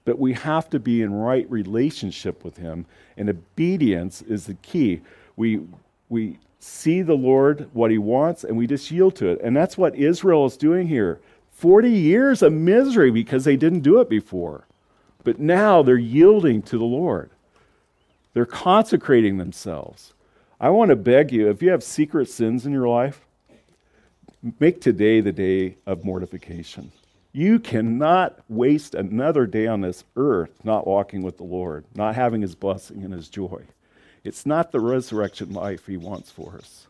But 0.05 0.19
we 0.19 0.33
have 0.35 0.69
to 0.71 0.81
be 0.81 1.01
in 1.01 1.15
right 1.15 1.51
relationship 1.51 2.45
with 2.45 2.57
him, 2.57 2.87
and 3.17 3.31
obedience 3.31 4.21
is 4.23 4.47
the 4.47 4.55
key. 4.55 5.01
We, 5.37 5.61
we 6.09 6.39
see 6.59 7.03
the 7.03 7.15
Lord, 7.15 7.69
what 7.73 7.91
he 7.91 7.99
wants, 7.99 8.45
and 8.45 8.57
we 8.57 8.67
just 8.67 8.91
yield 8.91 9.17
to 9.17 9.29
it. 9.29 9.41
And 9.43 9.57
that's 9.57 9.79
what 9.79 9.95
Israel 9.95 10.45
is 10.47 10.57
doing 10.57 10.89
here. 10.89 11.21
40 11.53 11.89
years 11.89 12.43
of 12.43 12.53
misery 12.53 13.11
because 13.11 13.45
they 13.45 13.57
didn't 13.57 13.81
do 13.81 14.01
it 14.01 14.09
before. 14.09 14.67
But 15.23 15.39
now 15.39 15.83
they're 15.83 15.97
yielding 15.97 16.63
to 16.63 16.79
the 16.79 16.85
Lord. 16.85 17.31
They're 18.35 18.47
consecrating 18.47 19.39
themselves. 19.39 20.15
I 20.61 20.71
want 20.71 20.91
to 20.91 20.97
beg 20.97 21.33
you 21.33 21.51
if 21.51 21.63
you 21.63 21.71
have 21.71 21.83
secret 21.83 22.29
sins 22.29 22.65
in 22.65 22.73
your 22.73 22.89
life, 22.89 23.27
make 24.61 24.81
today 24.81 25.21
the 25.21 25.33
day 25.33 25.77
of 25.87 26.05
mortification. 26.05 26.93
You 27.33 27.59
cannot 27.59 28.39
waste 28.49 28.95
another 28.95 29.47
day 29.47 29.67
on 29.67 29.81
this 29.81 30.05
earth 30.17 30.65
not 30.65 30.87
walking 30.87 31.23
with 31.23 31.39
the 31.39 31.45
Lord, 31.45 31.85
not 31.95 32.15
having 32.15 32.43
his 32.43 32.55
blessing 32.55 33.03
and 33.03 33.13
his 33.13 33.29
joy. 33.29 33.63
It's 34.25 34.47
not 34.47 34.71
the 34.71 34.81
resurrection 34.81 35.53
life 35.53 35.87
he 35.87 35.97
wants 35.97 36.31
for 36.31 36.57
us. 36.57 36.87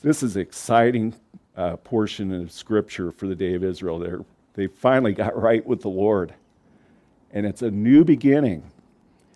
This 0.00 0.22
is 0.22 0.36
an 0.36 0.42
exciting 0.42 1.14
uh, 1.56 1.76
portion 1.76 2.32
of 2.32 2.52
scripture 2.52 3.10
for 3.10 3.26
the 3.26 3.34
day 3.34 3.54
of 3.54 3.64
Israel. 3.64 3.98
They're, 3.98 4.24
they 4.54 4.68
finally 4.68 5.12
got 5.12 5.36
right 5.36 5.66
with 5.66 5.82
the 5.82 5.88
Lord. 5.88 6.32
And 7.32 7.44
it's 7.44 7.62
a 7.62 7.70
new 7.70 8.04
beginning. 8.04 8.62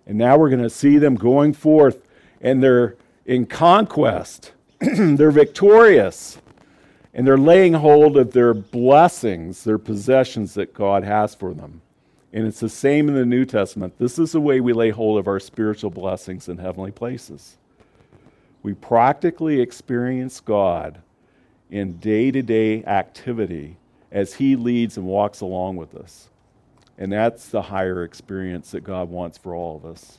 And 0.07 0.19
now 0.19 0.37
we're 0.37 0.51
going 0.51 0.63
to 0.63 0.71
see 0.71 0.99
them 0.99 1.15
going 1.15 1.53
forth, 1.53 2.07
and 2.41 2.63
they're 2.63 2.97
in 3.25 3.47
conquest. 3.47 4.53
they're 4.81 5.31
victorious. 5.31 6.39
And 7.15 7.27
they're 7.27 7.37
laying 7.37 7.75
hold 7.75 8.17
of 8.17 8.33
their 8.33 8.55
blessings, 8.55 9.65
their 9.65 9.79
possessions 9.79 10.55
that 10.55 10.73
God 10.73 11.05
has 11.05 11.35
for 11.35 11.53
them. 11.53 11.83
And 12.33 12.47
it's 12.47 12.61
the 12.61 12.69
same 12.69 13.09
in 13.09 13.15
the 13.15 13.27
New 13.27 13.45
Testament. 13.45 13.99
This 13.99 14.19
is 14.19 14.33
the 14.33 14.41
way 14.41 14.61
we 14.61 14.73
lay 14.73 14.91
hold 14.91 15.19
of 15.19 15.29
our 15.29 15.39
spiritual 15.39 15.91
blessings 15.91 16.49
in 16.49 16.57
heavenly 16.57 16.91
places. 16.91 17.59
We 18.63 18.73
practically 18.73 19.61
experience 19.61 20.41
God 20.41 21.03
in 21.71 21.99
day 21.99 22.31
to 22.31 22.43
day 22.43 22.83
activity 22.85 23.77
as 24.11 24.35
He 24.35 24.57
leads 24.57 24.97
and 24.97 25.07
walks 25.07 25.43
along 25.43 25.77
with 25.77 25.95
us. 25.95 26.29
And 26.99 27.13
that's 27.13 27.49
the 27.49 27.63
higher 27.63 28.05
experience 28.05 28.71
that 28.73 28.83
God 28.83 29.09
wants 29.09 29.39
for 29.39 29.55
all 29.55 29.77
of 29.77 29.85
us. 29.85 30.19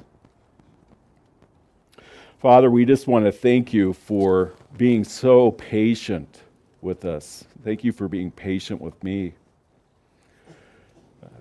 Father, 2.39 2.69
we 2.69 2.83
just 2.83 3.07
want 3.07 3.25
to 3.25 3.31
thank 3.31 3.73
you 3.73 3.93
for 3.93 4.51
being 4.77 5.03
so 5.03 5.51
patient 5.51 6.41
with 6.81 7.05
us. 7.05 7.45
Thank 7.63 7.83
you 7.83 7.93
for 7.93 8.09
being 8.09 8.31
patient 8.31 8.81
with 8.81 9.01
me. 9.01 9.33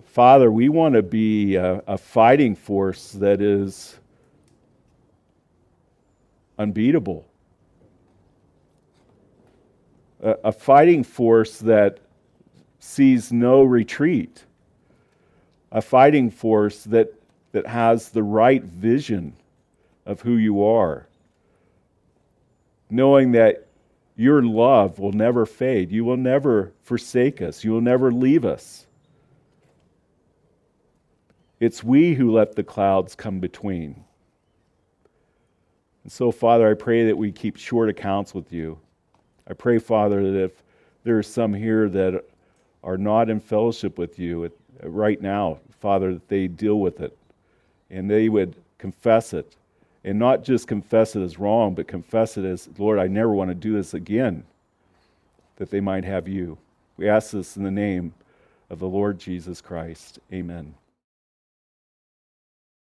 Father, 0.04 0.52
we 0.52 0.68
want 0.68 0.94
to 0.94 1.02
be 1.02 1.56
a, 1.56 1.82
a 1.86 1.96
fighting 1.96 2.54
force 2.54 3.12
that 3.12 3.40
is 3.40 3.98
unbeatable, 6.58 7.26
a, 10.22 10.36
a 10.44 10.52
fighting 10.52 11.02
force 11.02 11.58
that 11.60 11.98
sees 12.78 13.32
no 13.32 13.62
retreat, 13.62 14.44
a 15.72 15.80
fighting 15.80 16.30
force 16.30 16.84
that, 16.84 17.12
that 17.52 17.66
has 17.66 18.10
the 18.10 18.22
right 18.22 18.62
vision 18.62 19.34
of 20.06 20.20
who 20.20 20.36
you 20.36 20.62
are, 20.62 21.08
knowing 22.90 23.32
that 23.32 23.66
your 24.14 24.42
love 24.42 24.98
will 24.98 25.12
never 25.12 25.46
fade. 25.46 25.90
You 25.90 26.04
will 26.04 26.18
never 26.18 26.72
forsake 26.82 27.40
us. 27.40 27.64
You 27.64 27.72
will 27.72 27.80
never 27.80 28.12
leave 28.12 28.44
us. 28.44 28.86
It's 31.58 31.82
we 31.82 32.14
who 32.14 32.32
let 32.32 32.54
the 32.54 32.62
clouds 32.62 33.14
come 33.14 33.40
between. 33.40 34.04
And 36.02 36.12
so, 36.12 36.30
Father, 36.30 36.70
I 36.70 36.74
pray 36.74 37.06
that 37.06 37.16
we 37.16 37.32
keep 37.32 37.56
short 37.56 37.88
accounts 37.88 38.34
with 38.34 38.52
you. 38.52 38.78
I 39.48 39.54
pray, 39.54 39.78
Father, 39.78 40.22
that 40.30 40.44
if 40.44 40.62
there 41.04 41.16
are 41.16 41.22
some 41.22 41.54
here 41.54 41.88
that 41.88 42.24
are 42.82 42.98
not 42.98 43.30
in 43.30 43.40
fellowship 43.40 43.96
with 43.96 44.18
you 44.18 44.44
right 44.82 45.20
now, 45.20 45.58
Father, 45.80 46.14
that 46.14 46.28
they 46.28 46.48
deal 46.48 46.80
with 46.80 47.00
it 47.00 47.16
and 47.90 48.10
they 48.10 48.28
would 48.28 48.56
confess 48.78 49.32
it 49.32 49.56
and 50.04 50.18
not 50.18 50.42
just 50.42 50.66
confess 50.66 51.14
it 51.14 51.22
as 51.22 51.38
wrong, 51.38 51.74
but 51.74 51.86
confess 51.86 52.36
it 52.36 52.44
as, 52.44 52.68
Lord, 52.78 52.98
I 52.98 53.06
never 53.06 53.32
want 53.32 53.50
to 53.50 53.54
do 53.54 53.72
this 53.74 53.94
again, 53.94 54.44
that 55.56 55.70
they 55.70 55.80
might 55.80 56.04
have 56.04 56.26
you. 56.26 56.58
We 56.96 57.08
ask 57.08 57.30
this 57.30 57.56
in 57.56 57.62
the 57.62 57.70
name 57.70 58.14
of 58.68 58.80
the 58.80 58.88
Lord 58.88 59.18
Jesus 59.18 59.60
Christ. 59.60 60.18
Amen. 60.32 60.74